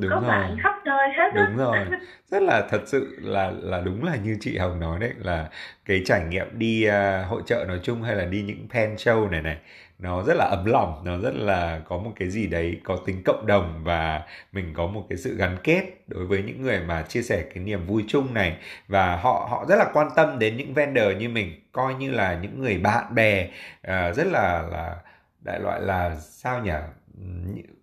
đúng 0.00 0.10
có 0.10 0.20
rồi. 0.20 0.30
bạn 0.30 0.56
khắp 0.62 0.74
nơi 0.84 1.08
hết 1.16 1.30
đúng 1.34 1.58
đó. 1.58 1.74
rồi 1.74 1.86
rất 2.30 2.42
là 2.42 2.66
thật 2.70 2.80
sự 2.86 3.18
là 3.22 3.52
là 3.62 3.80
đúng 3.84 4.04
là 4.04 4.16
như 4.24 4.36
chị 4.40 4.58
hồng 4.58 4.80
nói 4.80 4.98
đấy 5.00 5.12
là 5.18 5.48
cái 5.84 6.02
trải 6.04 6.24
nghiệm 6.28 6.46
đi 6.52 6.88
uh, 6.88 7.28
hội 7.28 7.42
trợ 7.46 7.64
nói 7.68 7.80
chung 7.82 8.02
hay 8.02 8.16
là 8.16 8.24
đi 8.24 8.42
những 8.42 8.66
pen 8.74 8.94
show 8.94 9.30
này 9.30 9.42
này 9.42 9.56
nó 9.98 10.22
rất 10.22 10.34
là 10.36 10.44
ấm 10.44 10.64
lòng 10.64 11.02
nó 11.04 11.18
rất 11.18 11.34
là 11.34 11.80
có 11.88 11.98
một 11.98 12.12
cái 12.16 12.30
gì 12.30 12.46
đấy 12.46 12.80
có 12.84 12.98
tính 13.06 13.22
cộng 13.24 13.46
đồng 13.46 13.80
và 13.84 14.22
mình 14.52 14.74
có 14.74 14.86
một 14.86 15.06
cái 15.08 15.18
sự 15.18 15.36
gắn 15.36 15.56
kết 15.64 15.82
đối 16.06 16.26
với 16.26 16.42
những 16.42 16.62
người 16.62 16.80
mà 16.80 17.02
chia 17.02 17.22
sẻ 17.22 17.44
cái 17.54 17.64
niềm 17.64 17.86
vui 17.86 18.04
chung 18.08 18.34
này. 18.34 18.56
Và 18.88 19.16
họ 19.16 19.48
họ 19.50 19.64
rất 19.68 19.76
là 19.76 19.90
quan 19.92 20.08
tâm 20.16 20.38
đến 20.38 20.56
những 20.56 20.74
vendor 20.74 21.16
như 21.18 21.28
mình 21.28 21.60
coi 21.72 21.94
như 21.94 22.10
là 22.10 22.38
những 22.42 22.60
người 22.60 22.78
bạn 22.78 23.14
bè 23.14 23.44
uh, 23.46 24.16
rất 24.16 24.26
là 24.26 24.62
là 24.70 24.96
đại 25.40 25.60
loại 25.60 25.80
là 25.80 26.16
sao 26.20 26.64
nhỉ? 26.64 26.72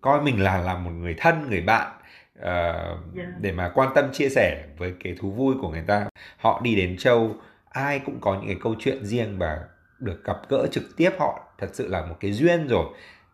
Coi 0.00 0.20
mình 0.22 0.42
là 0.42 0.58
là 0.58 0.74
một 0.74 0.90
người 0.90 1.14
thân 1.18 1.50
người 1.50 1.60
bạn 1.60 1.92
uh, 2.38 2.44
yeah. 2.44 3.28
để 3.40 3.52
mà 3.52 3.70
quan 3.74 3.88
tâm 3.94 4.12
chia 4.12 4.28
sẻ 4.28 4.64
với 4.78 4.94
cái 5.04 5.16
thú 5.20 5.30
vui 5.30 5.54
của 5.60 5.70
người 5.70 5.84
ta. 5.86 6.06
Họ 6.36 6.60
đi 6.64 6.76
đến 6.76 6.96
châu 6.96 7.36
ai 7.70 7.98
cũng 7.98 8.20
có 8.20 8.34
những 8.34 8.46
cái 8.46 8.56
câu 8.62 8.74
chuyện 8.78 9.04
riêng 9.04 9.38
và 9.38 9.58
được 9.98 10.24
gặp 10.24 10.36
gỡ 10.48 10.66
trực 10.70 10.84
tiếp 10.96 11.10
họ 11.18 11.40
thật 11.58 11.68
sự 11.72 11.88
là 11.88 12.02
một 12.02 12.16
cái 12.20 12.32
duyên 12.32 12.68
rồi 12.68 12.86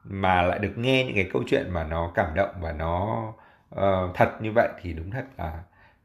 mà 0.05 0.43
lại 0.43 0.59
được 0.59 0.73
nghe 0.77 1.05
những 1.05 1.15
cái 1.15 1.31
câu 1.33 1.43
chuyện 1.47 1.71
mà 1.73 1.85
nó 1.85 2.13
cảm 2.15 2.35
động 2.35 2.55
và 2.61 2.73
nó 2.73 3.23
uh, 3.75 4.15
thật 4.15 4.31
như 4.41 4.53
vậy 4.53 4.69
thì 4.83 4.93
đúng 4.93 5.11
thật 5.11 5.25
là 5.39 5.53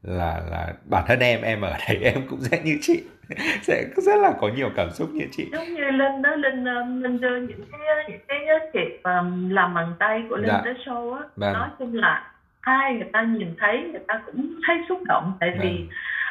là 0.02 0.42
là 0.50 0.74
bản 0.84 1.04
thân 1.06 1.18
em 1.18 1.42
em 1.42 1.60
ở 1.60 1.72
đây 1.88 1.98
em 2.02 2.26
cũng 2.30 2.40
sẽ 2.40 2.62
như 2.64 2.78
chị 2.80 3.02
sẽ 3.62 3.84
rất 3.96 4.16
là 4.16 4.32
có 4.40 4.48
nhiều 4.56 4.70
cảm 4.76 4.90
xúc 4.90 5.10
như 5.12 5.24
chị 5.32 5.48
giống 5.52 5.74
như 5.74 5.84
linh 5.90 6.22
đó 6.22 6.34
linh 6.34 6.64
linh 7.02 7.20
đưa 7.20 7.36
những 7.36 7.64
cái 7.72 8.04
những 8.08 8.20
cái 8.28 8.46
thiệp 8.72 9.00
um, 9.02 9.50
làm 9.50 9.74
bằng 9.74 9.94
tay 9.98 10.22
của 10.30 10.36
linh 10.36 10.48
dạ. 10.48 10.60
tới 10.64 10.74
show 10.84 11.14
á 11.14 11.22
vâng. 11.36 11.52
nói 11.52 11.68
chung 11.78 11.94
là 11.94 12.32
ai 12.60 12.94
người 12.94 13.08
ta 13.12 13.22
nhìn 13.22 13.54
thấy 13.58 13.82
người 13.92 14.00
ta 14.08 14.22
cũng 14.26 14.54
thấy 14.66 14.76
xúc 14.88 14.98
động 15.06 15.36
tại 15.40 15.50
vâng. 15.50 15.60
vì 15.62 15.88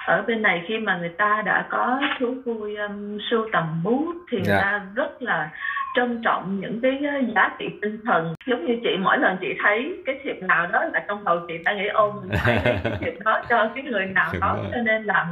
ở 0.07 0.23
bên 0.27 0.41
này 0.41 0.63
khi 0.67 0.77
mà 0.77 0.97
người 0.97 1.09
ta 1.09 1.41
đã 1.45 1.67
có 1.69 1.99
thú 2.19 2.35
vui 2.45 2.75
um, 2.75 3.17
sưu 3.31 3.47
tầm 3.53 3.83
bút 3.83 4.15
thì 4.31 4.37
người 4.37 4.45
dạ. 4.45 4.61
ta 4.61 4.81
rất 4.95 5.21
là 5.21 5.49
trân 5.95 6.21
trọng 6.23 6.59
những 6.59 6.81
cái 6.81 7.01
uh, 7.21 7.35
giá 7.35 7.55
trị 7.59 7.65
tinh 7.81 7.99
thần 8.05 8.35
giống 8.45 8.65
như 8.65 8.73
chị 8.83 8.89
mỗi 8.99 9.17
lần 9.17 9.37
chị 9.41 9.47
thấy 9.63 10.03
cái 10.05 10.19
thiệp 10.23 10.43
nào 10.43 10.67
đó 10.67 10.85
là 10.93 11.05
trong 11.07 11.23
đầu 11.23 11.39
chị 11.47 11.53
ta 11.65 11.73
nghĩ 11.73 11.87
ôm 11.87 12.11
cái 12.45 12.79
thiệp 12.99 13.13
đó 13.25 13.41
cho 13.49 13.69
cái 13.75 13.83
người 13.83 14.05
nào 14.05 14.33
đó 14.41 14.57
cho 14.71 14.77
nên 14.85 15.03
là 15.03 15.27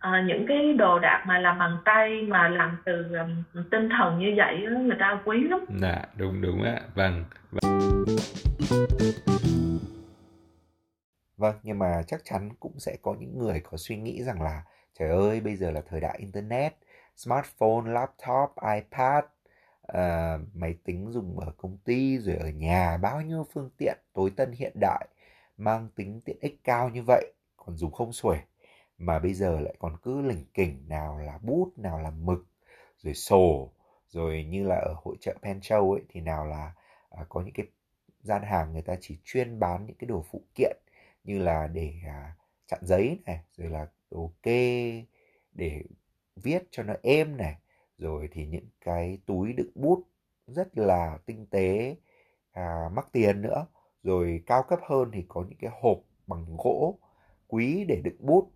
à, 0.00 0.22
những 0.26 0.46
cái 0.46 0.72
đồ 0.72 0.98
đạc 0.98 1.22
mà 1.26 1.38
làm 1.38 1.58
bằng 1.58 1.76
tay 1.84 2.22
mà 2.28 2.48
làm 2.48 2.76
từ 2.84 3.06
um, 3.18 3.62
tinh 3.70 3.88
thần 3.98 4.18
như 4.18 4.34
vậy 4.36 4.66
người 4.82 4.96
ta 4.98 5.18
quý 5.24 5.44
lắm. 5.48 5.60
Dạ 5.68 6.02
đúng 6.18 6.42
đúng 6.42 6.62
ạ. 6.62 6.80
Vâng. 6.94 7.24
vâng. 7.50 7.80
Vâng, 11.36 11.56
nhưng 11.62 11.78
mà 11.78 12.02
chắc 12.06 12.20
chắn 12.24 12.50
cũng 12.60 12.78
sẽ 12.80 12.96
có 13.02 13.14
những 13.18 13.38
người 13.38 13.60
có 13.60 13.76
suy 13.76 13.96
nghĩ 13.96 14.22
rằng 14.22 14.42
là 14.42 14.64
trời 14.98 15.08
ơi, 15.10 15.40
bây 15.40 15.56
giờ 15.56 15.70
là 15.70 15.80
thời 15.88 16.00
đại 16.00 16.18
internet, 16.18 16.74
smartphone, 17.16 17.90
laptop, 17.92 18.50
iPad, 18.74 19.24
uh, 19.92 20.40
máy 20.54 20.74
tính 20.84 21.10
dùng 21.12 21.38
ở 21.40 21.52
công 21.56 21.78
ty 21.84 22.18
rồi 22.18 22.36
ở 22.36 22.48
nhà 22.50 22.96
bao 22.96 23.20
nhiêu 23.22 23.46
phương 23.52 23.70
tiện 23.78 23.98
tối 24.12 24.30
tân 24.36 24.52
hiện 24.52 24.72
đại 24.80 25.08
mang 25.56 25.88
tính 25.96 26.20
tiện 26.24 26.36
ích 26.40 26.60
cao 26.64 26.88
như 26.88 27.02
vậy 27.06 27.32
còn 27.56 27.76
dùng 27.76 27.92
không 27.92 28.12
xuể 28.12 28.38
mà 28.98 29.18
bây 29.18 29.34
giờ 29.34 29.60
lại 29.60 29.74
còn 29.78 29.96
cứ 30.02 30.22
lỉnh 30.22 30.44
kỉnh 30.54 30.84
nào 30.88 31.18
là 31.18 31.38
bút 31.42 31.72
nào 31.78 32.00
là 32.00 32.10
mực 32.10 32.46
rồi 32.98 33.14
sổ 33.14 33.72
rồi 34.08 34.44
như 34.44 34.66
là 34.66 34.76
ở 34.76 34.94
hội 35.04 35.16
trợ 35.20 35.34
Pen 35.42 35.58
Show 35.60 35.92
ấy 35.92 36.02
thì 36.08 36.20
nào 36.20 36.46
là 36.46 36.72
uh, 37.20 37.28
có 37.28 37.40
những 37.40 37.54
cái 37.54 37.66
gian 38.22 38.42
hàng 38.42 38.72
người 38.72 38.82
ta 38.82 38.96
chỉ 39.00 39.18
chuyên 39.24 39.60
bán 39.60 39.86
những 39.86 39.96
cái 39.98 40.08
đồ 40.08 40.24
phụ 40.30 40.42
kiện 40.54 40.76
như 41.26 41.38
là 41.38 41.66
để 41.66 41.94
à, 42.06 42.36
chặn 42.66 42.80
giấy 42.82 43.18
này 43.26 43.44
rồi 43.56 43.70
là 43.70 43.86
ok 44.10 44.54
để 45.52 45.82
viết 46.36 46.62
cho 46.70 46.82
nó 46.82 46.94
êm 47.02 47.36
này 47.36 47.56
rồi 47.98 48.28
thì 48.32 48.46
những 48.46 48.66
cái 48.80 49.18
túi 49.26 49.52
đựng 49.52 49.70
bút 49.74 50.04
rất 50.46 50.78
là 50.78 51.18
tinh 51.26 51.46
tế 51.46 51.96
à, 52.52 52.88
mắc 52.92 53.08
tiền 53.12 53.42
nữa. 53.42 53.66
Rồi 54.02 54.42
cao 54.46 54.62
cấp 54.68 54.80
hơn 54.88 55.10
thì 55.12 55.24
có 55.28 55.44
những 55.48 55.58
cái 55.58 55.70
hộp 55.82 55.98
bằng 56.26 56.56
gỗ 56.58 56.98
quý 57.48 57.84
để 57.88 58.00
đựng 58.04 58.26
bút 58.26 58.50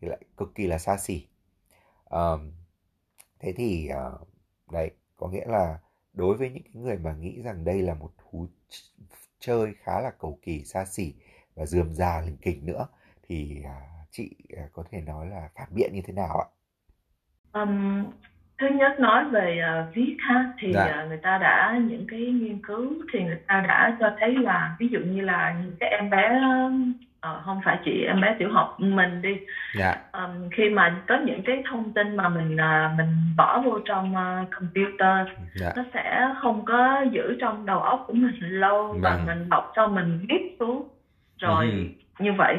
thì 0.00 0.08
lại 0.08 0.20
cực 0.36 0.54
kỳ 0.54 0.66
là 0.66 0.78
xa 0.78 0.96
xỉ. 0.96 1.26
À, 2.04 2.20
thế 3.40 3.52
thì 3.56 3.88
à, 3.88 4.10
đấy 4.72 4.90
có 5.16 5.28
nghĩa 5.28 5.46
là 5.46 5.80
đối 6.12 6.36
với 6.36 6.50
những 6.50 6.62
cái 6.62 6.82
người 6.82 6.98
mà 6.98 7.14
nghĩ 7.14 7.42
rằng 7.42 7.64
đây 7.64 7.82
là 7.82 7.94
một 7.94 8.12
thú 8.18 8.46
chơi 9.38 9.74
khá 9.78 10.00
là 10.00 10.10
cầu 10.18 10.38
kỳ 10.42 10.64
xa 10.64 10.84
xỉ 10.84 11.14
và 11.56 11.66
dườm 11.66 11.92
già 11.92 12.22
lình 12.26 12.36
kỉnh 12.36 12.66
nữa 12.66 12.86
thì 13.28 13.62
uh, 13.64 14.08
chị 14.10 14.30
uh, 14.64 14.72
có 14.72 14.84
thể 14.90 15.00
nói 15.06 15.26
là 15.26 15.48
phản 15.54 15.68
biện 15.74 15.90
như 15.92 16.00
thế 16.06 16.12
nào 16.12 16.40
ạ? 16.40 16.46
Um, 17.52 18.04
thứ 18.58 18.66
nhất 18.68 19.00
nói 19.00 19.24
về 19.24 19.60
uh, 19.88 19.94
viết 19.94 20.16
ha 20.18 20.52
thì 20.58 20.72
Dạ. 20.72 21.02
uh, 21.02 21.08
người 21.08 21.18
ta 21.22 21.38
đã 21.38 21.80
những 21.88 22.06
cái 22.10 22.20
nghiên 22.20 22.66
cứu 22.66 22.94
thì 23.12 23.22
người 23.24 23.40
ta 23.46 23.64
đã 23.68 23.96
cho 24.00 24.16
thấy 24.20 24.34
là 24.34 24.76
ví 24.78 24.88
dụ 24.88 24.98
như 24.98 25.20
là 25.20 25.56
những 25.62 25.76
cái 25.80 25.90
em 25.90 26.10
bé 26.10 26.40
ờ, 27.22 27.42
không 27.44 27.60
phải 27.64 27.78
chỉ 27.84 28.04
em 28.06 28.20
bé 28.20 28.36
tiểu 28.38 28.48
học 28.52 28.76
mình 28.78 29.22
đi. 29.22 29.36
Dạ. 29.78 29.96
Ừm, 30.12 30.50
khi 30.56 30.70
mà 30.70 31.02
có 31.08 31.18
những 31.24 31.42
cái 31.46 31.62
thông 31.70 31.92
tin 31.92 32.16
mà 32.16 32.28
mình 32.28 32.56
à, 32.56 32.94
mình 32.96 33.08
bỏ 33.36 33.62
vô 33.64 33.78
trong 33.84 34.16
à, 34.16 34.44
computer 34.58 35.28
dạ. 35.54 35.72
nó 35.76 35.84
sẽ 35.94 36.28
không 36.42 36.64
có 36.64 37.04
giữ 37.10 37.36
trong 37.40 37.66
đầu 37.66 37.78
óc 37.78 38.04
của 38.06 38.12
mình 38.12 38.34
lâu 38.40 38.96
và 39.00 39.10
Vâng. 39.10 39.26
mình 39.26 39.48
đọc 39.48 39.72
xong 39.76 39.94
mình 39.94 40.26
viết 40.28 40.56
xuống 40.60 40.88
rồi 41.40 41.66
Ừ. 42.18 42.24
như 42.24 42.32
vậy 42.32 42.58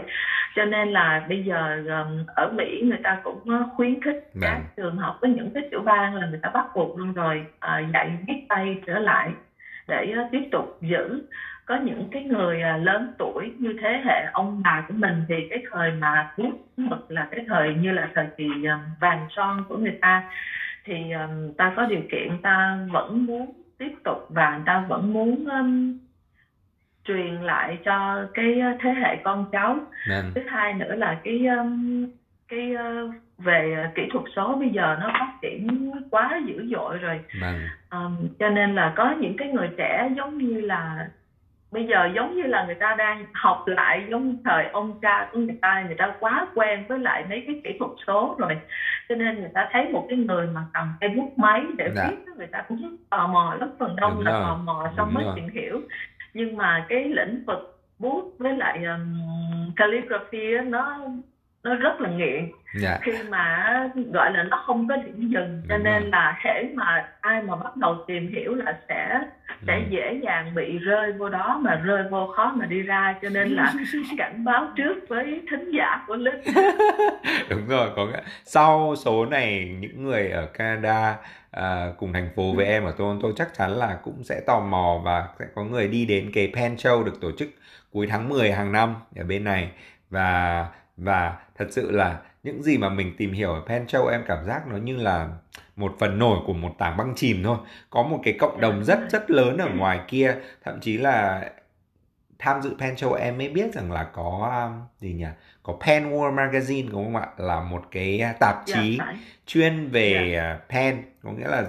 cho 0.55 0.65
nên 0.65 0.91
là 0.91 1.25
bây 1.29 1.43
giờ 1.43 1.83
ở 2.27 2.47
Mỹ 2.47 2.81
người 2.85 2.97
ta 3.03 3.17
cũng 3.23 3.39
khuyến 3.75 4.01
khích 4.01 4.15
các 4.41 4.51
Vâng. 4.51 4.61
trường 4.77 4.97
học 4.97 5.17
với 5.21 5.29
những 5.29 5.49
cái 5.53 5.63
tiểu 5.71 5.81
bang 5.81 6.15
là 6.15 6.27
người 6.27 6.39
ta 6.41 6.49
bắt 6.53 6.65
buộc 6.75 6.97
luôn 6.97 7.13
rồi 7.13 7.45
à, 7.59 7.79
dạy 7.93 8.17
viết 8.27 8.45
tay 8.49 8.77
trở 8.85 8.99
lại 8.99 9.33
để 9.87 10.11
ờ, 10.17 10.23
tiếp 10.31 10.43
tục 10.51 10.77
giữ 10.81 11.21
có 11.65 11.75
những 11.75 12.07
cái 12.11 12.23
người 12.23 12.61
à, 12.61 12.77
lớn 12.77 13.13
tuổi 13.17 13.51
như 13.59 13.73
thế 13.81 14.01
hệ 14.05 14.23
ông 14.33 14.61
bà 14.63 14.85
của 14.87 14.93
mình 14.93 15.25
thì 15.29 15.35
cái 15.49 15.63
thời 15.71 15.91
mà 15.91 16.33
bút 16.37 16.51
mực 16.77 17.11
là 17.11 17.27
cái 17.31 17.45
thời 17.47 17.73
như 17.75 17.91
là 17.91 18.09
thời 18.15 18.27
kỳ 18.37 18.63
ừm, 18.63 18.79
vàng 18.99 19.25
son 19.29 19.63
của 19.69 19.77
người 19.77 19.97
ta 20.01 20.23
thì 20.85 20.93
ta 21.57 21.73
có 21.75 21.85
điều 21.85 22.01
kiện 22.11 22.41
ta 22.43 22.77
vẫn 22.91 23.25
muốn 23.25 23.51
tiếp 23.77 23.91
tục 24.03 24.25
và 24.29 24.59
ta 24.65 24.85
vẫn 24.87 25.13
muốn 25.13 25.45
ừm, 25.45 25.97
truyền 27.03 27.33
lại 27.41 27.77
cho 27.85 28.25
cái 28.33 28.59
ờ, 28.59 28.73
thế 28.79 28.93
hệ 28.93 29.15
con 29.23 29.45
cháu 29.51 29.77
vâng 30.09 30.31
thứ 30.35 30.41
hai 30.47 30.73
nữa 30.73 30.95
là 30.95 31.17
cái 31.23 31.45
cái 32.47 32.73
ờ, 32.73 33.09
về 33.37 33.85
kỹ 33.95 34.07
thuật 34.11 34.25
số 34.35 34.55
bây 34.55 34.69
giờ 34.69 34.97
nó 34.99 35.09
phát 35.19 35.33
triển 35.41 35.91
quá 36.11 36.39
dữ 36.45 36.65
dội 36.71 36.97
rồi 36.97 37.19
um, 37.91 38.27
cho 38.39 38.49
nên 38.49 38.75
là 38.75 38.93
có 38.95 39.11
những 39.11 39.37
cái 39.37 39.47
người 39.47 39.69
trẻ 39.77 40.09
giống 40.17 40.37
như 40.37 40.61
là 40.61 41.07
bây 41.71 41.85
giờ 41.85 42.09
giống 42.15 42.35
như 42.35 42.43
là 42.43 42.63
người 42.65 42.75
ta 42.75 42.95
đang 42.97 43.25
học 43.33 43.63
lại 43.67 44.05
giống 44.09 44.37
thời 44.45 44.65
ông 44.65 44.99
cha 45.01 45.27
của 45.31 45.39
người 45.39 45.57
ta 45.61 45.83
người 45.85 45.95
ta 45.95 46.13
quá 46.19 46.47
quen 46.55 46.83
với 46.87 46.99
lại 46.99 47.25
mấy 47.29 47.43
cái 47.47 47.61
kỹ 47.63 47.75
thuật 47.79 47.91
số 48.07 48.35
rồi 48.39 48.57
cho 49.09 49.15
nên 49.15 49.39
người 49.39 49.49
ta 49.53 49.69
thấy 49.71 49.89
một 49.89 50.05
cái 50.09 50.17
người 50.17 50.47
mà 50.47 50.61
cầm 50.73 50.93
cái 50.99 51.09
bút 51.09 51.33
máy 51.37 51.61
để 51.77 51.89
Dạ. 51.95 52.07
viết 52.09 52.15
người 52.37 52.47
ta 52.47 52.61
cũng 52.67 52.95
tò 53.09 53.27
mò 53.27 53.55
lắm 53.59 53.69
phần 53.79 53.95
đông 53.95 54.11
Đúng 54.15 54.25
là 54.25 54.31
rồi. 54.31 54.41
tò 54.43 54.55
mò 54.63 54.87
xong 54.97 55.07
Đúng 55.07 55.13
mới 55.13 55.23
rồi. 55.23 55.33
tìm 55.35 55.49
hiểu 55.49 55.81
nhưng 56.33 56.57
mà 56.57 56.85
cái 56.89 57.09
lĩnh 57.09 57.45
vực 57.45 57.79
bút 57.99 58.35
với 58.37 58.57
lại 58.57 58.85
um, 58.85 59.21
calligraphy 59.75 60.53
á, 60.55 60.63
nó 60.63 61.07
nó 61.63 61.75
rất 61.75 62.01
là 62.01 62.09
nghiện. 62.09 62.51
Dạ. 62.79 62.97
Khi 63.01 63.11
mà 63.29 63.69
gọi 64.13 64.31
là 64.33 64.43
nó 64.43 64.63
không 64.67 64.87
có 64.87 64.95
điểm 64.95 65.29
dừng 65.29 65.63
cho 65.69 65.77
Đúng 65.77 65.83
nên 65.83 66.01
rồi. 66.01 66.09
là 66.11 66.39
hễ 66.45 66.63
mà 66.73 67.07
ai 67.21 67.41
mà 67.41 67.55
bắt 67.55 67.75
đầu 67.77 67.95
tìm 68.07 68.31
hiểu 68.35 68.55
là 68.55 68.79
sẽ 68.89 69.19
sẽ 69.67 69.75
Ừ. 69.75 69.81
dễ 69.89 70.19
dàng 70.23 70.55
bị 70.55 70.77
rơi 70.77 71.11
vô 71.11 71.29
đó 71.29 71.59
mà 71.63 71.75
rơi 71.75 72.03
vô 72.11 72.27
khó 72.35 72.53
mà 72.57 72.65
đi 72.65 72.81
ra. 72.81 73.15
Cho 73.21 73.29
nên 73.29 73.49
là 73.49 73.73
cảnh 74.17 74.43
báo 74.45 74.67
trước 74.75 74.95
với 75.09 75.41
thính 75.51 75.71
giả 75.77 76.03
của 76.07 76.15
linh. 76.15 76.41
Đúng 77.49 77.67
rồi 77.67 77.89
có 77.95 78.05
nghĩa 78.05 78.21
sau 78.45 78.95
số 78.95 79.25
này 79.25 79.75
những 79.79 80.03
người 80.03 80.29
ở 80.29 80.45
Canada 80.45 81.15
à, 81.51 81.85
cùng 81.97 82.13
thành 82.13 82.29
phố 82.35 82.43
với 82.55 82.65
em 82.65 82.83
ở 82.83 82.91
Toronto 82.97 83.27
chắc 83.35 83.53
chắn 83.53 83.71
là 83.71 83.97
cũng 84.03 84.23
sẽ 84.23 84.41
tò 84.47 84.59
mò 84.59 85.01
và 85.03 85.27
sẽ 85.39 85.45
có 85.55 85.63
người 85.63 85.87
đi 85.87 86.05
đến 86.05 86.31
cái 86.33 86.51
Pen 86.55 86.75
Show 86.75 87.03
được 87.03 87.21
tổ 87.21 87.31
chức 87.37 87.49
cuối 87.93 88.07
tháng 88.09 88.29
10 88.29 88.51
hàng 88.51 88.71
năm 88.71 88.95
ở 89.17 89.23
bên 89.23 89.43
này. 89.43 89.69
Và 90.09 90.65
và 90.97 91.33
thật 91.57 91.67
sự 91.69 91.91
là 91.91 92.19
những 92.43 92.63
gì 92.63 92.77
mà 92.77 92.89
mình 92.89 93.13
tìm 93.17 93.31
hiểu 93.31 93.53
ở 93.53 93.61
Pen 93.67 93.85
Show 93.85 94.07
em 94.07 94.23
cảm 94.27 94.45
giác 94.45 94.67
nó 94.67 94.77
như 94.77 94.97
là 94.97 95.29
một 95.75 95.95
phần 95.99 96.19
nổi 96.19 96.39
của 96.45 96.53
một 96.53 96.75
tảng 96.77 96.97
băng 96.97 97.13
chìm 97.15 97.43
thôi. 97.43 97.57
Có 97.89 98.03
một 98.03 98.19
cái 98.23 98.33
cộng 98.39 98.61
đồng 98.61 98.83
rất 98.83 98.99
rất 99.09 99.31
lớn 99.31 99.57
ở 99.57 99.69
ngoài 99.75 99.99
kia. 100.07 100.35
Thậm 100.63 100.79
chí 100.79 100.97
là 100.97 101.49
tham 102.39 102.61
dự 102.61 102.75
Pen 102.79 102.95
Show 102.95 103.13
em 103.13 103.37
mới 103.37 103.49
biết 103.49 103.73
rằng 103.73 103.91
là 103.91 104.03
có 104.03 104.51
um, 104.63 104.87
gì 104.97 105.13
nhỉ? 105.13 105.25
Có 105.63 105.73
Pen 105.85 106.11
World 106.11 106.35
Magazine 106.35 106.89
đúng 106.91 107.03
không 107.03 107.15
ạ? 107.15 107.27
Là 107.37 107.61
một 107.61 107.83
cái 107.91 108.21
tạp 108.39 108.55
Dạ, 108.65 108.75
chí 108.75 108.99
chuyên 109.45 109.87
về 109.87 110.35
à, 110.35 110.59
pen. 110.69 111.03
Có 111.23 111.31
nghĩa 111.31 111.47
là 111.47 111.65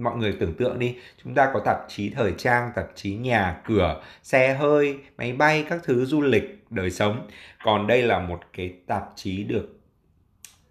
mọi 0.00 0.16
người 0.16 0.36
tưởng 0.40 0.54
tượng 0.54 0.78
đi 0.78 0.96
chúng 1.24 1.34
ta 1.34 1.50
có 1.54 1.60
tạp 1.60 1.78
chí 1.88 2.10
thời 2.10 2.32
trang 2.38 2.72
tạp 2.74 2.86
chí 2.94 3.14
nhà 3.14 3.60
cửa 3.64 4.02
xe 4.22 4.54
hơi 4.54 4.98
máy 5.16 5.32
bay 5.32 5.66
các 5.68 5.80
thứ 5.84 6.04
du 6.04 6.20
lịch 6.20 6.61
đời 6.72 6.90
sống. 6.90 7.28
Còn 7.64 7.86
đây 7.86 8.02
là 8.02 8.18
một 8.18 8.40
cái 8.52 8.74
tạp 8.86 9.02
chí 9.14 9.44
được 9.44 9.78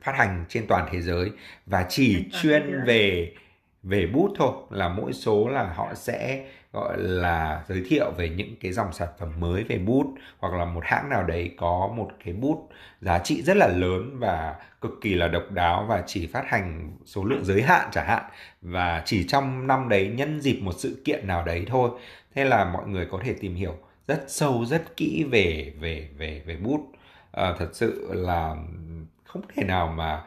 phát 0.01 0.15
hành 0.15 0.45
trên 0.49 0.67
toàn 0.67 0.87
thế 0.91 1.01
giới 1.01 1.31
và 1.65 1.85
chỉ 1.89 2.25
chuyên 2.41 2.83
về 2.85 3.33
về 3.83 4.07
bút 4.07 4.33
thôi 4.37 4.51
là 4.69 4.89
mỗi 4.89 5.13
số 5.13 5.47
là 5.47 5.73
họ 5.73 5.93
sẽ 5.95 6.45
gọi 6.73 6.97
là 6.97 7.63
giới 7.67 7.83
thiệu 7.87 8.11
về 8.17 8.29
những 8.29 8.55
cái 8.61 8.71
dòng 8.71 8.93
sản 8.93 9.07
phẩm 9.19 9.39
mới 9.39 9.63
về 9.63 9.77
bút 9.77 10.05
hoặc 10.39 10.53
là 10.53 10.65
một 10.65 10.83
hãng 10.85 11.09
nào 11.09 11.23
đấy 11.23 11.51
có 11.57 11.93
một 11.95 12.11
cái 12.25 12.33
bút 12.33 12.69
giá 13.01 13.19
trị 13.19 13.41
rất 13.41 13.57
là 13.57 13.67
lớn 13.67 14.19
và 14.19 14.55
cực 14.81 14.91
kỳ 15.01 15.13
là 15.13 15.27
độc 15.27 15.51
đáo 15.51 15.85
và 15.89 16.03
chỉ 16.07 16.27
phát 16.27 16.43
hành 16.47 16.97
số 17.05 17.23
lượng 17.23 17.45
giới 17.45 17.61
hạn 17.61 17.89
chẳng 17.91 18.07
hạn. 18.07 18.23
Và 18.61 19.03
chỉ 19.05 19.27
trong 19.27 19.67
năm 19.67 19.89
đấy 19.89 20.07
nhân 20.07 20.41
dịp 20.41 20.59
một 20.61 20.73
sự 20.77 21.01
kiện 21.05 21.27
nào 21.27 21.45
đấy 21.45 21.65
thôi. 21.67 21.89
Thế 22.35 22.45
là 22.45 22.65
mọi 22.65 22.87
người 22.87 23.07
có 23.11 23.19
thể 23.23 23.33
tìm 23.33 23.55
hiểu 23.55 23.77
rất 24.07 24.23
sâu 24.27 24.65
rất 24.65 24.97
kỹ 24.97 25.25
về 25.31 25.73
về 25.79 26.09
về 26.17 26.41
về 26.45 26.57
bút. 26.57 26.91
À, 27.31 27.55
thật 27.59 27.69
sự 27.73 28.09
là 28.13 28.55
không 29.23 29.41
thể 29.55 29.63
nào 29.63 29.87
mà 29.87 30.23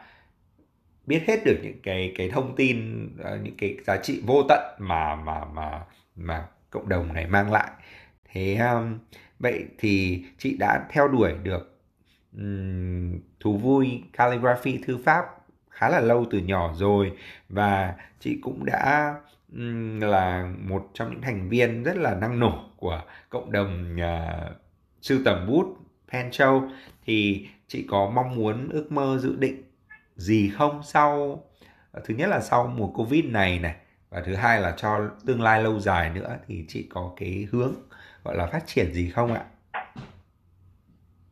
biết 1.05 1.23
hết 1.27 1.45
được 1.45 1.59
những 1.63 1.81
cái 1.83 2.13
cái 2.17 2.29
thông 2.29 2.55
tin 2.55 3.07
ờ, 3.23 3.39
những 3.43 3.57
cái 3.57 3.77
giá 3.87 3.97
trị 3.97 4.21
vô 4.25 4.43
tận 4.49 4.75
mà 4.79 5.15
mà 5.15 5.45
mà 5.45 5.85
mà 6.15 6.47
cộng 6.69 6.89
đồng 6.89 7.13
này 7.13 7.27
mang 7.27 7.51
lại. 7.51 7.71
Thế 8.31 8.55
um, 8.55 8.99
vậy 9.39 9.65
thì 9.77 10.23
chị 10.37 10.57
đã 10.59 10.85
theo 10.89 11.07
đuổi 11.07 11.33
được 11.43 11.79
um, 12.37 13.19
thú 13.39 13.57
vui 13.57 14.03
calligraphy 14.13 14.77
thư 14.85 14.97
pháp 14.97 15.25
khá 15.69 15.89
là 15.89 15.99
lâu 15.99 16.25
từ 16.31 16.37
nhỏ 16.39 16.73
rồi 16.75 17.11
và 17.49 17.95
chị 18.19 18.39
cũng 18.41 18.65
đã 18.65 19.15
là 19.99 20.51
một 20.59 20.89
trong 20.93 21.11
những 21.11 21.21
thành 21.21 21.49
viên 21.49 21.83
rất 21.83 21.97
là 21.97 22.15
năng 22.15 22.39
nổ 22.39 22.69
của 22.77 23.01
cộng 23.29 23.51
đồng 23.51 24.01
à, 24.01 24.35
sưu 25.01 25.19
tầm 25.25 25.47
bút 25.47 25.77
pen 26.11 26.29
show 26.29 26.69
thì 27.05 27.47
chị 27.67 27.85
có 27.89 28.11
mong 28.15 28.35
muốn 28.35 28.69
ước 28.69 28.91
mơ 28.91 29.17
dự 29.21 29.35
định 29.39 29.63
gì 30.15 30.49
không 30.49 30.83
sau 30.83 31.43
thứ 32.05 32.15
nhất 32.15 32.29
là 32.29 32.39
sau 32.39 32.73
mùa 32.77 32.87
covid 32.87 33.25
này 33.25 33.59
này 33.59 33.75
và 34.09 34.21
thứ 34.25 34.35
hai 34.35 34.61
là 34.61 34.73
cho 34.77 35.09
tương 35.25 35.41
lai 35.41 35.63
lâu 35.63 35.79
dài 35.79 36.09
nữa 36.09 36.37
thì 36.47 36.65
chị 36.67 36.87
có 36.89 37.13
cái 37.17 37.47
hướng 37.51 37.73
gọi 38.23 38.35
là 38.37 38.45
phát 38.47 38.67
triển 38.67 38.93
gì 38.93 39.09
không 39.09 39.33
ạ? 39.33 39.43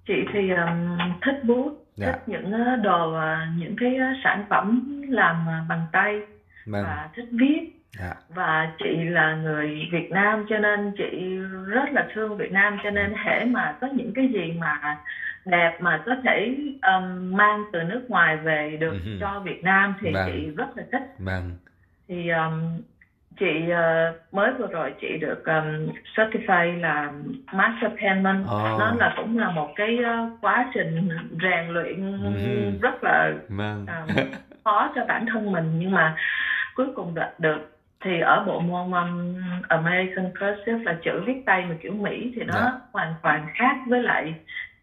Chị 0.07 0.13
thì 0.33 0.49
um, 0.49 0.97
thích 1.25 1.43
bút 1.47 1.83
Dạ. 1.95 2.11
thích 2.11 2.21
những 2.27 2.51
ờ, 2.51 2.75
đồ 2.75 3.13
ờ, 3.13 3.37
những 3.57 3.75
cái 3.79 3.95
ờ, 3.95 4.05
sản 4.23 4.45
phẩm 4.49 5.01
làm 5.09 5.45
bằng 5.69 5.85
tay 5.91 6.19
vâng. 6.65 6.83
và 6.83 7.09
thích 7.15 7.25
viết 7.31 7.82
dạ 7.99 8.13
và 8.29 8.71
chị 8.79 8.95
là 9.03 9.35
người 9.35 9.87
Việt 9.91 10.11
Nam 10.11 10.45
cho 10.49 10.57
nên 10.57 10.91
chị 10.97 11.37
rất 11.67 11.91
là 11.91 12.07
thương 12.13 12.37
Việt 12.37 12.51
Nam 12.51 12.77
cho 12.83 12.89
nên 12.89 13.13
hễ 13.25 13.45
mà 13.45 13.75
có 13.81 13.87
những 13.93 14.11
cái 14.15 14.27
gì 14.27 14.53
mà 14.59 14.97
đẹp 15.45 15.77
mà 15.81 16.01
có 16.05 16.15
thể 16.23 16.55
um, 16.81 17.37
mang 17.37 17.63
từ 17.73 17.83
nước 17.83 18.05
ngoài 18.09 18.37
về 18.37 18.77
được 18.79 18.93
Mhm. 19.05 19.17
cho 19.19 19.39
Việt 19.39 19.63
Nam 19.63 19.95
thì 20.01 20.11
Vâng. 20.13 20.29
chị 20.31 20.51
rất 20.57 20.77
là 20.77 20.83
thích 20.91 21.03
vâng 21.19 21.51
thì 22.07 22.29
um, 22.29 22.81
chị 23.39 23.69
ờ, 23.71 24.13
mới 24.31 24.51
vừa 24.59 24.67
rồi 24.67 24.93
chị 25.01 25.17
được 25.21 25.45
um, 25.45 25.87
certify 26.15 26.79
là 26.79 27.11
master 27.53 27.91
penman 28.01 28.43
Ồ. 28.47 28.77
nó 28.79 28.95
là 28.99 29.13
cũng 29.17 29.37
là 29.39 29.51
một 29.51 29.69
cái 29.75 29.97
ờ, 30.05 30.29
quá 30.41 30.71
trình 30.73 31.09
rèn 31.43 31.67
luyện 31.69 32.11
Mhm. 32.23 32.79
rất 32.81 33.03
là 33.03 33.31
vâng 33.49 33.85
à, 33.87 34.05
khó 34.63 34.91
cho 34.95 35.05
bản 35.05 35.25
thân 35.33 35.51
mình 35.51 35.71
nhưng 35.79 35.91
mà 35.91 36.15
cuối 36.75 36.87
cùng 36.95 37.15
đạt 37.15 37.39
được 37.39 37.72
thì 38.03 38.19
ở 38.19 38.43
bộ 38.47 38.59
môn 38.59 38.91
um, 38.91 39.35
American 39.69 40.25
Cursive 40.39 40.83
là 40.83 40.97
chữ 41.03 41.21
viết 41.25 41.43
tay 41.45 41.65
mà 41.69 41.75
kiểu 41.81 41.93
Mỹ 41.93 42.31
thì 42.35 42.43
nó 42.43 42.53
Dạ. 42.53 42.71
hoàn 42.91 43.13
toàn 43.23 43.47
khác 43.55 43.77
với 43.87 44.01
lại 44.03 44.35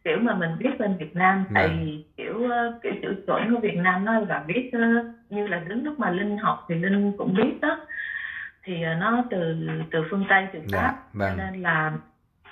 kiểu 0.04 0.18
mà 0.20 0.34
mình 0.34 0.50
viết 0.58 0.78
bên 0.78 0.96
Việt 0.96 1.16
Nam 1.16 1.44
tại 1.54 1.68
Dạ. 1.68 1.74
vì 1.80 2.04
kiểu 2.16 2.34
uh, 2.34 2.82
kiểu 2.82 2.92
chữ 3.02 3.14
chuẩn 3.26 3.54
của 3.54 3.60
Việt 3.60 3.76
Nam 3.76 4.04
nó 4.04 4.20
là 4.28 4.44
viết 4.46 4.70
uh, 4.76 5.06
như 5.30 5.46
là 5.46 5.60
đến 5.68 5.84
lúc 5.84 5.98
mà 5.98 6.10
Linh 6.10 6.38
học 6.38 6.66
thì 6.68 6.74
Linh 6.74 7.12
cũng 7.18 7.34
biết 7.34 7.52
đó 7.62 7.80
thì 8.64 8.74
uh, 8.74 9.00
nó 9.00 9.24
từ 9.30 9.56
từ 9.90 10.04
phương 10.10 10.24
Tây 10.28 10.46
từ 10.52 10.60
dạ 10.66 10.78
Pháp 10.78 10.92
cho 10.92 11.18
vâng 11.18 11.36
nên 11.36 11.62
là 11.62 11.92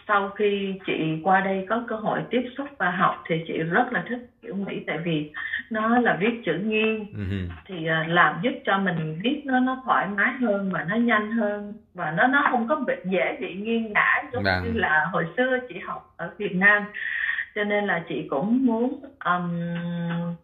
sau 0.09 0.29
khi 0.31 0.75
chị 0.87 1.21
qua 1.23 1.41
đây 1.41 1.67
có 1.69 1.85
cơ 1.89 1.97
hội 1.97 2.21
tiếp 2.31 2.43
xúc 2.57 2.69
và 2.79 2.91
học 2.91 3.25
thì 3.29 3.45
chị 3.47 3.59
rất 3.59 3.93
là 3.93 4.05
thích 4.09 4.31
kiểu 4.43 4.55
Mỹ 4.55 4.85
tại 4.87 4.99
vì 5.05 5.31
nó 5.71 5.99
là 5.99 6.17
viết 6.21 6.43
chữ 6.45 6.53
nghiêng 6.65 7.07
Mhm. 7.13 7.49
thì 7.67 7.87
à, 7.87 8.05
làm 8.09 8.35
giúp 8.43 8.53
cho 8.65 8.79
mình 8.79 9.19
viết 9.23 9.43
nó 9.45 9.61
nó 9.61 9.83
thoải 9.85 10.07
mái 10.17 10.33
hơn 10.41 10.71
và 10.73 10.85
nó 10.89 10.97
nhanh 10.97 11.31
hơn 11.33 11.73
và 11.95 12.11
nó 12.11 12.27
nó 12.27 12.47
không 12.51 12.69
có 12.69 12.77
bị 12.87 12.95
dễ 13.05 13.37
bị 13.41 13.55
nghiêng 13.55 13.93
ngã 13.93 14.23
giống 14.33 14.43
Vâng. 14.43 14.65
như 14.65 14.73
là 14.81 15.05
hồi 15.13 15.27
xưa 15.37 15.59
chị 15.69 15.75
học 15.79 16.15
ở 16.17 16.31
Việt 16.39 16.55
Nam 16.55 16.83
cho 17.55 17.65
nên 17.65 17.85
là 17.87 18.05
chị 18.09 18.27
cũng 18.31 18.67
muốn 18.67 19.01
um, 19.25 19.51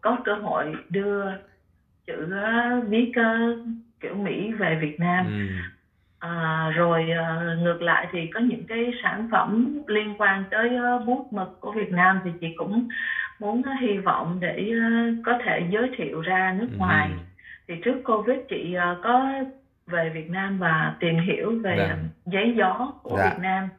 có 0.01 0.17
cơ 0.25 0.33
hội 0.33 0.75
đưa 0.89 1.25
chữ 2.07 2.33
viết 2.87 3.11
kiểu 3.99 4.15
Mỹ 4.15 4.51
về 4.51 4.77
Việt 4.81 4.99
Nam 4.99 5.25
ừ. 5.25 5.47
À, 6.25 6.69
rồi 6.75 7.09
uh, 7.11 7.59
ngược 7.63 7.81
lại 7.81 8.07
thì 8.11 8.27
có 8.33 8.39
những 8.39 8.63
cái 8.67 8.91
sản 9.03 9.27
phẩm 9.31 9.79
liên 9.87 10.15
quan 10.17 10.43
tới 10.51 10.69
uh, 10.69 11.05
bút 11.05 11.27
mực 11.31 11.61
của 11.61 11.71
Việt 11.71 11.91
Nam 11.91 12.19
thì 12.23 12.31
chị 12.41 12.47
cũng 12.57 12.87
muốn 13.39 13.59
uh, 13.59 13.81
hy 13.81 13.97
vọng 13.97 14.37
để 14.39 14.71
uh, 14.71 15.25
có 15.25 15.39
thể 15.45 15.61
giới 15.69 15.91
thiệu 15.97 16.21
ra 16.21 16.55
nước 16.59 16.67
ừ. 16.71 16.77
ngoài 16.77 17.09
thì 17.67 17.73
trước 17.83 18.01
Covid 18.03 18.37
chị 18.49 18.75
uh, 18.77 19.03
có 19.03 19.31
về 19.87 20.11
Việt 20.13 20.29
Nam 20.29 20.57
và 20.59 20.95
tìm 20.99 21.19
hiểu 21.19 21.59
về. 21.63 21.77
Vâng. 21.77 22.09
giấy 22.25 22.53
gió 22.57 22.93
của 23.03 23.17
dạ. 23.17 23.29
Việt 23.29 23.41
Nam 23.41 23.69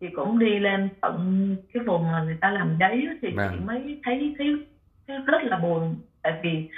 chị 0.00 0.06
cũng 0.16 0.38
đi 0.38 0.58
lên 0.58 0.88
tận 1.00 1.56
cái 1.74 1.84
vùng 1.84 2.12
mà 2.12 2.22
người 2.22 2.36
ta 2.40 2.50
làm 2.50 2.76
giấy 2.80 3.06
thì 3.22 3.28
Đà. 3.36 3.48
chị 3.50 3.56
mới 3.64 4.00
thấy, 4.04 4.34
thấy 4.38 4.56
rất 5.26 5.42
là 5.42 5.58
buồn 5.58 5.96
tại 6.22 6.40
vì 6.42 6.68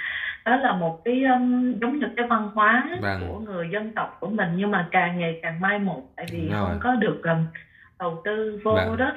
đó 0.45 0.55
là 0.55 0.73
một 0.73 1.01
cái 1.05 1.23
um, 1.23 1.79
giống 1.79 1.99
như 1.99 2.07
cái 2.17 2.27
văn 2.27 2.49
hóa 2.53 2.97
vâng. 3.01 3.21
của 3.27 3.39
người 3.39 3.69
dân 3.71 3.91
tộc 3.91 4.17
của 4.19 4.27
mình 4.27 4.49
nhưng 4.55 4.71
mà 4.71 4.87
càng 4.91 5.19
ngày 5.19 5.39
càng 5.41 5.59
mai 5.61 5.79
một 5.79 6.01
tại 6.15 6.25
vì 6.31 6.49
Rồi. 6.49 6.65
không 6.69 6.79
có 6.81 6.95
được 6.95 7.21
um, 7.23 7.45
đầu 7.99 8.21
tư 8.25 8.61
vô 8.63 8.71
vâng. 8.71 8.97
đó 8.97 9.11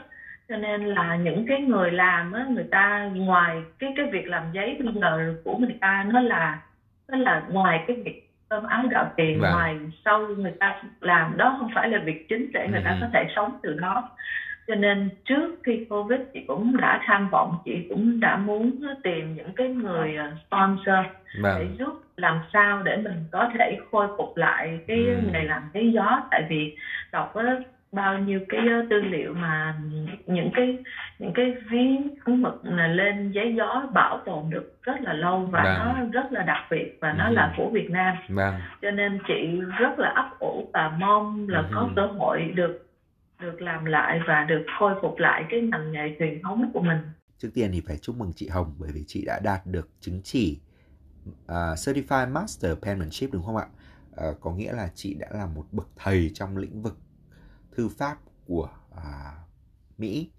cho 0.49 0.57
nên 0.57 0.85
là 0.85 1.16
những 1.16 1.47
cái 1.49 1.61
người 1.61 1.91
làm 1.91 2.33
á 2.33 2.47
người 2.49 2.66
ta 2.70 3.11
ngoài 3.14 3.62
cái 3.79 3.93
cái 3.97 4.07
việc 4.12 4.29
làm 4.29 4.43
giấy 4.53 4.77
bây 4.85 4.95
giờ 4.95 5.35
của 5.45 5.57
người 5.57 5.77
ta 5.81 6.07
nó 6.12 6.20
là 6.20 6.61
nó 7.09 7.18
là 7.18 7.43
ngoài 7.49 7.85
cái 7.87 7.97
việc 8.05 8.29
cơm 8.49 8.66
áo 8.66 8.85
gạo 8.91 9.12
tiền 9.16 9.41
vâng. 9.41 9.53
ngoài 9.53 9.77
sau 10.05 10.18
người 10.18 10.53
ta 10.61 10.83
làm 11.01 11.37
đó 11.37 11.57
không 11.59 11.70
phải 11.75 11.89
là 11.89 11.99
việc 12.05 12.29
chính 12.29 12.53
để 12.53 12.68
người 12.70 12.81
ừ. 12.81 12.85
ta 12.85 12.99
có 13.01 13.07
thể 13.12 13.25
sống 13.37 13.59
từ 13.62 13.75
đó 13.75 14.09
cho 14.66 14.74
nên 14.74 15.10
trước 15.24 15.58
khi 15.64 15.86
covid 15.90 16.20
chị 16.34 16.40
cũng 16.46 16.76
đã 16.76 17.00
tham 17.06 17.28
vọng 17.28 17.58
chị 17.64 17.86
cũng 17.88 18.20
đã 18.20 18.36
muốn 18.36 18.80
tìm 19.02 19.34
những 19.34 19.52
cái 19.56 19.68
người 19.68 20.16
ờ, 20.16 20.30
sponsor 20.46 21.06
vâng. 21.42 21.58
để 21.58 21.66
giúp 21.78 22.02
làm 22.16 22.40
sao 22.52 22.82
để 22.82 22.96
mình 22.96 23.24
có 23.30 23.50
thể 23.58 23.78
khôi 23.90 24.06
phục 24.18 24.36
lại 24.36 24.78
cái 24.86 24.98
ừ. 25.06 25.30
nghề 25.32 25.44
làm 25.44 25.62
giấy 25.74 25.92
gió 25.92 26.20
tại 26.30 26.46
vì 26.48 26.76
đọc 27.12 27.34
á, 27.34 27.56
bao 27.92 28.18
nhiêu 28.18 28.40
cái 28.48 28.60
ờ, 28.68 28.86
tư 28.90 29.00
liệu 29.00 29.34
mà 29.34 29.74
những 30.26 30.50
cái 30.54 30.78
những 31.18 31.32
cái 31.34 31.54
ví 31.70 31.98
mực 32.26 32.60
là 32.64 32.86
lên 32.86 33.30
giấy 33.32 33.54
gió 33.56 33.86
bảo 33.94 34.18
tồn 34.24 34.50
được 34.50 34.76
rất 34.82 35.00
là 35.00 35.12
lâu 35.12 35.48
và 35.50 35.62
vâng. 35.64 35.74
nó 35.78 35.94
rất 36.12 36.32
là 36.32 36.42
đặc 36.42 36.64
biệt 36.70 36.98
và 37.00 37.12
nó 37.12 37.28
ừ. 37.28 37.34
là 37.34 37.54
của 37.56 37.70
Việt 37.72 37.90
Nam 37.90 38.16
vâng. 38.28 38.54
cho 38.82 38.90
nên 38.90 39.18
chị 39.28 39.60
rất 39.78 39.98
là 39.98 40.08
ấp 40.08 40.38
ủ 40.38 40.70
và 40.72 40.92
mong 40.98 41.48
là 41.48 41.58
ừ. 41.58 41.66
có 41.74 41.88
cơ 41.96 42.06
hội 42.06 42.52
được 42.54 42.82
được 43.43 43.62
làm 43.62 43.84
lại 43.84 44.20
và 44.28 44.45
được 44.45 44.64
khôi 44.78 44.95
phục 45.03 45.18
lại 45.18 45.45
cái 45.51 45.61
ngành 45.61 45.93
nghề 45.93 46.16
truyền 46.18 46.43
thống 46.43 46.70
của 46.74 46.80
mình. 46.80 46.99
Trước 47.38 47.51
tiên 47.55 47.70
thì 47.72 47.82
phải 47.86 47.99
chúc 47.99 48.16
mừng 48.16 48.32
chị 48.36 48.49
Hồng 48.49 48.74
bởi 48.78 48.93
vì 48.93 49.05
chị 49.07 49.24
đã 49.26 49.40
đạt 49.45 49.66
được 49.66 49.88
chứng 50.01 50.20
chỉ 50.24 50.61
uh, 51.28 51.53
Certified 51.55 52.32
Master 52.32 52.78
Penmanship 52.82 53.32
đúng 53.32 53.45
không 53.45 53.57
ạ? 53.57 53.66
Uh, 54.28 54.40
có 54.40 54.51
nghĩa 54.51 54.72
là 54.72 54.90
chị 54.95 55.14
đã 55.14 55.26
là 55.30 55.47
một 55.47 55.66
bậc 55.72 55.88
thầy 55.97 56.30
trong 56.34 56.57
lĩnh 56.57 56.82
vực 56.82 56.99
thư 57.76 57.88
pháp 57.88 58.18
của 58.47 58.68
uh, 58.90 58.99
Mỹ 59.99 60.30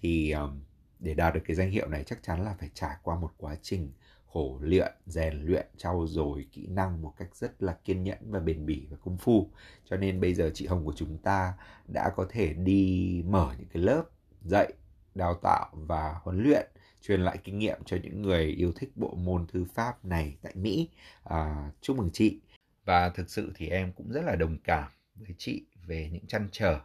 thì 0.00 0.30
um, 0.30 0.60
để 0.98 1.14
đạt 1.14 1.34
được 1.34 1.40
cái 1.44 1.56
danh 1.56 1.70
hiệu 1.70 1.88
này 1.88 2.04
chắc 2.04 2.22
chắn 2.22 2.44
là 2.44 2.54
phải 2.58 2.70
trải 2.74 2.96
qua 3.02 3.16
một 3.18 3.30
quá 3.36 3.56
trình 3.62 3.92
khổ 4.32 4.58
luyện, 4.62 4.92
rèn 5.06 5.42
luyện, 5.42 5.66
trau 5.76 6.06
dồi 6.06 6.46
kỹ 6.52 6.66
năng 6.66 7.02
một 7.02 7.14
cách 7.16 7.36
rất 7.36 7.62
là 7.62 7.76
kiên 7.84 8.02
nhẫn 8.02 8.18
và 8.30 8.40
bền 8.40 8.66
bỉ 8.66 8.86
và 8.90 8.96
công 9.04 9.18
phu. 9.18 9.50
Cho 9.84 9.96
nên 9.96 10.20
bây 10.20 10.34
giờ 10.34 10.50
chị 10.54 10.66
Hồng 10.66 10.84
của 10.84 10.94
chúng 10.96 11.18
ta 11.18 11.54
đã 11.88 12.10
có 12.16 12.26
thể 12.30 12.54
đi 12.54 13.22
mở 13.26 13.54
những 13.58 13.68
cái 13.68 13.82
lớp 13.82 14.04
dạy, 14.42 14.72
đào 15.14 15.34
tạo 15.42 15.70
và 15.72 16.14
huấn 16.22 16.42
luyện 16.42 16.66
truyền 17.02 17.20
lại 17.20 17.38
kinh 17.44 17.58
nghiệm 17.58 17.78
cho 17.84 17.96
những 18.02 18.22
người 18.22 18.44
yêu 18.44 18.72
thích 18.76 18.92
bộ 18.96 19.14
môn 19.14 19.46
thư 19.46 19.64
pháp 19.74 20.04
này 20.04 20.36
tại 20.42 20.52
Mỹ. 20.56 20.88
À, 21.24 21.70
chúc 21.80 21.96
mừng 21.96 22.10
chị. 22.12 22.40
Và 22.84 23.08
thực 23.08 23.30
sự 23.30 23.52
thì 23.56 23.68
em 23.68 23.92
cũng 23.92 24.12
rất 24.12 24.24
là 24.24 24.36
đồng 24.36 24.58
cảm 24.64 24.90
với 25.14 25.34
chị 25.38 25.66
về 25.86 26.08
những 26.12 26.26
chăn 26.26 26.48
trở 26.52 26.80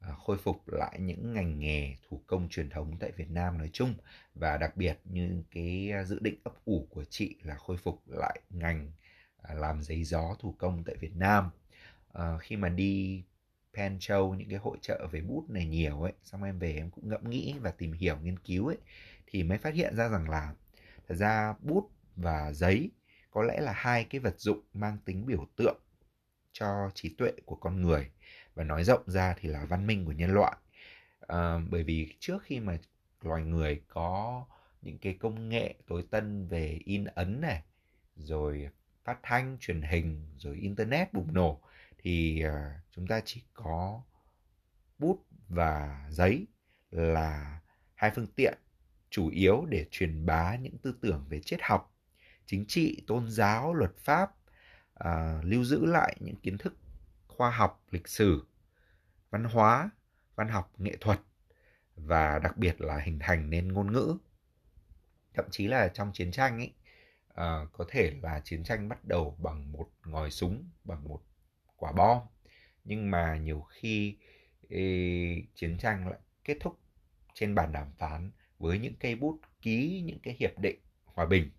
À, 0.00 0.12
khôi 0.12 0.38
phục 0.38 0.68
lại 0.68 0.98
những 1.00 1.32
ngành 1.34 1.58
nghề 1.58 1.96
thủ 2.08 2.22
công 2.26 2.48
truyền 2.48 2.70
thống 2.70 2.96
tại 3.00 3.12
Việt 3.12 3.30
Nam 3.30 3.58
nói 3.58 3.70
chung. 3.72 3.94
Và 4.34 4.56
đặc 4.56 4.76
biệt 4.76 4.98
như 5.04 5.42
cái 5.50 5.90
à, 5.92 6.04
dự 6.04 6.18
định 6.20 6.40
ấp 6.44 6.64
ủ 6.64 6.86
của 6.90 7.04
chị 7.04 7.36
là 7.42 7.54
khôi 7.54 7.76
phục 7.76 8.08
lại 8.08 8.40
ngành 8.50 8.92
à, 9.42 9.54
làm 9.54 9.82
giấy 9.82 10.04
gió 10.04 10.36
thủ 10.38 10.54
công 10.58 10.84
tại 10.84 10.96
Việt 10.96 11.16
Nam. 11.16 11.50
À, 12.12 12.38
khi 12.38 12.56
mà 12.56 12.68
đi 12.68 13.24
Pen 13.74 13.96
Châu 14.00 14.34
những 14.34 14.48
cái 14.48 14.58
hội 14.58 14.78
trợ 14.82 15.06
về 15.12 15.20
bút 15.20 15.50
này 15.50 15.66
nhiều 15.66 16.02
ấy 16.02 16.12
xong 16.24 16.42
em 16.42 16.58
về 16.58 16.74
em 16.74 16.90
cũng 16.90 17.08
ngẫm 17.08 17.30
nghĩ 17.30 17.54
và 17.60 17.70
tìm 17.70 17.92
hiểu 17.92 18.16
nghiên 18.22 18.38
cứu 18.38 18.66
ấy 18.66 18.76
thì 19.26 19.42
mới 19.42 19.58
phát 19.58 19.74
hiện 19.74 19.96
ra 19.96 20.08
rằng 20.08 20.30
là 20.30 20.54
thật 21.08 21.14
ra 21.14 21.54
bút 21.62 21.90
và 22.16 22.52
giấy 22.52 22.90
có 23.30 23.42
lẽ 23.42 23.60
là 23.60 23.72
hai 23.72 24.04
cái 24.04 24.20
vật 24.20 24.40
dụng 24.40 24.60
mang 24.74 24.98
tính 25.04 25.26
biểu 25.26 25.46
tượng 25.56 25.78
cho 26.52 26.90
trí 26.94 27.14
tuệ 27.18 27.32
của 27.44 27.56
con 27.56 27.82
người 27.82 28.10
và 28.54 28.64
nói 28.64 28.84
rộng 28.84 29.02
ra 29.06 29.34
thì 29.38 29.48
là 29.48 29.64
văn 29.64 29.86
minh 29.86 30.04
của 30.04 30.12
nhân 30.12 30.34
loại. 30.34 30.56
À, 31.20 31.58
bởi 31.70 31.82
vì 31.82 32.14
trước 32.18 32.42
khi 32.42 32.60
mà 32.60 32.78
loài 33.22 33.42
người 33.42 33.82
có 33.88 34.44
những 34.82 34.98
cái 34.98 35.16
công 35.20 35.48
nghệ 35.48 35.74
tối 35.86 36.04
tân 36.10 36.46
về 36.46 36.80
in 36.84 37.04
ấn 37.04 37.40
này 37.40 37.62
rồi 38.16 38.68
phát 39.04 39.18
thanh 39.22 39.56
truyền 39.60 39.82
hình 39.82 40.26
rồi 40.38 40.56
internet 40.56 41.12
bùng 41.12 41.34
nổ 41.34 41.60
thì 41.98 42.40
ờ, 42.40 42.70
chúng 42.90 43.06
ta 43.06 43.20
chỉ 43.24 43.42
có 43.52 44.02
bút 44.98 45.26
và 45.48 46.06
giấy 46.10 46.46
là 46.90 47.60
hai 47.94 48.10
phương 48.14 48.26
tiện 48.26 48.58
chủ 49.10 49.28
yếu 49.28 49.66
để 49.68 49.86
truyền 49.90 50.26
bá 50.26 50.56
những 50.56 50.78
tư 50.78 50.94
tưởng 51.00 51.26
về 51.28 51.40
triết 51.40 51.60
học 51.62 51.94
chính 52.46 52.64
trị 52.68 53.02
tôn 53.06 53.30
giáo 53.30 53.74
luật 53.74 53.96
pháp 53.96 54.30
à, 54.94 55.40
lưu 55.44 55.64
giữ 55.64 55.86
lại 55.86 56.16
những 56.20 56.36
kiến 56.36 56.58
thức 56.58 56.76
khoa 57.40 57.50
học 57.50 57.84
lịch 57.90 58.08
sử 58.08 58.46
văn 59.30 59.44
hóa 59.44 59.90
văn 60.34 60.48
học 60.48 60.72
nghệ 60.78 60.96
thuật 61.00 61.20
và 61.96 62.38
đặc 62.38 62.56
biệt 62.56 62.80
là 62.80 62.98
hình 62.98 63.18
thành 63.18 63.50
nên 63.50 63.68
ngôn 63.68 63.92
ngữ. 63.92 64.16
Thậm 65.34 65.44
chí 65.50 65.66
là 65.66 65.88
trong 65.88 66.12
chiến 66.12 66.30
tranh 66.30 66.58
ấy 66.58 66.74
à, 67.34 67.66
có 67.72 67.84
thể 67.88 68.12
là 68.22 68.40
chiến 68.44 68.64
tranh 68.64 68.88
bắt 68.88 69.04
đầu 69.04 69.36
bằng 69.38 69.72
một 69.72 69.90
ngòi 70.04 70.30
súng 70.30 70.70
bằng 70.84 71.08
một 71.08 71.22
quả 71.76 71.92
bom. 71.92 72.18
Nhưng 72.84 73.10
mà 73.10 73.36
nhiều 73.36 73.60
khi 73.60 74.16
ý, 74.68 75.44
chiến 75.54 75.78
tranh 75.78 76.08
lại 76.08 76.18
kết 76.44 76.56
thúc 76.60 76.78
trên 77.34 77.54
bàn 77.54 77.72
đàm 77.72 77.92
phán 77.98 78.30
với 78.58 78.78
những 78.78 78.94
cây 79.00 79.14
bút 79.14 79.40
ký 79.62 80.02
những 80.04 80.18
cái 80.18 80.36
hiệp 80.38 80.58
định 80.58 80.80
hòa 81.04 81.26
bình. 81.26 81.50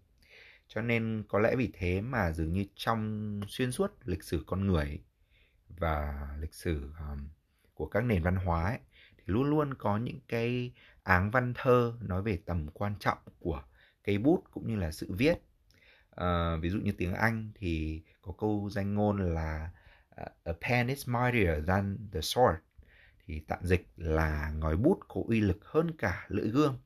Cho 0.68 0.82
nên 0.82 1.24
có 1.28 1.40
lẽ 1.40 1.56
vì 1.56 1.72
thế 1.74 2.02
mà 2.02 2.32
dường 2.32 2.54
như 2.54 2.66
trong 2.76 3.42
xuyên 3.48 3.72
suốt 3.72 3.92
lịch 4.06 4.24
sử 4.24 4.44
con 4.48 4.68
người 4.68 5.04
và 5.82 6.28
lịch 6.40 6.54
sử 6.54 6.92
um, 7.00 7.30
của 7.74 7.86
các 7.86 8.04
nền 8.04 8.24
văn 8.24 8.36
hóa 8.36 8.64
ấy, 8.64 8.80
thì 9.18 9.24
luôn 9.26 9.50
luôn 9.50 9.74
có 9.74 9.98
những 9.98 10.20
cái 10.28 10.74
áng 11.04 11.32
văn 11.32 11.54
thơ 11.56 11.94
nói 12.02 12.22
về 12.22 12.40
tầm 12.46 12.68
quan 12.74 12.96
trọng 13.00 13.18
của 13.40 13.64
cây 14.04 14.18
bút 14.18 14.44
cũng 14.52 14.68
như 14.68 14.76
là 14.76 14.92
sự 14.92 15.08
viết. 15.10 15.36
À, 16.16 16.56
ví 16.62 16.70
dụ 16.70 16.80
như 16.80 16.92
tiếng 16.92 17.14
Anh 17.14 17.52
thì 17.56 18.02
có 18.22 18.34
câu 18.38 18.70
danh 18.72 18.94
ngôn 18.96 19.34
là 19.34 19.70
ờ, 20.10 20.26
a 20.44 20.54
pen 20.70 20.88
is 20.88 21.10
mightier 21.10 21.68
than 21.68 21.98
the 22.12 22.20
sword 22.20 22.56
thì 23.26 23.40
tạm 23.48 23.60
dịch 23.64 23.88
là 23.98 24.52
ngòi 24.52 24.78
bút 24.78 25.00
có 25.08 25.22
uy 25.28 25.42
lực 25.42 25.66
hơn 25.66 25.92
cả 25.98 26.26
lưỡi 26.28 26.48
gươm. 26.50 26.78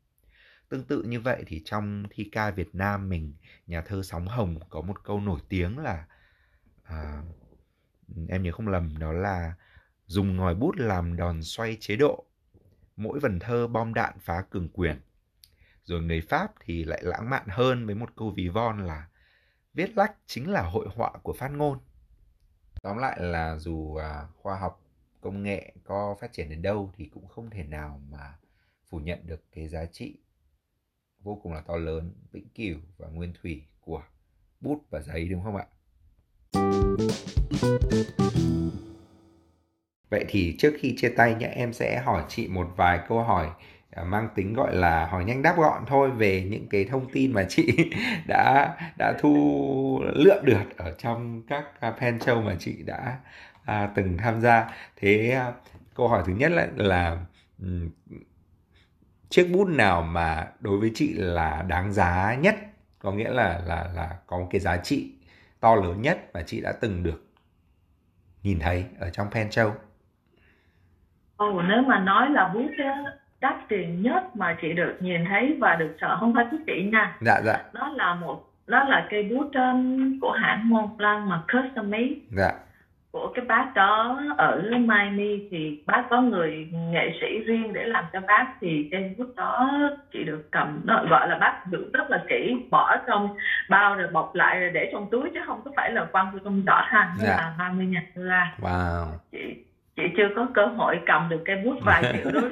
Tương 0.69 0.83
tự 0.83 1.03
như 1.03 1.19
vậy 1.19 1.43
thì 1.47 1.61
trong 1.65 2.03
thi 2.09 2.29
ca 2.31 2.51
Việt 2.51 2.75
Nam 2.75 3.09
mình 3.09 3.33
nhà 3.67 3.81
thơ 3.81 4.03
Sóng 4.03 4.27
Hồng 4.27 4.59
có 4.69 4.81
một 4.81 5.03
câu 5.03 5.21
nổi 5.21 5.39
tiếng 5.49 5.77
là 5.77 6.05
à, 6.83 7.23
em 8.29 8.43
nhớ 8.43 8.51
không 8.51 8.67
lầm 8.67 8.97
đó 8.99 9.11
là 9.11 9.53
dùng 10.05 10.37
ngòi 10.37 10.55
bút 10.55 10.75
làm 10.77 11.15
đòn 11.15 11.43
xoay 11.43 11.77
chế 11.79 11.95
độ. 11.95 12.25
Mỗi 12.97 13.19
vần 13.19 13.39
thơ 13.39 13.67
bom 13.67 13.93
đạn 13.93 14.19
phá 14.19 14.41
cường 14.49 14.69
quyền. 14.69 15.01
Rồi 15.83 16.01
người 16.01 16.21
pháp 16.21 16.53
thì 16.59 16.83
lại 16.83 17.03
lãng 17.03 17.29
mạn 17.29 17.43
hơn 17.47 17.85
với 17.85 17.95
một 17.95 18.09
câu 18.15 18.31
ví 18.31 18.47
von 18.47 18.87
là 18.87 19.07
viết 19.73 19.97
lách 19.97 20.15
chính 20.25 20.51
là 20.51 20.61
hội 20.61 20.87
họa 20.95 21.11
của 21.23 21.33
phát 21.33 21.51
ngôn 21.51 21.79
tóm 22.85 22.97
lại 22.97 23.17
là 23.21 23.57
dù 23.57 23.95
à, 23.95 24.27
khoa 24.41 24.59
học 24.59 24.81
công 25.21 25.43
nghệ 25.43 25.73
có 25.83 26.17
phát 26.21 26.33
triển 26.33 26.49
đến 26.49 26.61
đâu 26.61 26.91
thì 26.97 27.05
cũng 27.13 27.27
không 27.27 27.49
thể 27.49 27.63
nào 27.63 28.01
mà 28.09 28.37
phủ 28.89 28.99
nhận 28.99 29.27
được 29.27 29.43
cái 29.51 29.67
giá 29.67 29.85
trị 29.85 30.17
vô 31.19 31.39
cùng 31.43 31.53
là 31.53 31.61
to 31.61 31.77
lớn 31.77 32.13
vĩnh 32.31 32.49
cửu 32.55 32.77
và 32.97 33.07
nguyên 33.07 33.33
thủy 33.41 33.65
của 33.81 34.03
bút 34.61 34.81
và 34.89 35.01
giấy 35.01 35.29
đúng 35.29 35.43
không 35.43 35.55
ạ? 35.55 35.67
Vậy 40.09 40.25
thì 40.27 40.55
trước 40.59 40.73
khi 40.79 40.95
chia 40.97 41.09
tay 41.09 41.35
nhé 41.35 41.47
em 41.47 41.73
sẽ 41.73 42.01
hỏi 42.05 42.23
chị 42.27 42.47
một 42.47 42.67
vài 42.75 42.99
câu 43.07 43.23
hỏi 43.23 43.47
à, 43.91 44.03
mang 44.03 44.29
tính 44.35 44.53
gọi 44.53 44.75
là 44.75 45.05
hỏi 45.05 45.25
nhanh 45.25 45.41
đáp 45.41 45.55
gọn 45.57 45.83
thôi 45.87 46.11
về 46.11 46.47
những 46.49 46.67
cái 46.69 46.85
thông 46.85 47.09
tin 47.11 47.31
mà 47.31 47.45
chị 47.49 47.91
đã 48.27 48.75
đã 48.97 49.13
thu 49.19 50.01
lượm 50.13 50.45
được 50.45 50.77
ở 50.77 50.95
trong 50.97 51.41
các 51.47 51.63
à, 51.79 51.91
pen 51.91 52.17
show 52.17 52.43
mà 52.43 52.55
chị 52.59 52.83
đã 52.85 53.17
à, 53.65 53.89
từng 53.95 54.17
tham 54.17 54.41
gia. 54.41 54.69
Thế 54.95 55.29
à, 55.29 55.53
câu 55.95 56.07
hỏi 56.07 56.23
thứ 56.25 56.33
nhất 56.33 56.51
là, 56.51 56.67
là 56.75 57.17
um, 57.59 57.89
chiếc 59.29 59.49
bút 59.53 59.67
nào 59.67 60.01
mà 60.01 60.47
đối 60.59 60.79
với 60.79 60.91
chị 60.95 61.13
là 61.13 61.65
đáng 61.67 61.93
giá 61.93 62.35
nhất 62.35 62.55
có 62.99 63.11
nghĩa 63.11 63.29
là 63.29 63.61
là 63.65 63.89
là 63.95 64.15
có 64.27 64.37
một 64.37 64.47
cái 64.51 64.59
giá 64.61 64.77
trị 64.77 65.11
to 65.59 65.75
lớn 65.75 66.01
nhất 66.01 66.17
mà 66.33 66.41
chị 66.45 66.61
đã 66.61 66.73
từng 66.81 67.03
được 67.03 67.25
nhìn 68.43 68.59
thấy 68.59 68.85
ở 68.99 69.09
trong 69.09 69.27
pen 69.31 69.49
châu? 69.49 69.73
Ồ, 71.37 71.61
nếu 71.61 71.81
mà 71.81 71.99
nói 71.99 72.29
là 72.29 72.51
bút 72.53 72.71
á, 72.77 73.03
đắt 73.41 73.55
tiền 73.69 74.01
nhất 74.01 74.35
mà 74.35 74.57
chị 74.61 74.73
được 74.73 74.97
nhìn 74.99 75.25
thấy 75.29 75.57
và 75.59 75.75
được 75.75 75.95
sợ 76.01 76.17
không 76.19 76.33
phải 76.35 76.45
của 76.51 76.57
chị 76.67 76.89
nha. 76.91 77.17
Dạ 77.21 77.41
dạ. 77.45 77.63
Đó 77.73 77.91
là 77.95 78.15
một 78.15 78.51
đó 78.67 78.83
là 78.83 79.07
cây 79.09 79.23
bút 79.23 79.51
um, 79.53 80.19
của 80.19 80.31
hãng 80.31 80.69
Montblanc 80.69 81.27
mà 81.27 81.43
custom 81.47 81.91
made. 81.91 82.15
Dạ 82.29 82.64
của 83.15 83.31
cái 83.35 83.45
bác 83.45 83.71
đó 83.75 84.19
ở 84.37 84.61
Miami 84.71 85.47
thì 85.51 85.83
bác 85.85 86.03
có 86.09 86.21
người 86.21 86.67
nghệ 86.71 87.09
sĩ 87.21 87.27
riêng 87.45 87.73
để 87.73 87.83
làm 87.85 88.03
cho 88.13 88.19
bác 88.27 88.45
thì 88.61 88.87
cây 88.91 89.15
bút 89.17 89.35
đó 89.35 89.69
chị 90.13 90.23
được 90.23 90.51
cầm 90.51 90.81
nó 90.85 91.05
gọi 91.09 91.29
là 91.29 91.37
bác 91.39 91.61
giữ 91.71 91.89
rất 91.93 92.09
là 92.09 92.23
kỹ 92.29 92.55
bỏ 92.71 92.95
trong 93.07 93.29
bao 93.69 93.95
rồi 93.95 94.07
bọc 94.13 94.35
lại 94.35 94.59
rồi 94.59 94.69
để 94.73 94.89
trong 94.93 95.07
túi 95.11 95.29
chứ 95.33 95.39
không 95.47 95.61
có 95.65 95.71
phải 95.75 95.91
là 95.91 96.05
quăng 96.11 96.31
vô 96.33 96.39
trong 96.43 96.63
giỏ 96.65 96.81
ha 96.85 97.15
nó 97.19 97.23
Dạ. 97.25 97.37
là 97.37 97.55
30 97.59 97.85
ngàn 97.85 98.03
đô 98.15 98.21
la. 98.21 98.55
Wow. 98.61 99.05
Chị 99.31 99.55
chị 99.95 100.03
chưa 100.17 100.27
có 100.35 100.47
cơ 100.53 100.65
hội 100.65 100.99
cầm 101.05 101.29
được 101.29 101.41
cây 101.45 101.55
bút 101.65 101.75
vài 101.85 102.03
triệu 102.23 102.31
la 102.31 102.49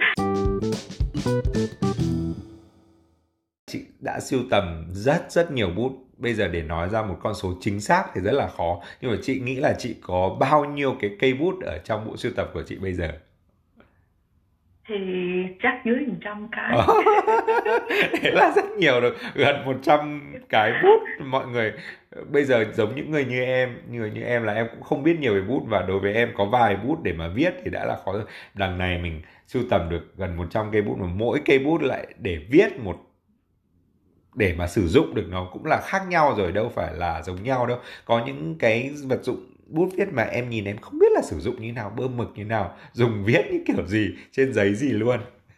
chị 3.67 3.85
đã 4.01 4.19
sưu 4.19 4.39
tầm 4.51 4.85
rất 4.89 5.21
rất 5.31 5.51
nhiều 5.51 5.69
bút 5.75 5.91
bây 6.23 6.33
giờ 6.33 6.47
để 6.47 6.61
nói 6.61 6.89
ra 6.89 7.01
một 7.01 7.17
con 7.23 7.33
số 7.35 7.53
chính 7.61 7.81
xác 7.81 8.03
thì 8.13 8.21
rất 8.21 8.31
là 8.31 8.47
khó. 8.47 8.81
Nhưng 9.01 9.11
mà 9.11 9.17
chị 9.21 9.39
nghĩ 9.39 9.55
là 9.55 9.73
chị 9.77 9.95
có 10.01 10.37
bao 10.39 10.65
nhiêu 10.65 10.95
cái 10.99 11.11
cây 11.19 11.33
bút 11.33 11.61
ở 11.61 11.77
trong 11.77 12.07
bộ 12.07 12.17
sưu 12.17 12.31
tập 12.35 12.49
của 12.53 12.63
chị 12.63 12.75
bây 12.75 12.93
giờ? 12.93 13.09
Thì 14.87 14.95
chắc 15.63 15.81
dưới 15.85 15.95
100 16.07 16.47
cái. 16.51 16.77
Thế 18.21 18.31
là 18.31 18.51
rất 18.55 18.65
nhiều 18.77 19.01
rồi. 19.01 19.15
Gần 19.35 19.65
100 19.65 20.33
cái 20.49 20.71
bút 20.83 21.25
mọi 21.25 21.47
người. 21.47 21.73
Bây 22.31 22.43
giờ 22.43 22.65
giống 22.73 22.95
những 22.95 23.11
người 23.11 23.25
như 23.25 23.43
em 23.43 23.77
người 23.89 24.11
như 24.11 24.21
em 24.21 24.43
là 24.43 24.53
em 24.53 24.67
cũng 24.71 24.81
không 24.81 25.03
biết 25.03 25.19
nhiều 25.19 25.33
về 25.33 25.41
bút 25.41 25.63
và 25.67 25.81
đối 25.81 25.99
với 25.99 26.13
em 26.13 26.31
có 26.37 26.45
vài 26.45 26.75
bút 26.75 27.03
để 27.03 27.13
mà 27.13 27.27
viết 27.27 27.53
thì 27.63 27.71
đã 27.71 27.85
là 27.85 27.97
khó 28.05 28.13
rồi. 28.13 28.23
Đằng 28.53 28.77
này 28.77 28.97
mình 28.97 29.21
sưu 29.47 29.63
tầm 29.69 29.89
được 29.89 30.17
gần 30.17 30.37
100 30.37 30.71
cây 30.71 30.81
bút 30.81 30.97
mà 30.99 31.07
mỗi 31.07 31.41
cây 31.45 31.59
bút 31.59 31.81
lại 31.81 32.07
để 32.17 32.37
viết 32.49 32.79
một 32.79 32.97
để 34.35 34.55
mà 34.57 34.67
sử 34.67 34.87
dụng 34.87 35.15
được 35.15 35.25
nó 35.31 35.47
cũng 35.53 35.65
là 35.65 35.81
khác 35.83 36.01
nhau 36.09 36.33
rồi 36.37 36.51
đâu 36.51 36.71
phải 36.75 36.93
là 36.93 37.21
giống 37.21 37.43
nhau 37.43 37.65
đâu 37.67 37.77
có 38.05 38.21
những 38.25 38.55
cái 38.59 38.91
vật 39.09 39.19
dụng 39.23 39.45
bút 39.67 39.89
viết 39.97 40.13
mà 40.13 40.23
em 40.23 40.49
nhìn 40.49 40.65
em 40.65 40.77
không 40.77 40.99
biết 40.99 41.11
là 41.15 41.21
sử 41.21 41.39
dụng 41.39 41.61
như 41.61 41.71
nào 41.73 41.91
bơm 41.97 42.17
mực 42.17 42.31
như 42.35 42.45
nào 42.45 42.71
dùng 42.91 43.23
viết 43.25 43.41
như 43.51 43.63
kiểu 43.67 43.85
gì 43.85 44.15
trên 44.31 44.53
giấy 44.53 44.73
gì 44.73 44.91
luôn 44.91 45.17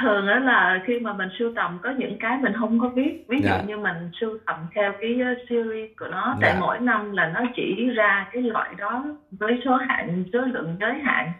thường 0.00 0.26
đó 0.26 0.38
là 0.38 0.82
khi 0.86 1.00
mà 1.00 1.12
mình 1.12 1.28
sưu 1.38 1.52
tầm 1.56 1.78
có 1.82 1.90
những 1.98 2.16
cái 2.20 2.38
mình 2.42 2.52
không 2.58 2.80
có 2.80 2.88
viết 2.88 3.24
ví 3.28 3.38
dụ 3.42 3.48
Dạ. 3.48 3.62
như 3.66 3.76
mình 3.76 4.10
sưu 4.20 4.38
tầm 4.46 4.56
theo 4.74 4.92
cái 5.00 5.14
uh, 5.32 5.38
series 5.48 5.90
của 5.98 6.06
nó 6.10 6.36
tại 6.40 6.50
Dạ. 6.54 6.60
mỗi 6.60 6.78
năm 6.80 7.12
là 7.12 7.28
nó 7.34 7.40
chỉ 7.56 7.90
ra 7.96 8.28
cái 8.32 8.42
loại 8.42 8.74
đó 8.78 9.04
với 9.30 9.60
số 9.64 9.76
hạn 9.76 10.24
số 10.32 10.40
lượng 10.40 10.76
giới 10.80 10.94
hạn 11.04 11.32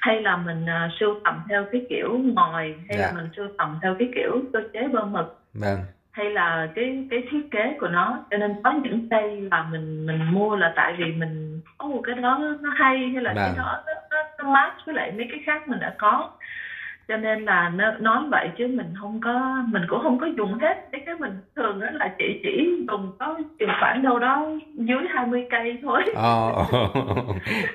hay 0.00 0.22
là 0.22 0.36
mình 0.36 0.64
uh, 0.64 0.92
sưu 1.00 1.14
tầm 1.24 1.42
theo 1.48 1.64
cái 1.72 1.86
kiểu 1.88 2.18
ngòi 2.18 2.74
hay 2.88 2.98
Dạ. 2.98 3.06
là 3.06 3.12
mình 3.12 3.28
sưu 3.36 3.46
tầm 3.58 3.78
theo 3.82 3.96
cái 3.98 4.08
kiểu 4.14 4.40
cơ 4.52 4.60
chế 4.72 4.88
bơm 4.88 5.12
mực 5.12 5.38
vâng. 5.60 5.78
Hay 6.12 6.30
là 6.30 6.68
cái 6.74 7.06
cái 7.10 7.22
thiết 7.30 7.42
kế 7.50 7.76
của 7.80 7.88
nó 7.88 8.24
cho 8.30 8.36
nên 8.36 8.54
có 8.64 8.72
những 8.72 9.08
cây 9.10 9.40
là 9.50 9.62
mình 9.70 10.06
mình 10.06 10.24
mua 10.32 10.56
là 10.56 10.72
tại 10.76 10.94
vì 10.98 11.04
mình 11.04 11.60
có 11.78 11.86
một 11.88 12.00
cái 12.04 12.14
đó 12.14 12.40
nó 12.60 12.70
hay 12.76 12.98
hay 13.14 13.22
là 13.22 13.32
cái 13.36 13.48
Vâng. 13.48 13.58
đó 13.58 13.82
nó, 13.86 13.92
nó, 14.10 14.22
nó 14.38 14.50
match 14.52 14.76
với 14.86 14.94
lại 14.94 15.12
mấy 15.16 15.26
cái 15.30 15.40
khác 15.46 15.68
mình 15.68 15.80
đã 15.80 15.94
có. 15.98 16.30
Cho 17.08 17.16
nên 17.16 17.44
là 17.44 17.68
nó, 17.68 17.92
nói 17.92 18.22
vậy 18.30 18.50
chứ 18.58 18.66
mình 18.66 18.94
không 19.00 19.20
có 19.24 19.62
mình 19.68 19.82
cũng 19.88 20.02
không 20.02 20.18
có 20.18 20.26
dùng 20.36 20.54
hết. 20.58 20.88
Cái 20.92 21.02
cái 21.06 21.14
mình 21.14 21.32
thường 21.56 21.80
đó 21.80 21.86
là 21.92 22.14
chị 22.18 22.40
chỉ 22.42 22.84
dùng 22.88 23.12
có 23.18 23.38
chừng 23.58 23.70
khoảng 23.80 24.02
đâu 24.02 24.18
đó 24.18 24.46
dưới 24.74 25.02
20 25.14 25.46
cây 25.50 25.78
thôi. 25.82 26.02
Ờ, 26.14 26.52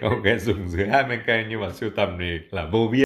ok 0.02 0.26
dùng 0.38 0.68
dưới 0.68 0.88
20 0.92 1.20
cây 1.26 1.46
nhưng 1.50 1.62
mà 1.62 1.70
sưu 1.70 1.90
tầm 1.96 2.10
thì 2.20 2.40
là 2.52 2.66
vô 2.72 2.88
biên 2.92 3.04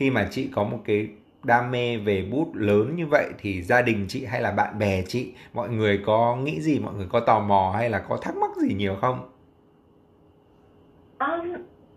khi 0.00 0.10
mà 0.10 0.26
chị 0.30 0.50
có 0.54 0.64
một 0.64 0.78
cái 0.84 1.08
đam 1.44 1.70
mê 1.70 1.96
về 1.96 2.24
bút 2.32 2.50
lớn 2.54 2.96
như 2.96 3.06
vậy 3.06 3.26
thì 3.38 3.62
gia 3.62 3.82
đình 3.82 4.04
chị 4.08 4.24
hay 4.24 4.40
là 4.40 4.50
bạn 4.50 4.78
bè 4.78 5.02
chị 5.02 5.32
mọi 5.54 5.68
người 5.68 6.02
có 6.06 6.36
nghĩ 6.36 6.60
gì 6.60 6.80
mọi 6.80 6.94
người 6.94 7.06
có 7.10 7.20
tò 7.20 7.40
mò 7.40 7.72
hay 7.76 7.90
là 7.90 7.98
có 7.98 8.18
thắc 8.22 8.36
mắc 8.36 8.50
gì 8.56 8.74
nhiều 8.74 8.94
không? 9.00 9.30
Có 11.18 11.44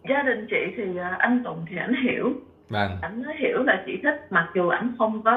gia 0.09 0.23
đình 0.23 0.47
chị 0.49 0.73
thì 0.77 0.83
à, 0.97 1.15
anh 1.19 1.41
Tùng 1.43 1.65
thì 1.69 1.77
anh 1.77 1.93
hiểu. 2.03 2.33
Vâng. 2.69 2.91
Ảnh 3.01 3.23
hiểu 3.39 3.63
là 3.63 3.83
chị 3.85 3.99
thích 4.03 4.27
mặc 4.29 4.49
dù 4.55 4.67
ảnh 4.67 4.95
không 4.97 5.23
có 5.23 5.31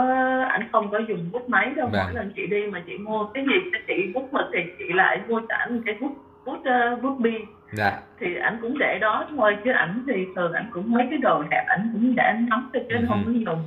ảnh 0.51 0.69
không 0.73 0.91
có 0.91 0.99
dùng 1.09 1.29
bút 1.33 1.49
máy 1.49 1.73
đâu 1.77 1.89
Vâng. 1.93 2.03
mỗi 2.05 2.15
lần 2.15 2.33
chị 2.37 2.47
đi 2.47 2.67
mà 2.67 2.83
chị 2.87 2.99
mua 2.99 3.25
cái 3.35 3.45
gì 3.45 3.71
cho 3.73 3.79
chị 3.89 4.13
bút 4.15 4.33
mực 4.33 4.47
thì 4.53 4.61
chị 4.79 4.85
lại 4.95 5.21
mua 5.29 5.41
cho 5.49 5.55
ảnh 5.59 5.83
cái 5.87 5.95
bút 6.01 6.13
bút 6.47 6.59
uh, 6.59 7.03
bút 7.03 7.15
bi 7.19 7.35
dạ. 7.73 7.99
Thì 8.21 8.37
ảnh 8.37 8.59
cũng 8.63 8.79
để 8.79 8.99
đó 9.01 9.27
thôi 9.37 9.57
chứ 9.65 9.71
ảnh 9.71 10.05
thì 10.07 10.27
thường 10.37 10.53
ảnh 10.53 10.69
cũng 10.73 10.93
mấy 10.93 11.07
cái 11.11 11.19
đồ 11.19 11.43
đẹp 11.51 11.65
ảnh 11.69 11.91
cũng 11.93 12.15
để 12.17 12.23
ảnh 12.23 12.47
nắm 12.51 12.71
thôi 12.73 12.83
chứ 12.89 12.95
Ừ. 12.97 13.05
không 13.09 13.23
có 13.27 13.31
dùng. 13.33 13.63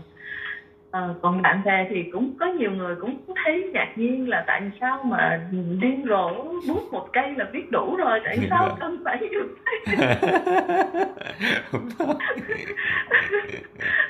Ờ, 0.92 1.14
còn 1.22 1.42
bạn 1.42 1.62
bè 1.66 1.88
thì 1.90 2.04
cũng 2.14 2.34
có 2.40 2.46
nhiều 2.46 2.72
người 2.72 2.96
cũng 3.02 3.18
thấy 3.46 3.70
ngạc 3.74 3.94
nhiên 3.96 4.30
là 4.30 4.44
tại 4.48 4.62
sao 4.82 5.04
mà 5.04 5.40
điên 5.82 6.06
rồ 6.10 6.30
bút 6.68 6.94
một 6.94 7.08
cây 7.14 7.34
là 7.38 7.46
viết 7.54 7.72
đủ 7.72 7.96
rồi 7.96 8.20
tại 8.26 8.38
sao 8.50 8.68
Vâng. 8.70 8.78
cần 8.80 9.02
phải 9.06 9.20
dùng 9.32 9.48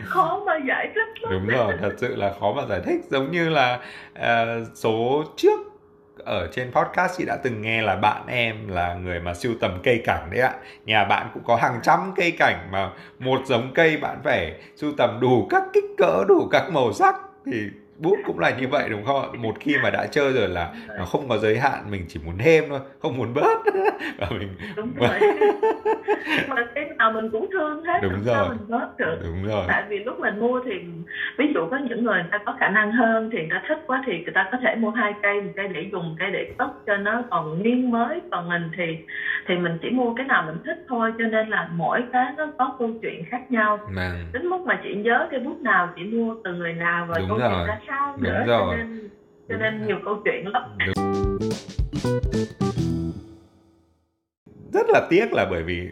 khó 0.04 0.44
mà 0.46 0.54
giải 0.68 0.92
thích 0.96 1.22
lắm. 1.22 1.32
Đúng 1.34 1.48
rồi 1.48 1.74
thật 1.82 1.94
sự 1.98 2.16
là 2.16 2.34
khó 2.40 2.54
mà 2.54 2.64
giải 2.70 2.82
thích. 2.86 3.02
Giống 3.10 3.32
như 3.32 3.50
là 3.50 3.80
ờ, 4.14 4.66
số 4.74 5.24
trước 5.38 5.60
ở 6.26 6.48
trên 6.52 6.72
podcast, 6.72 7.18
chị 7.18 7.26
đã 7.26 7.38
từng 7.44 7.62
nghe 7.62 7.82
là 7.82 7.96
bạn 7.96 8.24
em 8.28 8.68
là 8.68 8.94
người 8.94 9.20
mà 9.20 9.34
sưu 9.34 9.54
tầm 9.62 9.80
cây 9.84 10.02
cảnh 10.06 10.30
đấy 10.32 10.42
ạ. 10.42 10.54
Nhà 10.86 11.06
bạn 11.06 11.30
cũng 11.34 11.44
có 11.44 11.56
hàng 11.56 11.80
trăm 11.84 12.14
cây 12.16 12.32
cảnh 12.32 12.68
mà 12.72 12.92
một 13.20 13.40
giống 13.46 13.74
cây 13.74 13.98
bạn 13.98 14.18
phải 14.24 14.54
sưu 14.76 14.92
tầm 14.98 15.20
đủ 15.22 15.48
các 15.50 15.64
kích 15.74 15.86
cỡ, 15.98 16.24
đủ 16.28 16.48
các 16.52 16.72
màu 16.72 16.94
sắc. 16.94 17.16
Thì 17.46 17.54
bút 18.00 18.18
cũng 18.26 18.40
là 18.40 18.50
như 18.60 18.68
vậy 18.68 18.90
đúng 18.90 19.06
không 19.06 19.22
ạ? 19.22 19.28
Một 19.38 19.56
khi 19.60 19.76
mà 19.84 19.90
đã 19.90 20.06
chơi 20.12 20.34
rồi 20.34 20.48
là 20.48 20.74
nó 20.98 21.06
không 21.06 21.30
có 21.30 21.38
giới 21.38 21.60
hạn 21.60 21.92
mình 21.92 22.06
chỉ 22.08 22.20
muốn 22.26 22.38
thêm 22.38 22.64
thôi 22.70 22.80
không 23.02 23.18
muốn 23.18 23.34
bớt. 23.34 23.60
Và 24.18 24.28
mình 24.30 24.50
đúng 24.76 24.92
rồi. 24.96 25.20
Mà 26.48 26.56
cái 26.76 26.86
nào 26.98 27.12
mình 27.12 27.30
cũng 27.32 27.48
thương 27.52 27.84
hết 27.84 28.00
Đúng 28.02 28.24
sao 28.26 28.36
rồi. 28.36 28.50
mình 28.50 28.68
bớt 28.68 28.98
được. 28.98 29.20
Đúng 29.24 29.44
rồi. 29.48 29.64
Tại 29.68 29.84
vì 29.90 30.00
lúc 30.00 30.20
mình 30.20 30.40
mua 30.40 30.62
thì 30.66 30.72
ví 31.38 31.46
dụ 31.54 31.68
có 31.72 31.78
những 31.78 32.04
người 32.04 32.16
người 32.22 32.30
ta 32.32 32.38
có 32.46 32.56
khả 32.60 32.70
năng 32.70 32.92
hơn 32.92 33.30
thì 33.34 33.38
người 33.38 33.48
ta 33.52 33.62
thích 33.68 33.80
quá 33.88 34.04
thì 34.06 34.14
người 34.24 34.34
ta 34.34 34.50
có 34.52 34.58
thể 34.62 34.76
mua 34.76 34.90
hai 34.90 35.14
cây 35.22 35.42
một 35.42 35.52
cây 35.56 35.68
để 35.68 35.90
dùng 35.92 36.16
cây 36.20 36.32
để 36.32 36.54
cất 36.58 36.70
cho 36.86 36.98
nó 36.98 37.24
còn 37.30 37.60
nguyên 37.60 37.92
mới 37.92 38.22
còn 38.32 38.50
mình 38.50 38.70
thì 38.78 38.98
thì 39.48 39.56
mình 39.56 39.78
chỉ 39.82 39.90
mua 39.90 40.14
cái 40.14 40.26
nào 40.26 40.44
mình 40.46 40.58
thích 40.66 40.86
thôi. 40.88 41.14
Cho 41.18 41.26
nên 41.26 41.50
là 41.50 41.70
mỗi 41.72 42.04
cái 42.14 42.26
nó 42.38 42.48
có 42.58 42.76
câu 42.80 42.92
chuyện 43.02 43.24
khác 43.30 43.52
nhau. 43.52 43.80
Mà 43.90 44.12
đến 44.34 44.48
mức 44.48 44.62
mà 44.66 44.80
chị 44.84 44.96
nhớ 44.96 45.28
cái 45.32 45.40
bút 45.40 45.58
nào 45.62 45.90
chị 45.96 46.04
mua 46.04 46.36
từ 46.44 46.54
người 46.54 46.74
nào 46.74 47.06
và 47.10 47.16
câu 47.30 47.38
chuyện 47.40 47.68
ra 47.68 47.80
sao 47.90 48.16
Đúng 48.18 48.24
nữa? 48.34 48.44
rồi. 48.48 48.76
cho 48.78 48.84
nên 48.84 49.10
cho 49.50 49.58
nên 49.58 49.88
nhiều 49.88 49.98
câu 50.06 50.22
chuyện 50.26 50.48
lắm. 50.48 50.64
Rất 54.74 54.90
là 54.90 55.08
tiếc 55.10 55.34
là 55.34 55.46
bởi 55.52 55.64
vì 55.64 55.88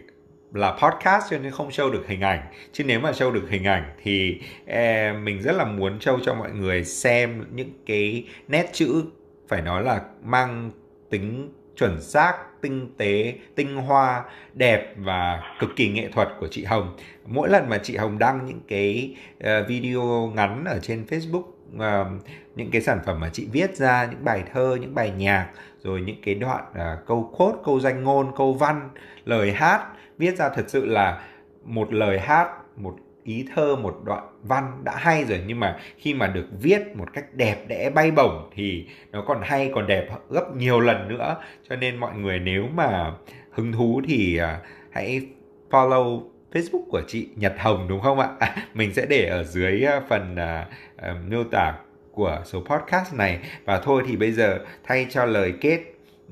là 0.54 0.72
podcast 0.72 1.32
cho 1.32 1.38
nên 1.38 1.52
không 1.52 1.70
show 1.70 1.92
được 1.92 2.08
hình 2.08 2.22
ảnh. 2.22 2.40
Chứ 2.72 2.84
nếu 2.84 3.00
mà 3.00 3.12
show 3.12 3.32
được 3.32 3.50
hình 3.50 3.64
ảnh 3.64 3.84
thì 4.04 4.42
eh, 4.66 5.16
mình 5.24 5.42
rất 5.42 5.56
là 5.56 5.66
muốn 5.66 5.98
show 6.00 6.20
cho 6.24 6.34
mọi 6.34 6.52
người 6.52 6.84
xem 6.84 7.46
những 7.54 7.72
cái 7.86 8.28
nét 8.48 8.70
chữ. 8.74 9.04
Phải 9.48 9.62
nói 9.62 9.84
là 9.84 10.02
mang 10.24 10.72
tính 11.10 11.50
chuẩn 11.78 12.02
xác 12.02 12.34
tinh 12.62 12.94
tế 12.98 13.34
tinh 13.56 13.76
hoa 13.76 14.24
đẹp 14.54 14.94
và 14.98 15.42
cực 15.60 15.70
kỳ 15.76 15.90
nghệ 15.90 16.10
thuật 16.14 16.28
của 16.40 16.48
chị 16.48 16.64
Hồng. 16.64 16.96
Mỗi 17.26 17.50
lần 17.50 17.70
mà 17.70 17.78
chị 17.78 17.98
Hồng 17.98 18.20
đăng 18.20 18.46
những 18.46 18.60
cái 18.68 19.16
ờ, 19.40 19.64
video 19.68 20.32
ngắn 20.36 20.66
ở 20.66 20.80
trên 20.82 21.06
Facebook 21.10 21.44
uh, 21.76 22.08
những 22.56 22.72
cái 22.72 22.82
sản 22.82 23.00
phẩm 23.06 23.20
mà 23.20 23.30
chị 23.34 23.48
viết 23.52 23.76
ra 23.76 24.08
những 24.12 24.24
bài 24.26 24.44
thơ 24.54 24.78
những 24.82 24.96
bài 24.96 25.12
nhạc 25.18 25.50
rồi 25.84 26.02
những 26.02 26.22
cái 26.24 26.36
đoạn 26.36 26.64
uh, 26.72 27.08
câu 27.08 27.34
quote 27.38 27.58
câu 27.66 27.80
danh 27.80 28.04
ngôn 28.04 28.32
câu 28.38 28.54
văn 28.54 28.90
lời 29.26 29.52
hát. 29.52 29.88
Viết 30.18 30.38
ra 30.38 30.50
thật 30.50 30.66
sự 30.68 30.86
là 30.86 31.22
một 31.64 31.94
lời 31.94 32.20
hát 32.20 32.48
một 32.76 32.96
ý 33.24 33.46
thơ 33.56 33.76
một 33.76 34.02
đoạn 34.04 34.28
văn 34.44 34.82
đã 34.84 34.96
hay 34.96 35.26
rồi. 35.26 35.44
Nhưng 35.48 35.60
mà 35.60 35.80
khi 35.98 36.14
mà 36.14 36.28
được 36.28 36.46
viết 36.62 36.82
một 36.96 37.14
cách 37.14 37.26
đẹp 37.34 37.68
đẽ 37.68 37.90
bay 37.90 38.12
bổng 38.12 38.50
thì 38.56 38.88
nó 39.12 39.24
còn 39.28 39.42
hay 39.44 39.72
còn 39.76 39.88
đẹp 39.88 40.08
gấp 40.30 40.56
nhiều 40.56 40.80
lần 40.80 41.08
nữa. 41.08 41.36
Cho 41.70 41.76
nên 41.76 41.98
mọi 41.98 42.16
người 42.16 42.40
nếu 42.40 42.68
mà 42.74 43.12
hứng 43.52 43.72
thú 43.72 44.02
thì 44.08 44.38
à, 44.38 44.60
hãy 44.92 45.22
follow 45.70 46.22
Facebook 46.54 46.86
của 46.90 47.02
chị 47.08 47.28
Nhật 47.36 47.56
Hồng 47.58 47.86
đúng 47.90 48.02
không 48.02 48.20
ạ? 48.20 48.30
À, 48.40 48.56
mình 48.74 48.94
sẽ 48.94 49.06
để 49.10 49.26
ở 49.26 49.44
dưới 49.44 49.84
à, 49.84 50.02
phần 50.10 50.36
uh, 50.36 51.30
miêu 51.30 51.44
tả 51.44 51.74
của 52.12 52.42
số 52.46 52.64
podcast 52.70 53.14
này. 53.14 53.40
Và 53.66 53.80
thôi 53.80 54.04
thì 54.08 54.18
bây 54.18 54.32
giờ 54.32 54.60
thay 54.84 55.08
cho 55.10 55.26
lời 55.26 55.54
kết 55.62 55.80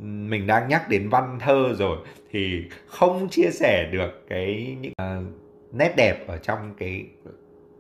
mình 0.02 0.48
đang 0.48 0.68
nhắc 0.68 0.90
đến 0.90 1.10
văn 1.10 1.38
thơ 1.42 1.74
rồi 1.78 1.98
thì 2.32 2.64
không 2.88 3.30
chia 3.30 3.50
sẻ 3.52 3.90
được 3.92 4.28
cái 4.30 4.78
những 4.82 4.94
uh, 5.02 5.24
nét 5.72 5.94
đẹp 5.98 6.28
ở 6.28 6.38
trong 6.38 6.74
cái 6.78 7.06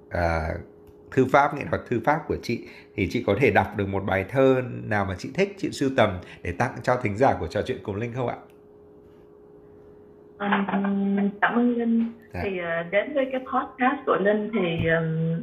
uh, 0.08 0.62
thư 1.12 1.26
pháp 1.32 1.56
nghệ 1.56 1.64
thuật 1.70 1.82
thư 1.90 2.02
pháp 2.06 2.20
của 2.28 2.38
chị. 2.44 2.68
Thì 2.96 3.08
chị 3.12 3.24
có 3.28 3.36
thể 3.40 3.52
đọc 3.52 3.68
được 3.78 3.88
một 3.88 4.04
bài 4.06 4.26
thơ 4.30 4.62
nào 4.84 5.06
mà 5.06 5.16
chị 5.18 5.30
thích 5.34 5.56
chị 5.58 5.70
sưu 5.72 5.90
tầm 5.98 6.20
để 6.42 6.52
tặng 6.52 6.76
cho 6.84 6.96
thính 7.04 7.18
giả 7.18 7.36
của 7.40 7.48
trò 7.48 7.62
chuyện 7.62 7.80
cùng 7.84 7.96
linh 7.96 8.14
không 8.14 8.28
ạ? 8.28 8.36
Um, 10.40 11.30
cảm 11.42 11.56
ơn 11.56 11.78
linh 11.78 12.12
dạ. 12.34 12.40
thì 12.44 12.60
uh, 12.60 12.92
đến 12.92 13.14
với 13.14 13.30
cái 13.32 13.42
podcast 13.42 14.06
của 14.06 14.16
linh 14.16 14.50
thì 14.54 14.88
um, 14.88 15.42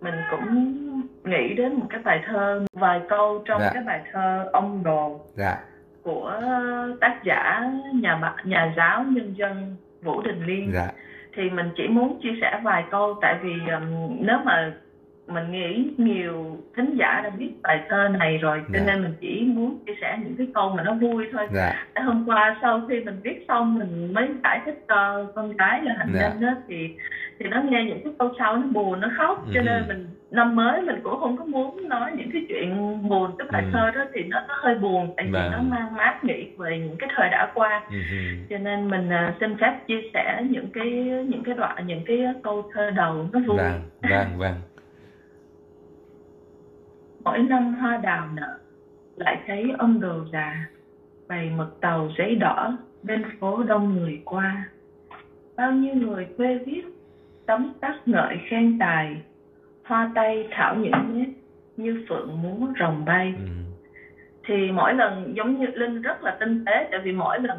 mình 0.00 0.14
cũng 0.30 0.72
nghĩ 1.24 1.54
đến 1.54 1.74
một 1.74 1.86
cái 1.90 2.00
bài 2.04 2.20
thơ 2.26 2.66
vài 2.72 3.00
câu 3.08 3.42
trong 3.44 3.60
dạ. 3.60 3.70
cái 3.74 3.82
bài 3.86 4.00
thơ 4.12 4.48
ông 4.52 4.82
đồ 4.82 5.20
dạ. 5.34 5.58
của 6.02 6.40
tác 7.00 7.20
giả 7.24 7.70
nhà 7.94 8.34
nhà 8.44 8.72
giáo 8.76 9.04
nhân 9.04 9.34
dân 9.36 9.76
vũ 10.02 10.22
đình 10.22 10.44
liên 10.46 10.70
dạ. 10.72 10.88
thì 11.36 11.50
mình 11.50 11.70
chỉ 11.76 11.88
muốn 11.88 12.20
chia 12.22 12.32
sẻ 12.40 12.60
vài 12.62 12.84
câu 12.90 13.18
tại 13.22 13.36
vì 13.42 13.52
um, 13.72 14.16
nếu 14.20 14.38
mà 14.44 14.72
mình 15.34 15.52
nghĩ 15.52 15.90
nhiều 15.96 16.56
thính 16.76 16.96
giả 16.98 17.20
đã 17.24 17.30
biết 17.30 17.50
bài 17.62 17.80
thơ 17.88 18.08
này 18.08 18.38
rồi 18.38 18.62
cho 18.72 18.78
dạ. 18.78 18.84
nên 18.86 19.02
mình 19.02 19.14
chỉ 19.20 19.44
muốn 19.46 19.78
chia 19.86 19.94
sẻ 20.00 20.18
những 20.24 20.34
cái 20.38 20.46
câu 20.54 20.74
mà 20.76 20.82
nó 20.82 20.94
vui 20.94 21.26
thôi 21.32 21.48
dạ. 21.52 21.86
hôm 22.04 22.24
qua 22.28 22.58
sau 22.62 22.82
khi 22.88 23.00
mình 23.00 23.20
viết 23.22 23.44
xong 23.48 23.78
mình 23.78 24.14
mới 24.14 24.28
giải 24.44 24.60
thích 24.64 24.84
cho 24.88 25.26
con 25.34 25.56
gái 25.56 25.82
là 25.82 25.94
hành 25.98 26.12
dạ. 26.14 26.20
nhân 26.20 26.40
đó 26.40 26.60
thì 26.68 26.88
thì 27.38 27.48
nó 27.48 27.62
nghe 27.62 27.84
những 27.84 28.00
cái 28.04 28.12
câu 28.18 28.32
sau 28.38 28.56
nó 28.56 28.66
buồn 28.72 29.00
nó 29.00 29.08
khóc 29.16 29.44
cho 29.54 29.60
ừ. 29.60 29.64
nên 29.64 29.88
mình 29.88 30.06
năm 30.30 30.56
mới 30.56 30.82
mình 30.82 31.00
cũng 31.02 31.20
không 31.20 31.36
có 31.36 31.44
muốn 31.44 31.88
nói 31.88 32.10
những 32.16 32.30
cái 32.32 32.42
chuyện 32.48 32.98
buồn 33.08 33.30
cái 33.38 33.48
bài 33.52 33.62
ừ. 33.62 33.68
thơ 33.72 33.90
đó 33.90 34.04
thì 34.14 34.22
nó, 34.22 34.40
nó 34.48 34.54
hơi 34.58 34.74
buồn 34.74 35.14
tại 35.16 35.26
vì 35.26 35.32
vâng. 35.32 35.52
nó 35.52 35.62
mang 35.62 35.94
mát 35.96 36.24
nghĩ 36.24 36.46
về 36.58 36.78
những 36.78 36.96
cái 36.98 37.10
thời 37.16 37.28
đã 37.30 37.50
qua 37.54 37.82
ừ. 37.90 37.96
cho 38.50 38.58
nên 38.58 38.90
mình 38.90 39.08
uh, 39.08 39.34
xin 39.40 39.56
phép 39.60 39.78
chia 39.86 40.00
sẻ 40.14 40.42
những 40.50 40.66
cái 40.72 40.90
những 41.28 41.42
cái 41.44 41.54
đoạn 41.54 41.86
những 41.86 42.04
cái 42.06 42.18
câu 42.42 42.70
thơ 42.74 42.90
đầu 42.90 43.28
nó 43.32 43.40
vui 43.46 43.56
vâng 43.56 43.80
vâng 44.02 44.38
vâng 44.38 44.54
mỗi 47.24 47.38
năm 47.38 47.74
hoa 47.74 47.96
đào 47.96 48.28
nở, 48.34 48.58
lại 49.16 49.42
thấy 49.46 49.70
ông 49.78 50.00
đồ 50.00 50.24
già 50.32 50.66
bày 51.28 51.50
mực 51.56 51.80
tàu 51.80 52.10
giấy 52.18 52.34
đỏ 52.34 52.78
bên 53.02 53.22
phố 53.40 53.62
đông 53.62 53.96
người 53.96 54.22
qua. 54.24 54.64
Bao 55.56 55.72
nhiêu 55.72 55.94
người 55.94 56.26
thuê 56.38 56.58
viết 56.66 56.82
tấm 57.46 57.72
tắc 57.80 58.08
ngợi 58.08 58.36
khen 58.48 58.78
tài, 58.78 59.22
hoa 59.84 60.12
tay 60.14 60.48
thảo 60.50 60.76
những 60.76 60.92
nét 61.18 61.32
như 61.76 62.04
phượng 62.08 62.42
múa 62.42 62.66
rồng 62.80 63.04
bay. 63.04 63.34
Ừ 63.38 63.71
thì 64.46 64.72
mỗi 64.72 64.94
lần 64.94 65.36
giống 65.36 65.60
như 65.60 65.66
linh 65.66 66.02
rất 66.02 66.22
là 66.22 66.36
tinh 66.40 66.64
tế 66.64 66.88
tại 66.90 67.00
vì 67.04 67.12
mỗi 67.12 67.38
lần 67.40 67.58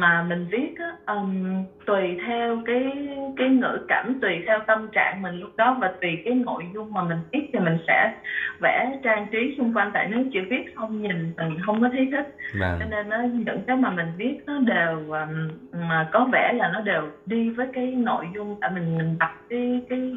mà 0.00 0.22
mình 0.22 0.46
viết 0.50 0.74
á 0.78 1.14
um, 1.14 1.64
tùy 1.86 2.18
theo 2.26 2.62
cái 2.66 3.08
cái 3.36 3.48
ngữ 3.48 3.78
cảnh 3.88 4.18
tùy 4.22 4.42
theo 4.46 4.60
tâm 4.66 4.88
trạng 4.92 5.22
mình 5.22 5.40
lúc 5.40 5.50
đó 5.56 5.76
và 5.80 5.92
tùy 6.00 6.10
cái 6.24 6.34
nội 6.34 6.64
dung 6.74 6.92
mà 6.92 7.02
mình 7.02 7.18
viết 7.32 7.50
thì 7.52 7.58
mình 7.58 7.78
sẽ 7.86 8.12
vẽ 8.60 8.98
trang 9.02 9.26
trí 9.32 9.54
xung 9.58 9.76
quanh 9.76 9.90
tại 9.94 10.08
nếu 10.10 10.24
chỉ 10.32 10.40
viết 10.40 10.64
không 10.74 11.02
nhìn 11.02 11.32
mình 11.36 11.58
không 11.66 11.80
có 11.80 11.88
thấy 11.92 12.08
thích 12.10 12.34
vâng. 12.60 12.76
cho 12.80 12.86
nên 12.90 13.08
nó 13.08 13.18
những 13.32 13.62
cái 13.66 13.76
mà 13.76 13.90
mình 13.90 14.12
viết 14.16 14.38
nó 14.46 14.58
đều 14.58 14.98
um, 14.98 15.48
mà 15.88 16.08
có 16.12 16.28
vẻ 16.32 16.52
là 16.52 16.70
nó 16.72 16.80
đều 16.80 17.02
đi 17.26 17.50
với 17.50 17.66
cái 17.72 17.86
nội 17.86 18.26
dung 18.34 18.56
tại 18.60 18.70
mình 18.74 18.98
mình 18.98 19.16
đặt 19.18 19.32
cái 19.48 19.82
cái 19.88 20.12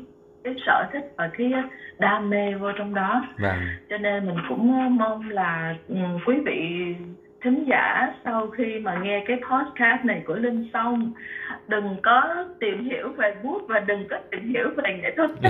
cái 0.45 0.55
sở 0.65 0.85
thích 0.93 1.13
và 1.15 1.29
cái 1.37 1.51
đam 1.99 2.29
mê 2.29 2.53
vô 2.53 2.71
trong 2.77 2.93
đó 2.93 3.25
vâng. 3.39 3.59
cho 3.89 3.97
nên 3.97 4.25
mình 4.25 4.37
cũng 4.49 4.73
ờ, 4.73 4.89
mong 4.89 5.29
là 5.29 5.75
um, 5.89 6.19
quý 6.25 6.35
vị 6.45 6.95
thính 7.45 7.65
giả 7.69 8.13
sau 8.25 8.47
khi 8.57 8.79
mà 8.79 8.99
nghe 9.03 9.23
cái 9.27 9.37
podcast 9.37 10.05
này 10.05 10.21
của 10.27 10.35
Linh 10.35 10.69
xong 10.73 11.13
đừng 11.67 11.97
có 12.03 12.45
tìm 12.59 12.89
hiểu 12.89 13.09
về 13.17 13.33
bút 13.43 13.61
và 13.67 13.79
đừng 13.79 14.07
có 14.09 14.17
tìm 14.31 14.53
hiểu 14.53 14.69
về 14.77 14.99
nghệ 15.01 15.13
thuật 15.17 15.29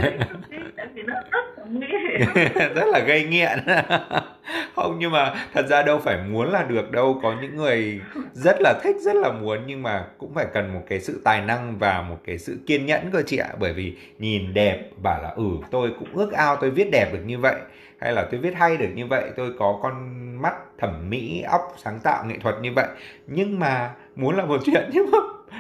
tại 0.78 0.88
vì 0.94 1.02
nó 1.04 1.14
rất 1.32 1.46
là 1.58 1.64
nguy 1.70 1.88
hiểm. 1.88 2.48
Rất 2.76 2.86
là 2.88 3.00
gây 3.00 3.24
nghiện. 3.26 3.60
Không 4.76 4.96
nhưng 5.00 5.12
mà 5.12 5.34
thật 5.54 5.66
ra 5.68 5.84
đâu 5.84 6.00
phải 6.00 6.18
muốn 6.30 6.52
là 6.52 6.64
được 6.64 6.92
đâu. 6.92 7.20
Có 7.24 7.36
những 7.42 7.56
người 7.56 8.02
rất 8.34 8.56
là 8.60 8.74
thích 8.84 8.96
rất 9.00 9.16
là 9.16 9.32
muốn 9.32 9.60
nhưng 9.68 9.84
mà 9.84 10.06
cũng 10.18 10.34
phải 10.34 10.46
cần 10.54 10.74
một 10.74 10.82
cái 10.90 11.00
sự 11.00 11.22
tài 11.24 11.42
năng 11.42 11.78
và 11.80 12.02
một 12.02 12.18
cái 12.26 12.38
sự 12.38 12.58
kiên 12.68 12.86
nhẫn 12.86 13.02
cơ 13.12 13.22
chị 13.26 13.38
ạ. 13.38 13.50
Bởi 13.60 13.74
vì 13.74 13.98
nhìn 14.20 14.54
đẹp 14.54 14.90
bảo 15.04 15.24
là 15.24 15.30
ừ 15.30 15.50
tôi 15.72 15.92
cũng 16.00 16.10
ước 16.14 16.32
ao 16.32 16.56
tôi 16.56 16.72
viết 16.72 16.90
đẹp 16.92 17.10
được 17.14 17.22
như 17.26 17.40
vậy 17.40 17.56
hay 18.00 18.14
là 18.14 18.28
tôi 18.32 18.40
viết 18.40 18.56
hay 18.56 18.78
được 18.78 18.90
như 18.96 19.06
vậy 19.06 19.24
tôi 19.36 19.52
có 19.60 19.80
con 19.84 20.25
mắt 20.46 20.54
thẩm 20.78 21.10
mỹ 21.10 21.42
óc 21.42 21.62
sáng 21.78 22.00
tạo 22.04 22.26
nghệ 22.26 22.38
thuật 22.42 22.56
như 22.62 22.72
vậy. 22.76 22.88
Nhưng 23.28 23.60
mà 23.60 23.94
muốn 24.16 24.36
là 24.36 24.46
một 24.46 24.62
chuyện 24.66 24.90
nhưng 24.94 25.12
mà 25.12 25.18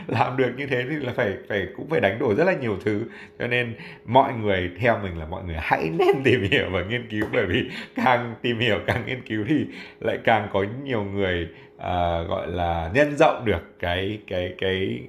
làm 0.08 0.38
được 0.38 0.52
như 0.58 0.66
thế 0.66 0.84
thì 0.90 0.96
là 0.96 1.14
phải 1.16 1.34
phải 1.50 1.68
cũng 1.78 1.90
phải 1.90 2.00
đánh 2.00 2.20
đổi 2.20 2.36
rất 2.36 2.44
là 2.44 2.54
nhiều 2.54 2.78
thứ. 2.86 3.04
Cho 3.40 3.48
nên 3.48 3.76
mọi 4.06 4.34
người 4.34 4.72
theo 4.80 5.00
mình 5.04 5.20
là 5.20 5.26
mọi 5.26 5.44
người 5.44 5.58
hãy 5.60 5.90
nên 5.98 6.24
tìm 6.24 6.48
hiểu 6.52 6.66
và 6.72 6.84
nghiên 6.84 7.10
cứu 7.10 7.26
bởi 7.34 7.46
vì 7.46 7.70
càng 7.96 8.36
tìm 8.42 8.60
hiểu 8.60 8.80
càng 8.88 9.06
nghiên 9.06 9.22
cứu 9.28 9.46
thì 9.48 9.66
lại 10.00 10.18
càng 10.24 10.50
có 10.54 10.66
nhiều 10.84 11.04
người 11.04 11.50
uh, 11.76 11.82
gọi 12.30 12.48
là 12.48 12.92
nhân 12.94 13.18
rộng 13.18 13.46
được 13.46 13.80
cái 13.80 14.20
cái 14.28 14.56
cái 14.58 15.00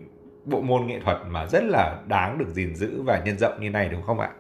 bộ 0.45 0.61
môn 0.61 0.87
nghệ 0.87 1.01
thuật 1.01 1.17
mà 1.29 1.47
rất 1.47 1.65
là 1.65 1.99
đáng 2.07 2.39
được 2.39 2.49
gìn 2.49 2.75
giữ 2.75 3.03
và 3.03 3.23
nhân 3.25 3.39
rộng 3.39 3.61
như 3.61 3.71
này 3.71 3.89
đúng 3.89 4.03
không 4.03 4.21
ạ? 4.21 4.31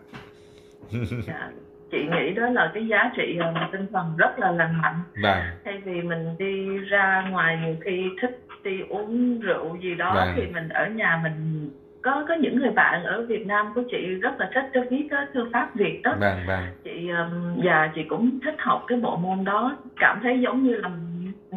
Dạ. 1.26 1.50
Chị 1.90 1.98
nghĩ 1.98 2.34
đó 2.34 2.48
là 2.48 2.70
cái 2.74 2.86
giá 2.86 3.10
trị 3.16 3.38
uh, 3.50 3.72
tinh 3.72 3.86
thần 3.92 4.16
rất 4.16 4.38
là 4.38 4.50
lành 4.50 4.80
mạnh. 4.82 5.00
Vâng. 5.22 5.42
Thay 5.64 5.80
vì 5.84 6.02
mình 6.02 6.36
đi 6.38 6.78
ra 6.78 7.28
ngoài 7.30 7.58
nhiều 7.64 7.76
khi 7.84 8.04
thích 8.22 8.40
đi 8.64 8.80
uống 8.88 9.40
rượu 9.40 9.76
gì 9.82 9.94
đó 9.94 10.14
vâng. 10.14 10.32
thì 10.36 10.42
mình 10.46 10.68
ở 10.68 10.86
nhà 10.86 11.20
mình 11.22 11.70
có 12.02 12.24
có 12.28 12.34
những 12.34 12.58
người 12.58 12.70
bạn 12.70 13.04
ở 13.04 13.26
Việt 13.28 13.46
Nam 13.46 13.72
của 13.74 13.82
chị 13.90 14.14
rất 14.22 14.40
là 14.40 14.50
thích 14.54 14.64
cho 14.74 14.80
viết 14.90 15.06
cái 15.10 15.26
thư 15.34 15.50
pháp 15.52 15.74
Việt 15.74 16.00
đó 16.02 16.14
vâng, 16.20 16.38
vâng. 16.46 16.64
chị 16.84 17.08
um, 17.08 17.60
và 17.64 17.90
chị 17.94 18.02
cũng 18.08 18.40
thích 18.44 18.54
học 18.58 18.84
cái 18.88 18.98
bộ 19.00 19.16
môn 19.16 19.44
đó 19.44 19.76
cảm 19.96 20.20
thấy 20.22 20.40
giống 20.40 20.62
như 20.62 20.74
là 20.74 20.90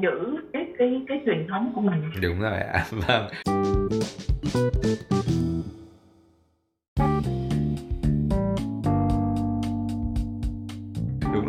giữ 0.02 0.36
cái 0.54 0.66
cái 0.78 1.02
cái 1.08 1.22
truyền 1.26 1.48
thống 1.48 1.72
của 1.76 1.82
mình 1.82 2.02
đúng 2.22 2.40
rồi 2.40 2.60
ạ 2.60 2.84
vâng 2.92 3.28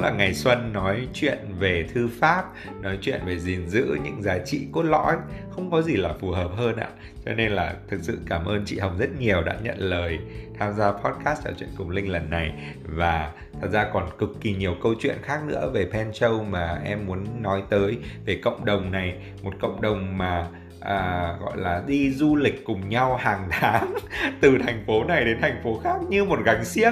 là 0.01 0.11
ngày 0.11 0.35
xuân 0.35 0.73
nói 0.73 1.09
chuyện 1.15 1.39
về 1.59 1.87
thư 1.95 2.09
pháp 2.21 2.45
nói 2.81 2.99
chuyện 3.01 3.21
về 3.27 3.39
gìn 3.39 3.69
giữ 3.69 3.97
những 4.05 4.23
giá 4.23 4.39
trị 4.39 4.67
cốt 4.73 4.83
lõi 4.83 5.17
không 5.51 5.71
có 5.71 5.83
gì 5.83 5.97
là 5.97 6.13
phù 6.21 6.31
hợp 6.31 6.51
hơn 6.57 6.77
ạ. 6.77 6.89
Cho 7.25 7.33
nên 7.35 7.53
là 7.53 7.75
thực 7.89 8.01
sự 8.03 8.19
cảm 8.27 8.45
ơn 8.45 8.63
chị 8.67 8.79
hồng 8.79 8.99
rất 8.99 9.09
nhiều 9.19 9.43
đã 9.43 9.57
nhận 9.63 9.79
lời 9.79 10.19
tham 10.59 10.73
gia 10.73 10.93
podcast 10.93 11.45
trò 11.45 11.51
chuyện 11.59 11.69
cùng 11.77 11.91
linh 11.91 12.13
lần 12.13 12.31
này. 12.31 12.53
Và 12.85 13.33
thật 13.61 13.69
ra 13.73 13.87
còn 13.93 14.09
cực 14.19 14.41
kỳ 14.41 14.55
nhiều 14.55 14.75
câu 14.83 14.95
chuyện 15.01 15.17
khác 15.23 15.41
nữa 15.47 15.71
về 15.75 15.89
pen 15.93 16.13
châu 16.13 16.45
mà 16.45 16.81
em 16.85 17.07
muốn 17.07 17.43
nói 17.43 17.63
tới. 17.71 17.99
Về 18.25 18.41
cộng 18.43 18.65
đồng 18.65 18.93
này 18.93 19.15
một 19.43 19.53
cộng 19.61 19.81
đồng 19.81 20.19
mà 20.19 20.47
à, 20.81 21.33
gọi 21.41 21.57
là 21.57 21.83
đi 21.87 22.11
du 22.11 22.37
lịch 22.37 22.65
cùng 22.65 22.89
nhau 22.89 23.17
hàng 23.17 23.49
tháng 23.51 23.95
từ 24.41 24.59
thành 24.67 24.85
phố 24.87 25.05
này 25.05 25.25
đến 25.25 25.39
thành 25.41 25.61
phố 25.65 25.81
khác 25.85 25.97
như 26.09 26.25
một 26.25 26.39
gánh 26.45 26.65
xiếc 26.65 26.91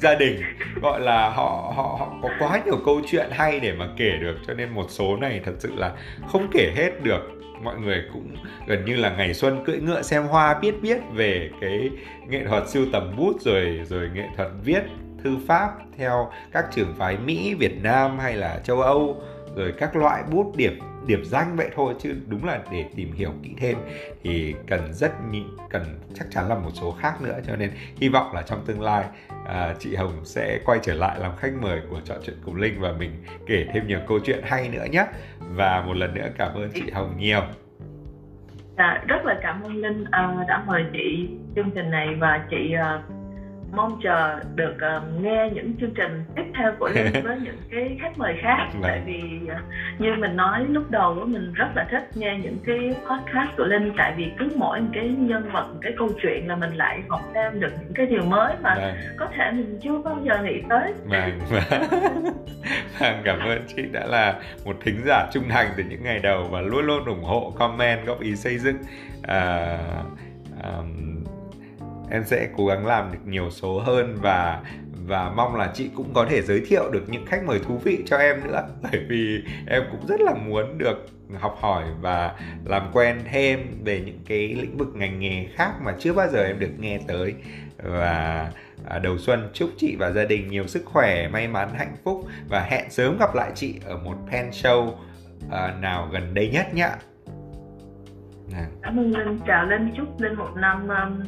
gia 0.00 0.14
đình 0.14 0.42
gọi 0.82 1.00
là 1.00 1.30
họ 1.30 1.72
họ 1.76 1.96
họ 1.98 2.12
có 2.22 2.28
quá 2.38 2.60
nhiều 2.66 2.76
câu 2.84 3.00
chuyện 3.06 3.26
hay 3.30 3.60
để 3.60 3.72
mà 3.72 3.88
kể 3.96 4.10
được 4.20 4.36
cho 4.46 4.54
nên 4.54 4.68
một 4.70 4.86
số 4.88 5.16
này 5.16 5.40
thật 5.44 5.52
sự 5.58 5.72
là 5.76 5.92
không 6.28 6.48
kể 6.52 6.72
hết 6.76 6.90
được. 7.02 7.20
Mọi 7.62 7.78
người 7.78 8.04
cũng 8.12 8.36
gần 8.66 8.84
như 8.84 8.96
là 8.96 9.16
ngày 9.16 9.34
xuân 9.34 9.64
cưỡi 9.64 9.76
ngựa 9.76 10.02
xem 10.02 10.22
hoa 10.22 10.58
biết 10.58 10.74
biết 10.82 10.98
về 11.12 11.50
cái 11.60 11.90
nghệ 12.28 12.44
thuật 12.48 12.68
siêu 12.68 12.86
tầm 12.92 13.16
bút 13.16 13.40
rồi 13.40 13.80
rồi 13.84 14.10
nghệ 14.14 14.28
thuật 14.36 14.48
viết 14.64 14.82
thư 15.24 15.36
pháp 15.46 15.70
theo 15.98 16.30
các 16.52 16.64
trường 16.74 16.94
phái 16.98 17.16
Mỹ, 17.16 17.54
Việt 17.54 17.82
Nam 17.82 18.18
hay 18.18 18.36
là 18.36 18.60
châu 18.64 18.80
Âu 18.80 19.22
rồi 19.56 19.72
các 19.78 19.96
loại 19.96 20.22
bút 20.30 20.52
điểm 20.56 20.78
điểm 21.06 21.24
danh 21.24 21.56
vậy 21.56 21.70
thôi 21.74 21.94
chứ 21.98 22.16
đúng 22.26 22.44
là 22.44 22.60
để 22.72 22.84
tìm 22.96 23.12
hiểu 23.12 23.30
kỹ 23.42 23.50
thêm 23.58 23.76
thì 24.22 24.54
cần 24.66 24.92
rất 24.92 25.12
cần 25.70 25.82
chắc 26.14 26.26
chắn 26.30 26.48
là 26.48 26.54
một 26.54 26.70
số 26.72 26.92
khác 27.00 27.22
nữa. 27.22 27.40
Cho 27.46 27.56
nên 27.56 27.70
hy 27.96 28.08
vọng 28.08 28.34
là 28.34 28.42
trong 28.42 28.64
tương 28.66 28.82
lai 28.82 29.04
à, 29.46 29.74
chị 29.78 29.94
Hồng 29.94 30.24
sẽ 30.24 30.60
quay 30.64 30.78
trở 30.82 30.94
lại 30.94 31.18
làm 31.20 31.36
khách 31.36 31.52
mời 31.60 31.80
của 31.90 32.00
trò 32.04 32.14
chuyện 32.22 32.36
cùng 32.44 32.56
Linh 32.56 32.80
và 32.80 32.92
mình 32.92 33.10
kể 33.46 33.66
thêm 33.72 33.86
nhiều 33.86 34.00
câu 34.08 34.18
chuyện 34.24 34.40
hay 34.44 34.68
nữa 34.68 34.84
nhé. 34.90 35.06
Và 35.38 35.84
một 35.86 35.96
lần 35.96 36.14
nữa 36.14 36.28
cảm 36.38 36.54
ơn 36.54 36.70
chị 36.74 36.90
Hồng 36.92 37.14
nhiều. 37.18 37.42
Dạ, 38.78 39.04
rất 39.06 39.24
là 39.24 39.38
cảm 39.42 39.62
ơn 39.62 39.76
Linh 39.76 40.02
uh, 40.02 40.48
đã 40.48 40.64
mời 40.66 40.84
chị 40.92 41.28
chương 41.56 41.70
trình 41.74 41.90
này 41.90 42.08
và 42.18 42.46
chị 42.50 42.74
uh, 42.74 43.19
mong 43.72 44.00
chờ 44.02 44.40
được 44.54 44.74
uh, 44.74 45.22
nghe 45.22 45.50
những 45.54 45.72
chương 45.80 45.94
trình 45.94 46.24
tiếp 46.36 46.44
theo 46.58 46.72
của 46.78 46.88
Linh 46.88 47.24
với 47.24 47.38
những 47.42 47.58
cái 47.70 47.98
khách 48.02 48.18
mời 48.18 48.34
khác 48.42 48.68
vâng. 48.72 48.82
tại 48.82 49.02
vì 49.06 49.20
uh, 49.44 50.00
như 50.00 50.14
mình 50.18 50.36
nói 50.36 50.64
lúc 50.68 50.90
đầu 50.90 51.14
đó 51.14 51.24
mình 51.24 51.52
rất 51.52 51.68
là 51.74 51.86
thích 51.90 52.10
nghe 52.14 52.38
những 52.42 52.58
cái 52.66 52.78
podcast 52.78 53.56
của 53.56 53.64
Linh 53.64 53.92
tại 53.96 54.14
vì 54.16 54.32
cứ 54.38 54.48
mỗi 54.56 54.80
cái 54.92 55.08
nhân 55.08 55.50
vật 55.52 55.66
cái 55.82 55.92
câu 55.98 56.08
chuyện 56.22 56.48
là 56.48 56.56
mình 56.56 56.74
lại 56.74 57.02
học 57.08 57.20
thêm 57.34 57.60
được 57.60 57.72
những 57.80 57.92
cái 57.94 58.06
điều 58.06 58.22
mới 58.22 58.54
mà 58.62 58.74
vâng. 58.74 58.94
có 59.16 59.26
thể 59.36 59.50
mình 59.52 59.78
chưa 59.82 59.98
bao 59.98 60.18
giờ 60.24 60.42
nghĩ 60.42 60.62
tới 60.68 60.92
vâng, 61.04 61.40
vâng. 63.00 63.22
cảm 63.24 63.38
ơn 63.38 63.62
chị 63.76 63.82
đã 63.92 64.06
là 64.06 64.34
một 64.64 64.76
thính 64.84 65.00
giả 65.06 65.26
trung 65.32 65.44
thành 65.48 65.66
từ 65.76 65.84
những 65.88 66.02
ngày 66.02 66.18
đầu 66.18 66.48
và 66.50 66.60
luôn 66.60 66.86
luôn 66.86 67.04
ủng 67.04 67.24
hộ 67.24 67.52
comment 67.58 68.06
góp 68.06 68.20
ý 68.20 68.36
xây 68.36 68.58
dựng 68.58 68.76
uh, 69.22 70.04
um, 70.64 71.24
em 72.10 72.24
sẽ 72.24 72.48
cố 72.56 72.66
gắng 72.66 72.86
làm 72.86 73.12
được 73.12 73.18
nhiều 73.26 73.50
số 73.50 73.80
hơn 73.80 74.16
và 74.22 74.62
và 75.06 75.30
mong 75.30 75.56
là 75.56 75.70
chị 75.74 75.90
cũng 75.94 76.14
có 76.14 76.26
thể 76.30 76.42
giới 76.42 76.60
thiệu 76.66 76.90
được 76.90 77.04
những 77.08 77.26
khách 77.26 77.44
mời 77.46 77.58
thú 77.58 77.78
vị 77.78 77.98
cho 78.06 78.16
em 78.16 78.44
nữa. 78.44 78.68
Bởi 78.82 79.04
vì 79.08 79.42
em 79.66 79.82
cũng 79.90 80.06
rất 80.06 80.20
là 80.20 80.34
muốn 80.34 80.78
được 80.78 81.06
học 81.38 81.56
hỏi 81.60 81.84
và 82.00 82.34
làm 82.64 82.82
quen 82.92 83.20
thêm 83.30 83.60
về 83.84 84.00
những 84.00 84.18
cái 84.28 84.38
lĩnh 84.38 84.76
vực 84.76 84.88
ngành 84.94 85.20
nghề 85.20 85.46
khác 85.54 85.72
mà 85.82 85.94
chưa 85.98 86.12
bao 86.12 86.28
giờ 86.28 86.44
em 86.44 86.58
được 86.58 86.70
nghe 86.78 86.98
tới. 87.08 87.34
Và 87.76 88.50
à, 88.88 88.98
đầu 88.98 89.18
xuân 89.18 89.48
chúc 89.52 89.70
chị 89.76 89.96
và 89.98 90.10
gia 90.10 90.24
đình 90.24 90.48
nhiều 90.48 90.66
sức 90.66 90.82
khỏe 90.84 91.28
may 91.28 91.48
mắn 91.48 91.68
hạnh 91.74 91.96
phúc 92.04 92.26
và 92.48 92.60
hẹn 92.60 92.90
sớm 92.90 93.16
gặp 93.18 93.34
lại 93.34 93.52
chị 93.54 93.80
ở 93.84 93.96
một 93.96 94.16
pen 94.30 94.50
show 94.50 94.92
à, 95.50 95.74
nào 95.80 96.08
gần 96.12 96.34
đây 96.34 96.48
nhất 96.48 96.74
nhé 96.74 96.88
cảm 98.82 98.96
ơn 98.96 99.16
linh 99.16 99.38
chào 99.46 99.66
linh 99.66 99.94
chúc 99.96 100.20
linh 100.20 100.34
một 100.34 100.50
năm 100.56 100.88
um, 100.88 101.22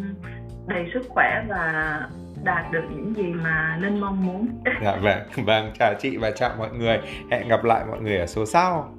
đầy 0.66 0.90
sức 0.94 1.02
khỏe 1.08 1.44
và 1.48 2.00
đạt 2.44 2.72
được 2.72 2.82
những 2.90 3.14
gì 3.16 3.32
mà 3.32 3.78
nên 3.80 4.00
mong 4.00 4.26
muốn. 4.26 4.48
dạ 4.82 4.96
vâng, 4.96 5.18
vâng 5.46 5.72
chào 5.78 5.94
chị 5.94 6.16
và 6.16 6.30
chào 6.30 6.50
mọi 6.58 6.70
người. 6.72 6.98
Hẹn 7.30 7.48
gặp 7.48 7.64
lại 7.64 7.84
mọi 7.90 8.00
người 8.00 8.18
ở 8.18 8.26
số 8.26 8.46
sau. 8.46 8.94